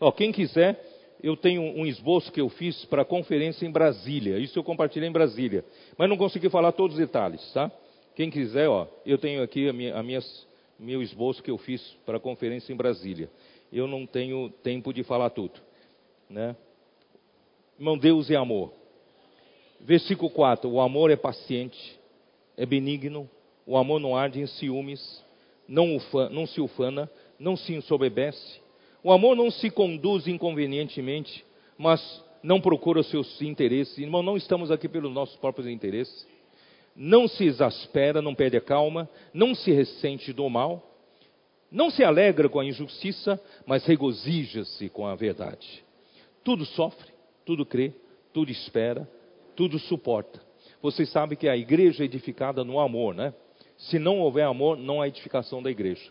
Ó, 0.00 0.10
quem 0.10 0.32
quiser, 0.32 0.82
eu 1.22 1.36
tenho 1.36 1.60
um 1.60 1.84
esboço 1.84 2.32
que 2.32 2.40
eu 2.40 2.48
fiz 2.48 2.86
para 2.86 3.02
a 3.02 3.04
conferência 3.04 3.66
em 3.66 3.70
Brasília. 3.70 4.38
Isso 4.38 4.58
eu 4.58 4.64
compartilhei 4.64 5.08
em 5.08 5.12
Brasília. 5.12 5.62
Mas 5.98 6.08
não 6.08 6.16
consegui 6.16 6.48
falar 6.48 6.72
todos 6.72 6.96
os 6.96 7.00
detalhes, 7.00 7.52
tá? 7.52 7.70
Quem 8.14 8.30
quiser, 8.30 8.68
ó, 8.68 8.86
eu 9.04 9.18
tenho 9.18 9.42
aqui 9.42 9.68
a 9.68 9.72
minha, 9.72 9.94
a 9.94 10.02
minhas, 10.02 10.46
meu 10.78 11.02
esboço 11.02 11.42
que 11.42 11.50
eu 11.50 11.58
fiz 11.58 11.82
para 12.06 12.16
a 12.16 12.20
conferência 12.20 12.72
em 12.72 12.76
Brasília. 12.76 13.30
Eu 13.70 13.86
não 13.86 14.06
tenho 14.06 14.50
tempo 14.62 14.92
de 14.92 15.02
falar 15.02 15.30
tudo, 15.30 15.60
né? 16.30 16.56
Irmão, 17.78 17.98
Deus 17.98 18.30
é 18.30 18.36
amor. 18.36 18.72
Versículo 19.80 20.30
4: 20.30 20.70
O 20.70 20.80
amor 20.80 21.10
é 21.10 21.16
paciente, 21.16 21.98
é 22.56 22.64
benigno, 22.64 23.28
o 23.66 23.76
amor 23.76 24.00
não 24.00 24.16
arde 24.16 24.40
em 24.40 24.46
ciúmes, 24.46 25.22
não, 25.68 25.96
ufa, 25.96 26.30
não 26.30 26.46
se 26.46 26.60
ufana, 26.60 27.10
não 27.38 27.56
se 27.56 27.74
ensoberbece 27.74 28.60
o 29.02 29.12
amor 29.12 29.34
não 29.34 29.50
se 29.50 29.70
conduz 29.70 30.26
inconvenientemente, 30.26 31.44
mas 31.78 32.22
não 32.42 32.60
procura 32.60 33.00
os 33.00 33.08
seus 33.08 33.40
interesses. 33.40 33.96
Irmão, 33.98 34.22
não 34.22 34.36
estamos 34.36 34.70
aqui 34.70 34.88
pelos 34.88 35.12
nossos 35.12 35.36
próprios 35.36 35.66
interesses. 35.66 36.26
Não 36.94 37.26
se 37.26 37.44
exaspera, 37.44 38.20
não 38.20 38.34
perde 38.34 38.58
a 38.58 38.60
calma, 38.60 39.08
não 39.32 39.54
se 39.54 39.70
ressente 39.70 40.32
do 40.32 40.48
mal, 40.50 40.86
não 41.70 41.88
se 41.88 42.04
alegra 42.04 42.48
com 42.48 42.60
a 42.60 42.64
injustiça, 42.64 43.40
mas 43.64 43.86
regozija-se 43.86 44.88
com 44.90 45.06
a 45.06 45.14
verdade. 45.14 45.82
Tudo 46.42 46.64
sofre, 46.64 47.12
tudo 47.44 47.66
crê, 47.66 47.92
tudo 48.32 48.50
espera, 48.50 49.08
tudo 49.54 49.78
suporta. 49.78 50.40
Vocês 50.82 51.10
sabem 51.10 51.36
que 51.36 51.48
a 51.48 51.56
igreja 51.56 52.02
é 52.02 52.06
edificada 52.06 52.64
no 52.64 52.80
amor, 52.80 53.14
né? 53.14 53.34
Se 53.76 53.98
não 53.98 54.20
houver 54.20 54.44
amor, 54.44 54.76
não 54.76 55.00
há 55.00 55.08
edificação 55.08 55.62
da 55.62 55.70
igreja. 55.70 56.10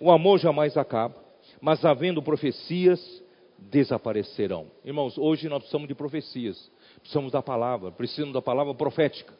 O 0.00 0.10
amor 0.10 0.38
jamais 0.38 0.76
acaba 0.76 1.26
mas 1.60 1.84
havendo 1.84 2.22
profecias, 2.22 3.22
desaparecerão. 3.58 4.70
Irmãos, 4.84 5.16
hoje 5.16 5.48
nós 5.48 5.60
precisamos 5.60 5.88
de 5.88 5.94
profecias, 5.94 6.70
precisamos 7.00 7.32
da 7.32 7.42
palavra, 7.42 7.90
precisamos 7.90 8.34
da 8.34 8.42
palavra 8.42 8.74
profética. 8.74 9.34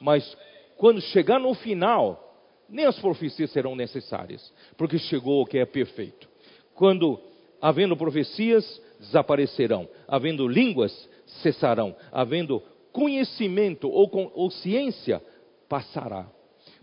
Mas 0.00 0.36
quando 0.76 1.00
chegar 1.00 1.38
no 1.38 1.54
final, 1.54 2.22
nem 2.68 2.84
as 2.84 2.98
profecias 2.98 3.50
serão 3.50 3.74
necessárias, 3.74 4.52
porque 4.76 4.98
chegou 4.98 5.42
o 5.42 5.46
que 5.46 5.58
é 5.58 5.66
perfeito. 5.66 6.28
Quando 6.74 7.18
havendo 7.60 7.96
profecias, 7.96 8.82
desaparecerão, 8.98 9.88
havendo 10.06 10.48
línguas, 10.48 11.08
cessarão, 11.42 11.94
havendo 12.12 12.62
conhecimento 12.92 13.88
ou, 13.88 14.10
ou 14.34 14.50
ciência, 14.50 15.22
passará. 15.68 16.26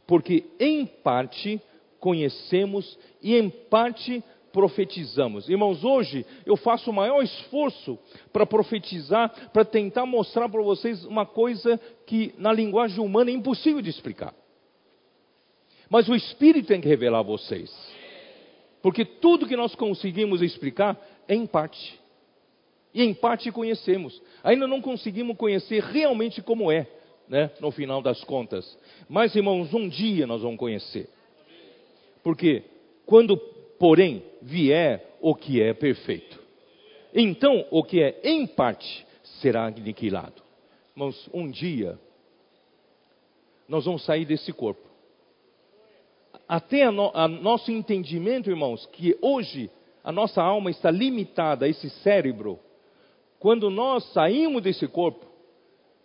Porque 0.06 0.45
em 0.60 0.85
parte 0.85 1.61
conhecemos 1.99 2.98
e 3.22 3.35
em 3.35 3.49
parte 3.49 4.23
profetizamos. 4.52 5.49
Irmãos, 5.49 5.84
hoje 5.84 6.26
eu 6.45 6.56
faço 6.56 6.91
o 6.91 6.94
maior 6.94 7.23
esforço 7.23 7.98
para 8.31 8.45
profetizar, 8.45 9.49
para 9.52 9.65
tentar 9.65 10.06
mostrar 10.06 10.48
para 10.48 10.61
vocês 10.61 11.03
uma 11.06 11.26
coisa 11.26 11.80
que 12.06 12.35
na 12.38 12.53
linguagem 12.53 13.03
humana 13.03 13.31
é 13.31 13.34
impossível 13.34 13.81
de 13.81 13.90
explicar. 13.90 14.34
Mas 15.90 16.07
o 16.07 16.15
Espírito 16.15 16.68
tem 16.68 16.80
que 16.80 16.88
revelar 16.88 17.19
a 17.19 17.23
vocês. 17.23 17.72
Porque 18.81 19.03
tudo 19.03 19.48
que 19.48 19.56
nós 19.56 19.73
conseguimos 19.73 20.41
explicar 20.41 20.99
é 21.27 21.34
em 21.34 21.48
parte. 21.48 21.99
E 22.94 23.03
em 23.03 23.14
parte 23.14 23.52
conhecemos. 23.52 24.22
Ainda 24.44 24.68
não 24.68 24.82
conseguimos 24.82 25.38
conhecer 25.38 25.82
realmente 25.82 26.41
como 26.41 26.72
é, 26.72 26.88
né, 27.28 27.49
no 27.60 27.72
final 27.72 28.02
das 28.02 28.24
contas. 28.24 28.78
Mas, 29.10 29.36
irmãos, 29.36 29.74
um 29.74 29.88
dia 29.88 30.28
nós 30.28 30.41
vamos 30.41 30.57
conhecer. 30.57 31.10
Porque 32.24 32.64
quando 33.06 33.38
porém 33.84 34.24
vier 34.41 35.18
o 35.20 35.36
que 35.36 35.61
é 35.61 35.74
perfeito. 35.74 36.41
Então, 37.14 37.65
o 37.70 37.84
que 37.84 38.02
é 38.02 38.20
em 38.24 38.48
parte 38.48 39.06
será 39.41 39.65
aniquilado. 39.65 40.41
Irmãos, 40.95 41.30
um 41.34 41.49
dia 41.49 41.99
nós 43.68 43.86
vamos 43.86 44.06
sair 44.06 44.26
desse 44.26 44.52
corpo. 44.53 44.82
Até 46.48 46.84
a, 46.84 46.91
no, 46.91 47.11
a 47.14 47.28
nosso 47.28 47.72
entendimento, 47.72 48.49
irmãos, 48.49 48.86
que 48.88 49.18
hoje 49.22 49.70
a 50.03 50.11
nossa 50.11 50.41
alma 50.41 50.70
está 50.70 50.91
limitada 50.91 51.65
a 51.65 51.70
esse 51.70 51.90
cérebro, 51.90 52.60
quando 53.44 53.70
nós 53.70 54.03
saímos 54.14 54.64
desse 54.64 54.88
corpo, 54.88 55.28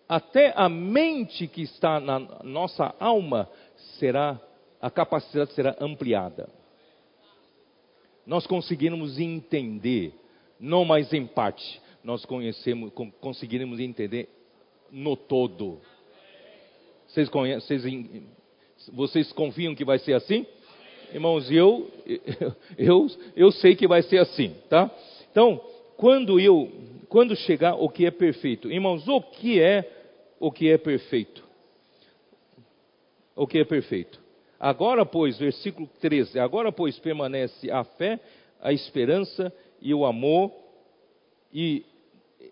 até 0.06 0.52
a 0.54 0.68
mente 0.68 1.46
que 1.46 1.62
está 1.62 1.98
na 1.98 2.18
nossa 2.42 2.92
alma 2.98 3.48
será, 3.98 4.38
a 4.82 4.90
capacidade 4.90 5.54
será 5.54 5.74
ampliada 5.80 6.58
nós 8.28 8.46
conseguirmos 8.46 9.18
entender, 9.18 10.12
não 10.60 10.84
mais 10.84 11.14
em 11.14 11.26
parte, 11.26 11.80
nós 12.04 12.26
conhecemos, 12.26 12.92
conseguiremos 13.22 13.80
entender 13.80 14.28
no 14.92 15.16
todo. 15.16 15.80
Vocês, 17.06 17.26
conhecem, 17.30 18.26
vocês 18.92 19.32
confiam 19.32 19.74
que 19.74 19.82
vai 19.82 19.98
ser 19.98 20.12
assim? 20.12 20.44
Irmãos, 21.10 21.48
eu, 21.50 21.90
eu, 22.76 23.06
eu 23.34 23.50
sei 23.50 23.74
que 23.74 23.88
vai 23.88 24.02
ser 24.02 24.18
assim, 24.18 24.54
tá? 24.68 24.90
Então, 25.30 25.58
quando 25.96 26.38
eu, 26.38 26.70
quando 27.08 27.34
chegar 27.36 27.74
o 27.74 27.88
que 27.88 28.06
é 28.06 28.10
perfeito, 28.10 28.70
irmãos, 28.70 29.06
o 29.08 29.20
que 29.20 29.60
é 29.60 29.90
o 30.40 30.52
que 30.52 30.70
é 30.70 30.78
perfeito? 30.78 31.46
O 33.34 33.46
que 33.46 33.58
é 33.58 33.64
perfeito? 33.64 34.20
Agora, 34.58 35.06
pois, 35.06 35.38
versículo 35.38 35.88
13: 36.00 36.38
agora, 36.38 36.70
pois, 36.72 36.98
permanece 36.98 37.70
a 37.70 37.84
fé, 37.84 38.20
a 38.60 38.72
esperança 38.72 39.52
e 39.80 39.94
o 39.94 40.04
amor, 40.04 40.52
e 41.52 41.84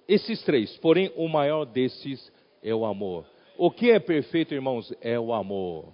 esses 0.09 0.43
três, 0.45 0.77
porém, 0.79 1.13
o 1.17 1.29
maior 1.29 1.65
desses 1.65 2.33
é 2.63 2.75
o 2.75 2.85
amor. 2.85 3.25
O 3.59 3.71
que 3.71 3.91
é 3.91 3.99
perfeito, 3.99 4.55
irmãos? 4.55 4.93
É 5.01 5.19
o 5.19 5.33
amor. 5.33 5.93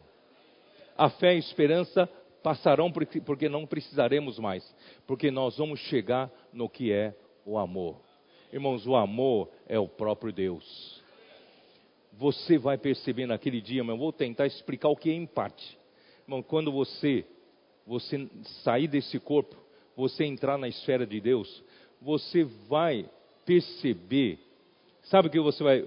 A 0.97 1.09
fé 1.09 1.33
e 1.33 1.37
a 1.37 1.39
esperança 1.39 2.09
passarão 2.43 2.93
porque 2.93 3.49
não 3.49 3.67
precisaremos 3.67 4.39
mais, 4.39 4.65
porque 5.07 5.31
nós 5.31 5.57
vamos 5.57 5.81
chegar 5.81 6.31
no 6.53 6.69
que 6.69 6.93
é 6.93 7.15
o 7.47 7.57
amor. 7.57 8.12
Irmãos, 8.53 8.87
o 8.87 8.95
amor 8.95 9.49
é 9.67 9.79
o 9.79 9.89
próprio 9.89 10.33
Deus. 10.33 11.03
Você 12.13 12.59
vai 12.59 12.77
perceber 12.77 13.27
naquele 13.27 13.61
dia, 13.61 13.83
eu 13.83 13.97
vou 13.97 14.13
tentar 14.13 14.47
explicar 14.47 14.89
o 14.89 14.97
que 14.97 15.11
é 15.11 15.15
em 15.15 15.27
parte. 15.27 15.79
Irmão, 16.25 16.43
quando 16.43 16.71
você, 16.71 17.25
você 17.87 18.29
sair 18.63 18.87
desse 18.87 19.19
corpo, 19.19 19.57
você 19.97 20.25
entrar 20.25 20.59
na 20.59 20.69
esfera 20.69 21.07
de 21.07 21.21
Deus, 21.21 21.65
você 22.01 22.45
vai 22.69 23.09
perceber. 23.47 24.39
Sabe 25.05 25.31
que 25.31 25.41
você 25.41 25.65
vai, 25.65 25.85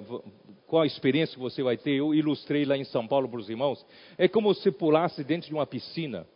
qual 0.66 0.82
a 0.82 0.88
experiência 0.88 1.36
que 1.36 1.42
você 1.42 1.62
vai 1.62 1.78
ter? 1.78 1.92
Eu 1.92 2.14
ilustrei 2.14 2.66
lá 2.66 2.76
em 2.76 2.84
São 2.84 3.08
Paulo 3.08 3.30
para 3.30 3.40
os 3.40 3.50
irmãos. 3.50 3.86
É 4.18 4.28
como 4.28 4.54
se 4.56 4.72
pulasse 4.72 5.24
dentro 5.24 5.48
de 5.48 5.54
uma 5.54 5.68
piscina 5.68 6.28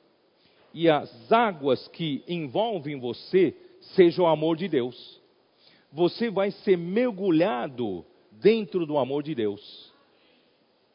e 0.74 0.88
as 0.90 1.32
águas 1.32 1.88
que 1.90 2.24
envolvem 2.28 3.00
você 3.00 3.56
sejam 3.96 4.26
o 4.26 4.28
amor 4.28 4.56
de 4.56 4.68
Deus. 4.68 5.19
Você 5.92 6.30
vai 6.30 6.52
ser 6.52 6.78
mergulhado 6.78 8.06
dentro 8.32 8.86
do 8.86 8.98
amor 8.98 9.24
de 9.24 9.34
Deus. 9.34 9.94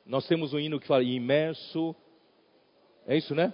Nós 0.06 0.26
temos 0.26 0.52
um 0.52 0.58
hino 0.58 0.78
que 0.78 0.86
fala 0.86 1.02
imerso 1.02 1.94
é 3.06 3.16
isso, 3.16 3.34
né? 3.34 3.52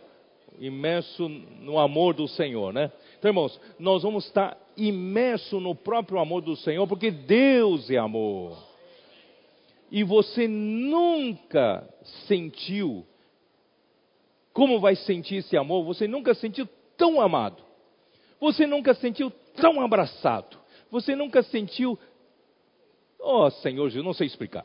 Imerso 0.58 1.28
no 1.28 1.78
amor 1.78 2.14
do 2.14 2.28
Senhor, 2.28 2.72
né? 2.72 2.92
Então, 3.18 3.30
irmãos, 3.30 3.60
nós 3.78 4.02
vamos 4.02 4.26
estar 4.26 4.56
imerso 4.76 5.60
no 5.60 5.74
próprio 5.74 6.18
amor 6.18 6.40
do 6.40 6.56
Senhor, 6.56 6.86
porque 6.86 7.10
Deus 7.10 7.90
é 7.90 7.96
amor. 7.96 8.56
E 9.90 10.04
você 10.04 10.46
nunca 10.46 11.88
sentiu 12.26 13.04
como 14.52 14.80
vai 14.80 14.96
sentir 14.96 15.36
esse 15.36 15.56
amor? 15.56 15.84
Você 15.84 16.06
nunca 16.08 16.34
sentiu 16.34 16.68
tão 16.96 17.20
amado. 17.20 17.62
Você 18.40 18.66
nunca 18.66 18.94
sentiu 18.94 19.30
tão 19.54 19.80
abraçado. 19.80 20.58
Você 20.90 21.14
nunca 21.14 21.42
sentiu 21.42 21.98
Oh, 23.22 23.50
Senhor 23.50 23.86
Jesus, 23.88 24.04
não 24.04 24.14
sei 24.14 24.26
explicar. 24.26 24.64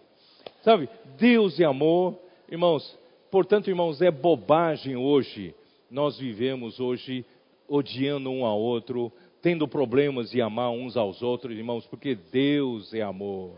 Sabe? 0.61 0.89
Deus 1.18 1.60
é 1.60 1.65
amor, 1.65 2.18
irmãos. 2.49 2.97
Portanto, 3.30 3.69
irmãos, 3.69 4.02
é 4.02 4.10
bobagem 4.10 4.95
hoje. 4.95 5.53
Nós 5.91 6.18
vivemos 6.18 6.80
hoje 6.80 7.26
odiando 7.68 8.30
um 8.30 8.45
ao 8.45 8.60
outro, 8.60 9.11
tendo 9.41 9.68
problemas 9.68 10.31
de 10.31 10.41
amar 10.41 10.72
uns 10.72 10.95
aos 10.95 11.22
outros, 11.22 11.56
irmãos, 11.56 11.85
porque 11.85 12.15
Deus 12.15 12.93
é 12.93 13.02
amor. 13.02 13.52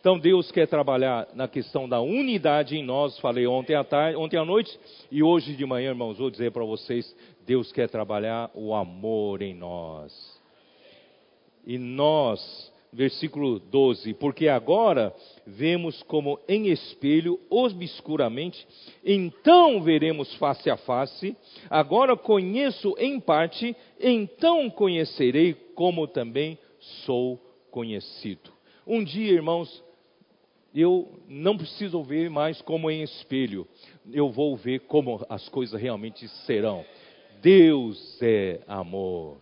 Então 0.00 0.18
Deus 0.18 0.50
quer 0.52 0.68
trabalhar 0.68 1.28
na 1.34 1.48
questão 1.48 1.88
da 1.88 2.00
unidade 2.00 2.76
em 2.76 2.84
nós, 2.84 3.18
falei 3.18 3.46
ontem 3.46 3.74
à 3.74 3.82
tarde, 3.82 4.16
ontem 4.16 4.36
à 4.36 4.44
noite 4.44 4.78
e 5.10 5.22
hoje 5.22 5.56
de 5.56 5.66
manhã, 5.66 5.90
irmãos, 5.90 6.18
vou 6.18 6.30
dizer 6.30 6.52
para 6.52 6.64
vocês, 6.64 7.14
Deus 7.44 7.72
quer 7.72 7.88
trabalhar 7.88 8.50
o 8.54 8.72
amor 8.72 9.42
em 9.42 9.52
nós. 9.52 10.35
E 11.66 11.78
nós, 11.78 12.72
versículo 12.92 13.58
12, 13.58 14.14
porque 14.14 14.48
agora 14.48 15.14
vemos 15.46 16.02
como 16.04 16.38
em 16.48 16.68
espelho, 16.68 17.40
obscuramente, 17.50 18.66
então 19.04 19.82
veremos 19.82 20.32
face 20.36 20.70
a 20.70 20.76
face, 20.76 21.36
agora 21.68 22.16
conheço 22.16 22.94
em 22.98 23.18
parte, 23.18 23.76
então 24.00 24.70
conhecerei 24.70 25.54
como 25.74 26.06
também 26.06 26.58
sou 27.04 27.38
conhecido. 27.70 28.52
Um 28.86 29.02
dia, 29.02 29.32
irmãos, 29.32 29.82
eu 30.74 31.08
não 31.28 31.56
preciso 31.56 32.02
ver 32.02 32.30
mais 32.30 32.62
como 32.62 32.90
em 32.90 33.02
espelho, 33.02 33.66
eu 34.12 34.30
vou 34.30 34.54
ver 34.56 34.80
como 34.80 35.24
as 35.28 35.48
coisas 35.48 35.80
realmente 35.80 36.28
serão. 36.46 36.84
Deus 37.42 38.18
é 38.22 38.60
amor. 38.66 39.38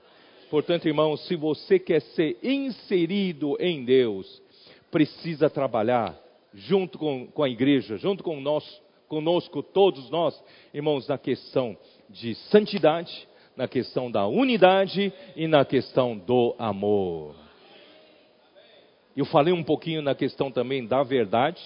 Portanto, 0.54 0.86
irmãos, 0.86 1.26
se 1.26 1.34
você 1.34 1.80
quer 1.80 2.00
ser 2.00 2.38
inserido 2.40 3.56
em 3.58 3.84
Deus, 3.84 4.40
precisa 4.88 5.50
trabalhar 5.50 6.16
junto 6.54 6.96
com, 6.96 7.26
com 7.26 7.42
a 7.42 7.48
igreja, 7.48 7.96
junto 7.96 8.22
com 8.22 8.40
nós, 8.40 8.64
conosco, 9.08 9.64
todos 9.64 10.08
nós, 10.10 10.40
irmãos, 10.72 11.08
na 11.08 11.18
questão 11.18 11.76
de 12.08 12.36
santidade, 12.36 13.26
na 13.56 13.66
questão 13.66 14.08
da 14.08 14.28
unidade 14.28 15.12
e 15.34 15.48
na 15.48 15.64
questão 15.64 16.16
do 16.16 16.54
amor. 16.56 17.34
Eu 19.16 19.24
falei 19.24 19.52
um 19.52 19.64
pouquinho 19.64 20.02
na 20.02 20.14
questão 20.14 20.52
também 20.52 20.86
da 20.86 21.02
verdade. 21.02 21.60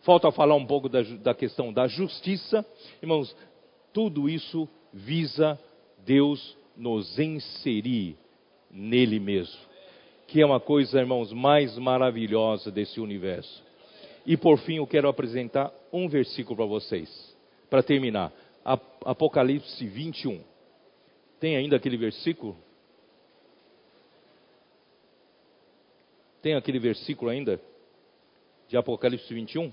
Falta 0.00 0.32
falar 0.32 0.56
um 0.56 0.66
pouco 0.66 0.88
da, 0.88 1.02
da 1.02 1.34
questão 1.36 1.72
da 1.72 1.86
justiça. 1.86 2.66
Irmãos, 3.00 3.32
tudo 3.92 4.28
isso 4.28 4.68
visa 4.92 5.56
Deus 6.04 6.58
nos 6.76 7.16
inserir 7.16 8.23
nele 8.74 9.20
mesmo. 9.20 9.60
Que 10.26 10.40
é 10.42 10.46
uma 10.46 10.58
coisa, 10.58 10.98
irmãos, 10.98 11.32
mais 11.32 11.78
maravilhosa 11.78 12.70
desse 12.70 13.00
universo. 13.00 13.62
E 14.26 14.36
por 14.36 14.58
fim, 14.58 14.76
eu 14.76 14.86
quero 14.86 15.08
apresentar 15.08 15.72
um 15.92 16.08
versículo 16.08 16.56
para 16.56 16.66
vocês, 16.66 17.36
para 17.70 17.82
terminar. 17.82 18.32
Apocalipse 19.04 19.86
21. 19.86 20.42
Tem 21.38 21.56
ainda 21.56 21.76
aquele 21.76 21.96
versículo? 21.96 22.56
Tem 26.42 26.54
aquele 26.54 26.78
versículo 26.78 27.30
ainda? 27.30 27.60
De 28.68 28.76
Apocalipse 28.76 29.32
21? 29.32 29.70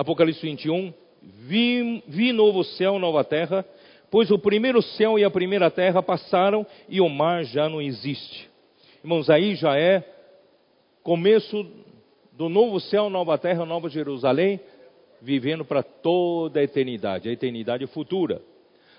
Apocalipse 0.00 0.40
21. 0.40 0.94
Vi, 1.46 2.02
vi 2.08 2.32
novo 2.32 2.64
céu, 2.64 2.98
nova 2.98 3.22
terra, 3.22 3.62
pois 4.10 4.30
o 4.30 4.38
primeiro 4.38 4.80
céu 4.80 5.18
e 5.18 5.24
a 5.24 5.30
primeira 5.30 5.70
terra 5.70 6.02
passaram 6.02 6.66
e 6.88 7.02
o 7.02 7.08
mar 7.10 7.44
já 7.44 7.68
não 7.68 7.82
existe. 7.82 8.48
Irmãos, 9.04 9.28
aí 9.28 9.54
já 9.56 9.78
é 9.78 10.02
começo 11.02 11.66
do 12.32 12.48
novo 12.48 12.80
céu, 12.80 13.10
nova 13.10 13.36
terra, 13.36 13.66
nova 13.66 13.90
Jerusalém, 13.90 14.58
vivendo 15.20 15.66
para 15.66 15.82
toda 15.82 16.60
a 16.60 16.62
eternidade, 16.62 17.28
a 17.28 17.32
eternidade 17.32 17.86
futura. 17.88 18.40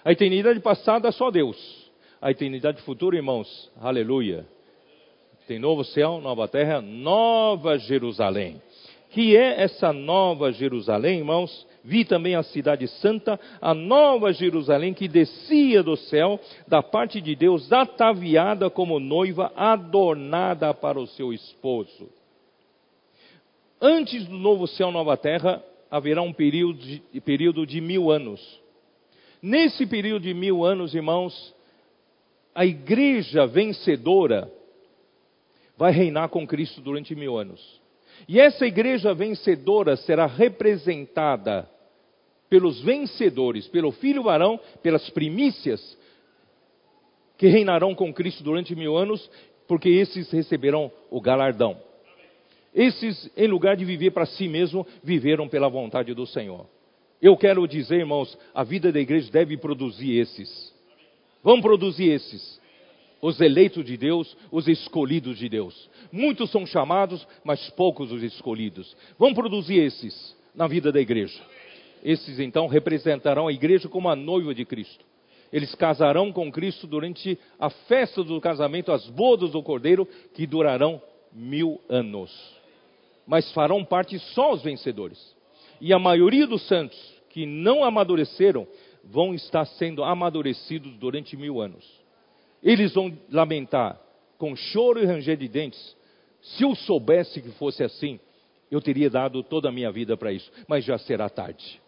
A 0.06 0.12
eternidade 0.12 0.60
passada 0.60 1.08
é 1.08 1.12
só 1.12 1.32
Deus. 1.32 1.90
A 2.22 2.30
eternidade 2.30 2.80
futura, 2.84 3.16
irmãos, 3.16 3.72
aleluia. 3.82 4.46
Tem 5.48 5.58
novo 5.58 5.84
céu, 5.84 6.22
nova 6.22 6.48
terra, 6.48 6.80
nova 6.80 7.80
Jerusalém. 7.80 8.62
Que 9.12 9.36
é 9.36 9.62
essa 9.62 9.92
nova 9.92 10.54
Jerusalém, 10.54 11.20
irmãos? 11.20 11.68
Vi 11.84 12.06
também 12.06 12.36
a 12.36 12.44
cidade 12.44 12.88
santa, 12.88 13.38
a 13.60 13.74
nova 13.74 14.32
Jerusalém 14.32 14.94
que 14.94 15.08
descia 15.08 15.84
do 15.84 15.98
céu, 15.98 16.40
da 16.66 16.82
parte 16.82 17.20
de 17.20 17.36
Deus, 17.36 17.72
ataviada 17.74 18.70
como 18.70 19.00
noiva, 19.00 19.52
adornada 19.56 20.74
para 20.74 20.98
o 20.98 21.08
seu 21.08 21.34
esposo. 21.34 22.10
Antes 23.82 24.26
do 24.28 24.38
novo 24.38 24.66
céu, 24.66 24.92
nova 24.92 25.18
terra, 25.18 25.62
haverá 25.90 26.22
um 26.22 26.32
período 26.32 26.80
de, 26.80 27.02
período 27.20 27.66
de 27.66 27.82
mil 27.82 28.10
anos. 28.10 28.62
Nesse 29.42 29.86
período 29.86 30.22
de 30.22 30.34
mil 30.34 30.64
anos, 30.64 30.96
irmãos, 30.96 31.54
a 32.56 32.66
igreja 32.66 33.46
vencedora 33.46 34.50
vai 35.76 35.92
reinar 35.92 36.30
com 36.30 36.48
Cristo 36.48 36.80
durante 36.80 37.14
mil 37.14 37.38
anos. 37.38 37.81
E 38.28 38.40
essa 38.40 38.66
igreja 38.66 39.14
vencedora 39.14 39.96
será 39.96 40.26
representada 40.26 41.70
pelos 42.50 42.82
vencedores, 42.82 43.68
pelo 43.68 43.92
filho 43.92 44.24
varão, 44.24 44.60
pelas 44.84 45.10
primícias, 45.10 45.98
que 47.38 47.48
reinarão 47.48 47.96
com 47.96 48.14
Cristo 48.14 48.44
durante 48.44 48.76
mil 48.76 48.96
anos, 48.96 49.30
porque 49.68 49.90
esses 49.90 50.30
receberão 50.30 50.92
o 51.10 51.20
galardão. 51.20 51.78
Esses, 52.74 53.30
em 53.36 53.48
lugar 53.48 53.76
de 53.76 53.84
viver 53.84 54.12
para 54.12 54.26
si 54.26 54.48
mesmo, 54.48 54.86
viveram 55.04 55.48
pela 55.48 55.70
vontade 55.70 56.14
do 56.14 56.28
Senhor. 56.28 56.66
Eu 57.22 57.36
quero 57.38 57.68
dizer, 57.68 58.00
irmãos, 58.00 58.38
a 58.54 58.64
vida 58.64 58.92
da 58.92 59.00
igreja 59.00 59.32
deve 59.32 59.58
produzir 59.58 60.20
esses. 60.20 60.74
Vamos 61.44 61.62
produzir 61.62 62.10
esses. 62.10 62.61
Os 63.22 63.40
eleitos 63.40 63.86
de 63.86 63.98
Deus, 63.98 64.36
os 64.52 64.68
escolhidos 64.68 65.38
de 65.38 65.48
Deus. 65.48 65.90
Muitos 66.12 66.50
são 66.50 66.66
chamados, 66.66 67.28
mas 67.44 67.70
poucos 67.72 68.12
os 68.12 68.24
escolhidos. 68.24 68.96
Vamos 69.20 69.36
produzir 69.36 69.80
esses 69.80 70.36
na 70.56 70.68
vida 70.68 70.92
da 70.92 71.00
igreja. 71.00 71.40
Esses 72.04 72.40
então 72.40 72.68
representarão 72.68 73.48
a 73.48 73.54
igreja 73.54 73.88
como 73.88 74.10
a 74.10 74.16
noiva 74.16 74.56
de 74.56 74.66
Cristo. 74.66 75.06
Eles 75.54 75.76
casarão 75.76 76.32
com 76.32 76.52
Cristo 76.52 76.88
durante 76.88 77.38
a 77.60 77.70
festa 77.70 78.24
do 78.24 78.40
casamento, 78.42 78.92
as 78.92 79.08
bodas 79.10 79.52
do 79.52 79.62
Cordeiro, 79.62 80.08
que 80.34 80.48
durarão 80.48 81.02
mil 81.34 81.80
anos 81.88 82.32
mas 83.32 83.52
farão 83.54 83.86
parte 83.86 84.20
só 84.20 84.52
os 84.54 84.62
vencedores. 84.62 85.36
E 85.80 85.94
a 85.94 85.98
maioria 85.98 86.46
dos 86.46 86.68
santos 86.68 87.00
que 87.30 87.46
não 87.46 87.82
amadureceram 87.82 88.68
vão 89.06 89.34
estar 89.34 89.64
sendo 89.66 90.04
amadurecidos 90.04 90.98
durante 90.98 91.38
mil 91.38 91.62
anos. 91.62 92.01
Eles 92.64 92.94
vão 92.94 93.18
lamentar 93.30 94.00
com 94.38 94.56
choro 94.56 95.02
e 95.02 95.06
ranger 95.06 95.38
de 95.38 95.48
dentes. 95.48 95.96
Se 96.42 96.64
eu 96.64 96.76
soubesse 96.76 97.42
que 97.42 97.50
fosse 97.52 97.84
assim, 97.84 98.20
eu 98.70 98.82
teria 98.82 99.10
dado 99.10 99.44
toda 99.44 99.70
a 99.70 99.72
minha 99.72 99.92
vida 99.92 100.16
para 100.16 100.32
isso, 100.32 100.52
mas 100.68 100.84
já 100.84 100.98
será 100.98 101.30
tarde. 101.30 101.82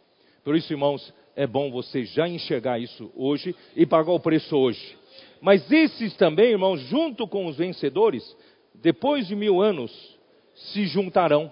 Por 0.43 0.55
isso, 0.55 0.71
irmãos, 0.71 1.13
é 1.35 1.47
bom 1.47 1.71
você 1.71 2.03
já 2.05 2.27
enxergar 2.27 2.79
isso 2.79 3.11
hoje 3.15 3.55
e 3.75 3.85
pagar 3.85 4.11
o 4.11 4.19
preço 4.19 4.55
hoje. 4.55 4.97
Mas 5.41 5.69
esses 5.71 6.15
também, 6.15 6.51
irmãos, 6.51 6.79
junto 6.81 7.27
com 7.27 7.45
os 7.47 7.57
vencedores, 7.57 8.23
depois 8.75 9.27
de 9.27 9.35
mil 9.35 9.61
anos, 9.61 9.91
se 10.53 10.85
juntarão 10.85 11.51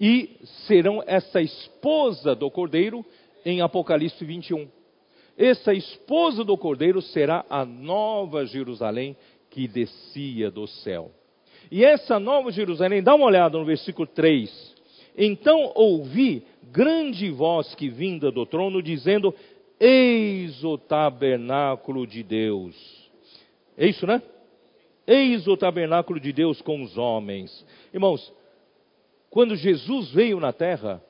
e 0.00 0.36
serão 0.66 1.02
essa 1.06 1.40
esposa 1.40 2.34
do 2.34 2.50
cordeiro 2.50 3.04
em 3.44 3.60
Apocalipse 3.60 4.24
21. 4.24 4.68
Essa 5.38 5.72
esposa 5.72 6.42
do 6.42 6.58
cordeiro 6.58 7.00
será 7.00 7.46
a 7.48 7.64
nova 7.64 8.44
Jerusalém 8.44 9.16
que 9.48 9.68
descia 9.68 10.50
do 10.50 10.66
céu. 10.66 11.12
E 11.70 11.84
essa 11.84 12.18
nova 12.18 12.50
Jerusalém, 12.50 13.00
dá 13.00 13.14
uma 13.14 13.26
olhada 13.26 13.56
no 13.56 13.64
versículo 13.64 14.04
3. 14.06 14.74
Então 15.16 15.70
ouvi 15.76 16.42
grande 16.72 17.30
voz 17.30 17.72
que 17.76 17.88
vinda 17.88 18.32
do 18.32 18.44
trono, 18.44 18.82
dizendo: 18.82 19.32
Eis 19.78 20.64
o 20.64 20.76
tabernáculo 20.76 22.04
de 22.04 22.24
Deus. 22.24 22.76
É 23.76 23.86
isso, 23.86 24.08
né? 24.08 24.20
Eis 25.06 25.46
o 25.46 25.56
tabernáculo 25.56 26.18
de 26.18 26.32
Deus 26.32 26.60
com 26.60 26.82
os 26.82 26.98
homens. 26.98 27.64
Irmãos, 27.94 28.32
quando 29.30 29.54
Jesus 29.54 30.10
veio 30.10 30.40
na 30.40 30.52
terra, 30.52 31.02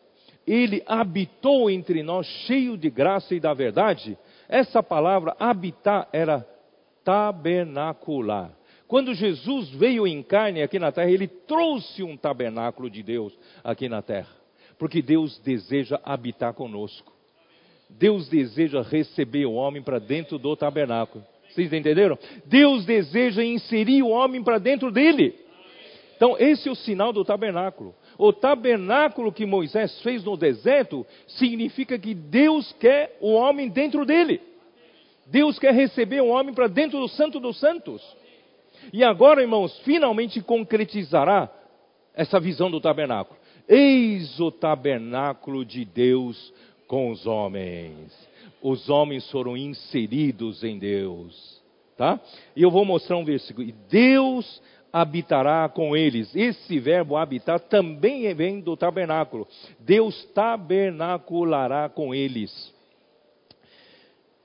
ele 0.52 0.82
habitou 0.86 1.70
entre 1.70 2.02
nós 2.02 2.26
cheio 2.46 2.76
de 2.76 2.88
graça 2.90 3.34
e 3.34 3.40
da 3.40 3.52
verdade. 3.52 4.16
Essa 4.48 4.82
palavra 4.82 5.36
habitar 5.38 6.08
era 6.12 6.46
tabernacular. 7.04 8.50
Quando 8.86 9.14
Jesus 9.14 9.68
veio 9.70 10.06
em 10.06 10.22
carne 10.22 10.62
aqui 10.62 10.78
na 10.78 10.90
terra, 10.90 11.10
ele 11.10 11.28
trouxe 11.28 12.02
um 12.02 12.16
tabernáculo 12.16 12.88
de 12.88 13.02
Deus 13.02 13.36
aqui 13.62 13.88
na 13.88 14.00
terra, 14.00 14.34
porque 14.78 15.02
Deus 15.02 15.38
deseja 15.40 16.00
habitar 16.02 16.54
conosco. 16.54 17.12
Deus 17.90 18.28
deseja 18.28 18.82
receber 18.82 19.46
o 19.46 19.52
homem 19.52 19.82
para 19.82 19.98
dentro 19.98 20.38
do 20.38 20.56
tabernáculo. 20.56 21.24
Vocês 21.50 21.72
entenderam? 21.72 22.18
Deus 22.46 22.84
deseja 22.84 23.42
inserir 23.42 24.02
o 24.02 24.08
homem 24.08 24.42
para 24.42 24.58
dentro 24.58 24.90
dele. 24.90 25.34
Então, 26.16 26.36
esse 26.38 26.68
é 26.68 26.72
o 26.72 26.74
sinal 26.74 27.12
do 27.12 27.24
tabernáculo. 27.24 27.94
O 28.18 28.32
tabernáculo 28.32 29.32
que 29.32 29.46
Moisés 29.46 30.00
fez 30.02 30.24
no 30.24 30.36
deserto 30.36 31.06
significa 31.28 31.96
que 31.96 32.12
Deus 32.12 32.74
quer 32.80 33.16
o 33.20 33.32
homem 33.32 33.68
dentro 33.68 34.04
dele. 34.04 34.40
Deus 35.26 35.56
quer 35.58 35.72
receber 35.72 36.20
o 36.20 36.28
homem 36.28 36.52
para 36.52 36.66
dentro 36.66 36.98
do 36.98 37.08
Santo 37.08 37.38
dos 37.38 37.60
Santos. 37.60 38.02
E 38.92 39.04
agora, 39.04 39.40
irmãos, 39.40 39.78
finalmente 39.80 40.40
concretizará 40.40 41.48
essa 42.12 42.40
visão 42.40 42.68
do 42.68 42.80
tabernáculo. 42.80 43.38
Eis 43.68 44.40
o 44.40 44.50
tabernáculo 44.50 45.64
de 45.64 45.84
Deus 45.84 46.52
com 46.88 47.12
os 47.12 47.24
homens. 47.24 48.12
Os 48.60 48.88
homens 48.88 49.30
foram 49.30 49.56
inseridos 49.56 50.64
em 50.64 50.76
Deus. 50.76 51.62
Tá? 51.96 52.18
E 52.56 52.62
eu 52.62 52.70
vou 52.70 52.84
mostrar 52.84 53.16
um 53.16 53.24
versículo. 53.24 53.68
E 53.68 53.72
Deus 53.90 54.60
habitará 54.92 55.68
com 55.68 55.96
eles. 55.96 56.34
Esse 56.34 56.78
verbo 56.78 57.16
habitar 57.16 57.60
também 57.60 58.32
vem 58.34 58.60
do 58.60 58.76
tabernáculo. 58.76 59.46
Deus 59.80 60.24
tabernaculará 60.34 61.88
com 61.88 62.14
eles. 62.14 62.72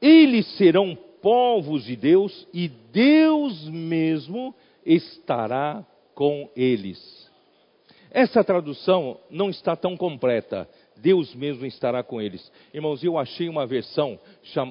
Eles 0.01 0.45
serão 0.57 0.97
povos 1.21 1.85
de 1.85 1.95
Deus 1.95 2.47
e 2.53 2.67
Deus 2.67 3.67
mesmo 3.69 4.53
estará 4.85 5.85
com 6.13 6.49
eles. 6.55 7.23
Essa 8.11 8.43
tradução 8.43 9.17
não 9.29 9.49
está 9.49 9.75
tão 9.75 9.97
completa. 9.97 10.69
Deus 10.97 11.33
mesmo 11.33 11.65
estará 11.65 12.03
com 12.03 12.21
eles. 12.21 12.51
Irmãos, 12.73 13.03
eu 13.03 13.17
achei 13.17 13.49
uma 13.49 13.65
versão 13.65 14.19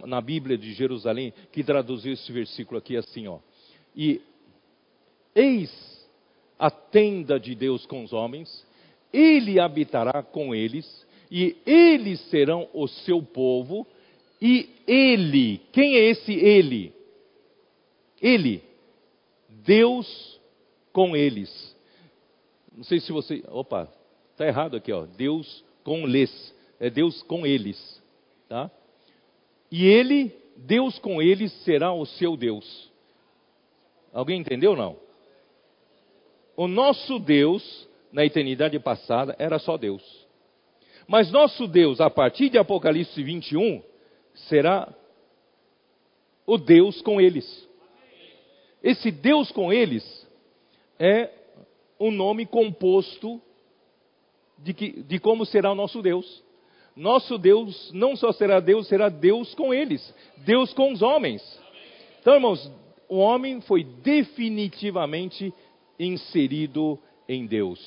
na 0.06 0.20
Bíblia 0.20 0.56
de 0.56 0.72
Jerusalém 0.72 1.32
que 1.50 1.64
traduziu 1.64 2.12
esse 2.12 2.30
versículo 2.30 2.78
aqui 2.78 2.96
assim, 2.96 3.26
ó. 3.26 3.38
E 3.96 4.20
eis 5.34 5.70
a 6.58 6.70
tenda 6.70 7.40
de 7.40 7.54
Deus 7.54 7.84
com 7.86 8.04
os 8.04 8.12
homens, 8.12 8.64
ele 9.12 9.58
habitará 9.58 10.22
com 10.22 10.54
eles, 10.54 11.06
e 11.30 11.56
eles 11.66 12.20
serão 12.28 12.68
o 12.72 12.86
seu 12.86 13.22
povo, 13.22 13.86
e 14.40 14.68
ele, 14.86 15.60
quem 15.72 15.96
é 15.96 16.10
esse 16.10 16.32
ele? 16.32 16.94
Ele, 18.20 18.62
Deus 19.48 20.40
com 20.92 21.16
eles. 21.16 21.76
Não 22.74 22.84
sei 22.84 23.00
se 23.00 23.12
você. 23.12 23.42
Opa, 23.48 23.88
está 24.30 24.46
errado 24.46 24.76
aqui, 24.76 24.92
ó. 24.92 25.04
Deus 25.04 25.64
com 25.84 26.06
lhes. 26.06 26.54
É 26.78 26.90
Deus 26.90 27.22
com 27.22 27.46
eles. 27.46 28.02
Tá? 28.48 28.70
E 29.70 29.86
ele, 29.86 30.34
Deus 30.56 30.98
com 30.98 31.20
eles, 31.22 31.52
será 31.64 31.92
o 31.92 32.04
seu 32.04 32.36
Deus. 32.36 32.90
Alguém 34.12 34.40
entendeu 34.40 34.76
não? 34.76 34.96
O 36.56 36.66
nosso 36.68 37.18
Deus, 37.18 37.88
na 38.12 38.24
eternidade 38.24 38.78
passada, 38.78 39.34
era 39.38 39.58
só 39.58 39.76
Deus. 39.76 40.02
Mas 41.06 41.30
nosso 41.30 41.66
Deus, 41.66 42.00
a 42.00 42.10
partir 42.10 42.48
de 42.48 42.58
Apocalipse 42.58 43.22
21, 43.22 43.82
será 44.34 44.92
o 46.46 46.58
Deus 46.58 47.00
com 47.02 47.20
eles. 47.20 47.68
Esse 48.82 49.10
Deus 49.10 49.50
com 49.52 49.72
eles 49.72 50.26
é 50.98 51.30
um 51.98 52.10
nome 52.10 52.46
composto 52.46 53.40
de, 54.58 54.74
que, 54.74 55.02
de 55.02 55.18
como 55.18 55.46
será 55.46 55.72
o 55.72 55.74
nosso 55.74 56.02
Deus. 56.02 56.42
Nosso 56.94 57.38
Deus 57.38 57.90
não 57.92 58.16
só 58.16 58.32
será 58.32 58.60
Deus, 58.60 58.86
será 58.86 59.08
Deus 59.08 59.54
com 59.54 59.72
eles, 59.72 60.14
Deus 60.38 60.74
com 60.74 60.92
os 60.92 61.00
homens. 61.00 61.42
Então, 62.20 62.34
irmãos, 62.34 62.70
o 63.08 63.16
homem 63.18 63.60
foi 63.60 63.84
definitivamente 63.84 65.52
inserido 66.02 66.98
em 67.28 67.46
Deus. 67.46 67.80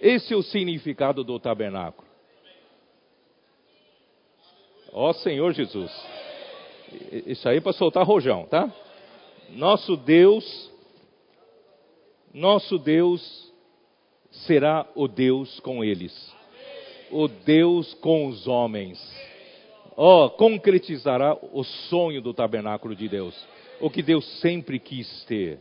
Esse 0.00 0.34
é 0.34 0.36
o 0.36 0.42
significado 0.42 1.24
do 1.24 1.38
tabernáculo. 1.38 2.06
Ó 4.92 5.12
Senhor 5.12 5.52
Jesus. 5.52 5.90
Isso 7.26 7.48
aí 7.48 7.58
é 7.58 7.60
para 7.60 7.72
soltar 7.72 8.06
rojão, 8.06 8.46
tá? 8.46 8.72
Nosso 9.50 9.96
Deus, 9.96 10.72
nosso 12.32 12.78
Deus 12.78 13.52
será 14.30 14.86
o 14.94 15.08
Deus 15.08 15.60
com 15.60 15.84
eles. 15.84 16.34
O 17.10 17.28
Deus 17.28 17.94
com 17.94 18.26
os 18.26 18.46
homens. 18.46 18.98
Ó, 19.96 20.26
oh, 20.26 20.30
concretizará 20.30 21.36
o 21.52 21.64
sonho 21.64 22.20
do 22.20 22.34
tabernáculo 22.34 22.94
de 22.94 23.08
Deus. 23.08 23.34
O 23.80 23.88
que 23.88 24.02
Deus 24.02 24.24
sempre 24.40 24.78
quis 24.78 25.24
ter. 25.24 25.60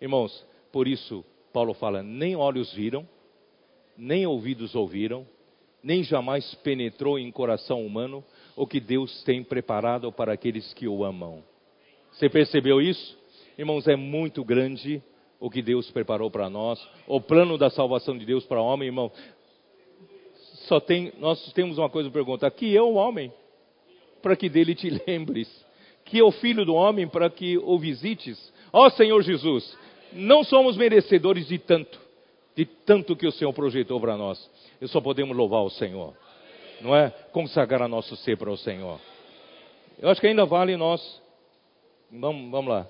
Irmãos, 0.00 0.44
por 0.72 0.86
isso 0.88 1.24
Paulo 1.52 1.74
fala: 1.74 2.02
nem 2.02 2.36
olhos 2.36 2.72
viram, 2.72 3.06
nem 3.96 4.26
ouvidos 4.26 4.74
ouviram, 4.74 5.26
nem 5.82 6.02
jamais 6.02 6.54
penetrou 6.56 7.18
em 7.18 7.30
coração 7.30 7.84
humano 7.84 8.24
o 8.56 8.66
que 8.66 8.80
Deus 8.80 9.22
tem 9.24 9.42
preparado 9.42 10.12
para 10.12 10.32
aqueles 10.32 10.72
que 10.74 10.86
o 10.86 11.04
amam. 11.04 11.42
Você 12.12 12.28
percebeu 12.28 12.80
isso? 12.80 13.18
Irmãos, 13.56 13.86
é 13.86 13.96
muito 13.96 14.44
grande 14.44 15.02
o 15.38 15.50
que 15.50 15.62
Deus 15.62 15.90
preparou 15.90 16.30
para 16.30 16.50
nós, 16.50 16.86
o 17.06 17.20
plano 17.20 17.56
da 17.56 17.70
salvação 17.70 18.16
de 18.16 18.26
Deus 18.26 18.44
para 18.44 18.60
o 18.60 18.64
homem, 18.64 18.88
irmão. 18.88 19.10
Só 20.66 20.78
tem, 20.78 21.12
nós 21.18 21.52
temos 21.52 21.78
uma 21.78 21.88
coisa 21.88 22.10
para 22.10 22.20
perguntar: 22.20 22.50
que 22.50 22.76
é 22.76 22.82
o 22.82 22.94
homem, 22.94 23.32
para 24.22 24.36
que 24.36 24.48
dele 24.48 24.74
te 24.74 24.90
lembres? 25.06 25.48
Que 26.04 26.18
é 26.18 26.24
o 26.24 26.32
filho 26.32 26.64
do 26.64 26.74
homem, 26.74 27.06
para 27.06 27.30
que 27.30 27.56
o 27.58 27.78
visites? 27.78 28.52
Ó 28.72 28.88
Senhor 28.90 29.20
Jesus, 29.22 29.76
não 30.12 30.42
somos 30.44 30.76
merecedores 30.76 31.46
de 31.46 31.58
tanto, 31.58 31.98
de 32.56 32.64
tanto 32.64 33.16
que 33.16 33.26
o 33.26 33.32
Senhor 33.32 33.52
projetou 33.52 34.00
para 34.00 34.16
nós. 34.16 34.50
E 34.80 34.88
só 34.88 35.00
podemos 35.00 35.36
louvar 35.36 35.62
o 35.62 35.70
Senhor, 35.70 36.14
não 36.80 36.94
é? 36.94 37.10
Consagrar 37.32 37.88
nosso 37.88 38.16
ser 38.16 38.36
para 38.36 38.50
o 38.50 38.56
Senhor. 38.56 39.00
Eu 39.98 40.08
acho 40.08 40.20
que 40.20 40.26
ainda 40.26 40.46
vale 40.46 40.76
nós. 40.76 41.20
Vamos, 42.10 42.50
vamos 42.50 42.70
lá. 42.70 42.86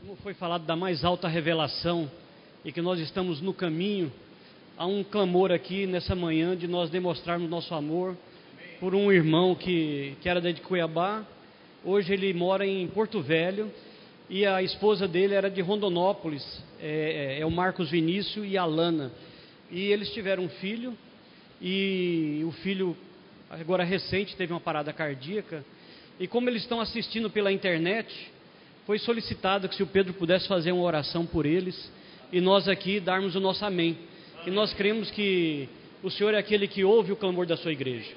Como 0.00 0.16
foi 0.16 0.34
falado 0.34 0.64
da 0.64 0.74
mais 0.74 1.04
alta 1.04 1.28
revelação 1.28 2.10
e 2.64 2.72
que 2.72 2.80
nós 2.80 2.98
estamos 2.98 3.40
no 3.40 3.54
caminho, 3.54 4.10
há 4.76 4.86
um 4.86 5.04
clamor 5.04 5.52
aqui 5.52 5.86
nessa 5.86 6.14
manhã 6.14 6.56
de 6.56 6.66
nós 6.66 6.90
demonstrarmos 6.90 7.48
nosso 7.48 7.74
amor 7.74 8.16
por 8.80 8.94
um 8.94 9.12
irmão 9.12 9.54
que, 9.54 10.16
que 10.22 10.28
era 10.28 10.40
de 10.40 10.60
Cuiabá, 10.62 11.22
hoje 11.84 12.12
ele 12.12 12.32
mora 12.34 12.66
em 12.66 12.86
Porto 12.88 13.20
Velho 13.20 13.70
e 14.28 14.46
a 14.46 14.62
esposa 14.62 15.08
dele 15.08 15.34
era 15.34 15.50
de 15.50 15.60
Rondonópolis, 15.60 16.44
é, 16.80 17.36
é, 17.38 17.40
é 17.40 17.46
o 17.46 17.50
Marcos 17.50 17.90
Vinícius 17.90 18.46
e 18.48 18.56
a 18.56 18.64
Lana. 18.64 19.10
E 19.70 19.80
eles 19.90 20.12
tiveram 20.12 20.44
um 20.44 20.48
filho, 20.48 20.96
e 21.60 22.42
o 22.46 22.52
filho, 22.52 22.96
agora 23.50 23.84
recente, 23.84 24.36
teve 24.36 24.52
uma 24.52 24.60
parada 24.60 24.92
cardíaca. 24.92 25.64
E 26.18 26.26
como 26.26 26.48
eles 26.48 26.62
estão 26.62 26.80
assistindo 26.80 27.28
pela 27.28 27.52
internet, 27.52 28.30
foi 28.86 28.98
solicitado 28.98 29.68
que 29.68 29.74
se 29.74 29.82
o 29.82 29.86
Pedro 29.86 30.12
pudesse 30.14 30.46
fazer 30.46 30.72
uma 30.72 30.82
oração 30.82 31.26
por 31.26 31.44
eles, 31.44 31.90
e 32.32 32.40
nós 32.40 32.68
aqui 32.68 33.00
darmos 33.00 33.34
o 33.34 33.40
nosso 33.40 33.64
amém. 33.64 33.98
E 34.46 34.50
nós 34.50 34.72
cremos 34.72 35.10
que 35.10 35.68
o 36.02 36.10
Senhor 36.10 36.34
é 36.34 36.38
aquele 36.38 36.68
que 36.68 36.84
ouve 36.84 37.12
o 37.12 37.16
clamor 37.16 37.46
da 37.46 37.56
sua 37.56 37.72
igreja. 37.72 38.12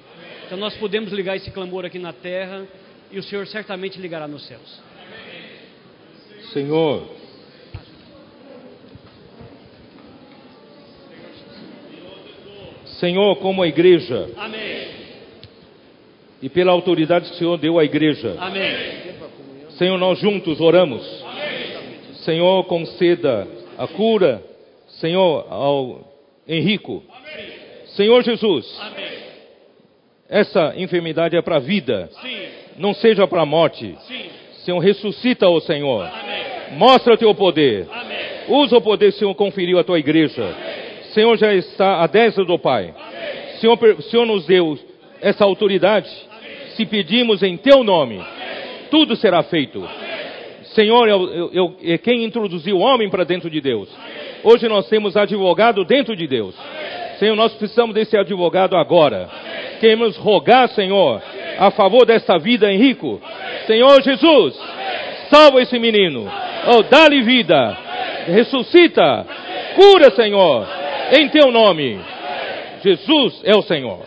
Então 0.46 0.58
nós 0.58 0.76
podemos 0.76 1.12
ligar 1.12 1.36
esse 1.36 1.50
clamor 1.50 1.84
aqui 1.84 1.98
na 1.98 2.12
terra, 2.12 2.66
e 3.14 3.18
o 3.18 3.22
Senhor 3.22 3.46
certamente 3.46 4.00
ligará 4.00 4.26
nos 4.26 4.44
céus. 4.44 4.82
Senhor. 6.52 7.08
Senhor, 12.98 13.36
como 13.36 13.62
a 13.62 13.68
igreja. 13.68 14.28
Amém. 14.36 14.88
E 16.42 16.48
pela 16.48 16.72
autoridade 16.72 17.28
que 17.28 17.36
o 17.36 17.38
Senhor 17.38 17.56
deu 17.56 17.78
à 17.78 17.84
igreja. 17.84 18.36
Amém. 18.40 19.14
Senhor, 19.78 19.96
nós 19.96 20.18
juntos 20.18 20.60
oramos. 20.60 21.04
Amém. 21.22 22.14
Senhor, 22.24 22.64
conceda 22.64 23.46
a 23.78 23.86
cura, 23.86 24.42
Senhor, 24.88 25.46
ao 25.48 26.12
Henrico. 26.48 27.04
Senhor 27.94 28.24
Jesus. 28.24 28.66
Essa 30.28 30.74
enfermidade 30.76 31.36
é 31.36 31.42
para 31.42 31.56
a 31.56 31.60
vida. 31.60 32.10
Sim. 32.20 32.63
Não 32.76 32.94
seja 32.94 33.26
para 33.26 33.42
a 33.42 33.46
morte. 33.46 33.96
Sim. 34.06 34.24
Senhor, 34.64 34.78
ressuscita 34.78 35.48
o 35.48 35.60
Senhor. 35.60 36.06
Amém. 36.06 36.78
Mostra 36.78 37.14
o 37.14 37.16
teu 37.16 37.34
poder. 37.34 37.86
Amém. 37.92 38.16
Usa 38.48 38.76
o 38.76 38.80
poder 38.80 39.10
que 39.10 39.16
o 39.16 39.18
Senhor 39.18 39.34
conferiu 39.34 39.78
à 39.78 39.84
tua 39.84 39.98
igreja. 39.98 40.42
Amém. 40.42 40.84
Senhor 41.12 41.36
já 41.36 41.52
está 41.54 42.02
à 42.02 42.06
destra 42.06 42.44
do 42.44 42.58
Pai. 42.58 42.94
Amém. 42.96 43.58
Senhor, 43.60 44.02
Senhor 44.02 44.26
nos 44.26 44.46
deu 44.46 44.78
essa 45.20 45.44
autoridade. 45.44 46.10
Se 46.76 46.84
pedimos 46.84 47.42
em 47.42 47.56
teu 47.56 47.84
nome, 47.84 48.20
tudo 48.90 49.14
será 49.16 49.42
feito. 49.42 49.86
Senhor, 50.74 51.08
eu, 51.08 51.50
eu, 51.52 51.76
é 51.84 51.96
quem 51.98 52.24
introduziu 52.24 52.76
o 52.76 52.80
homem 52.80 53.08
para 53.08 53.24
dentro 53.24 53.48
de 53.48 53.60
Deus. 53.60 53.88
Hoje 54.42 54.68
nós 54.68 54.88
temos 54.88 55.16
advogado 55.16 55.84
dentro 55.84 56.16
de 56.16 56.26
Deus. 56.26 56.54
Senhor, 57.18 57.36
nós 57.36 57.54
precisamos 57.54 57.94
desse 57.94 58.16
advogado 58.16 58.76
agora. 58.76 59.30
Queremos 59.80 60.16
rogar, 60.16 60.68
Senhor, 60.70 61.22
a 61.58 61.70
favor 61.70 62.04
desta 62.06 62.38
vida, 62.38 62.72
Henrico. 62.72 63.20
Senhor 63.66 64.02
Jesus, 64.02 64.58
salva 65.30 65.60
esse 65.62 65.78
menino. 65.78 66.30
Oh, 66.66 66.82
dá-lhe 66.82 67.22
vida. 67.22 67.76
Ressuscita. 68.26 69.26
Cura, 69.74 70.10
Senhor. 70.10 70.66
Em 71.12 71.28
teu 71.28 71.50
nome. 71.50 72.00
Jesus 72.82 73.40
é 73.44 73.56
o 73.56 73.62
Senhor. 73.62 74.00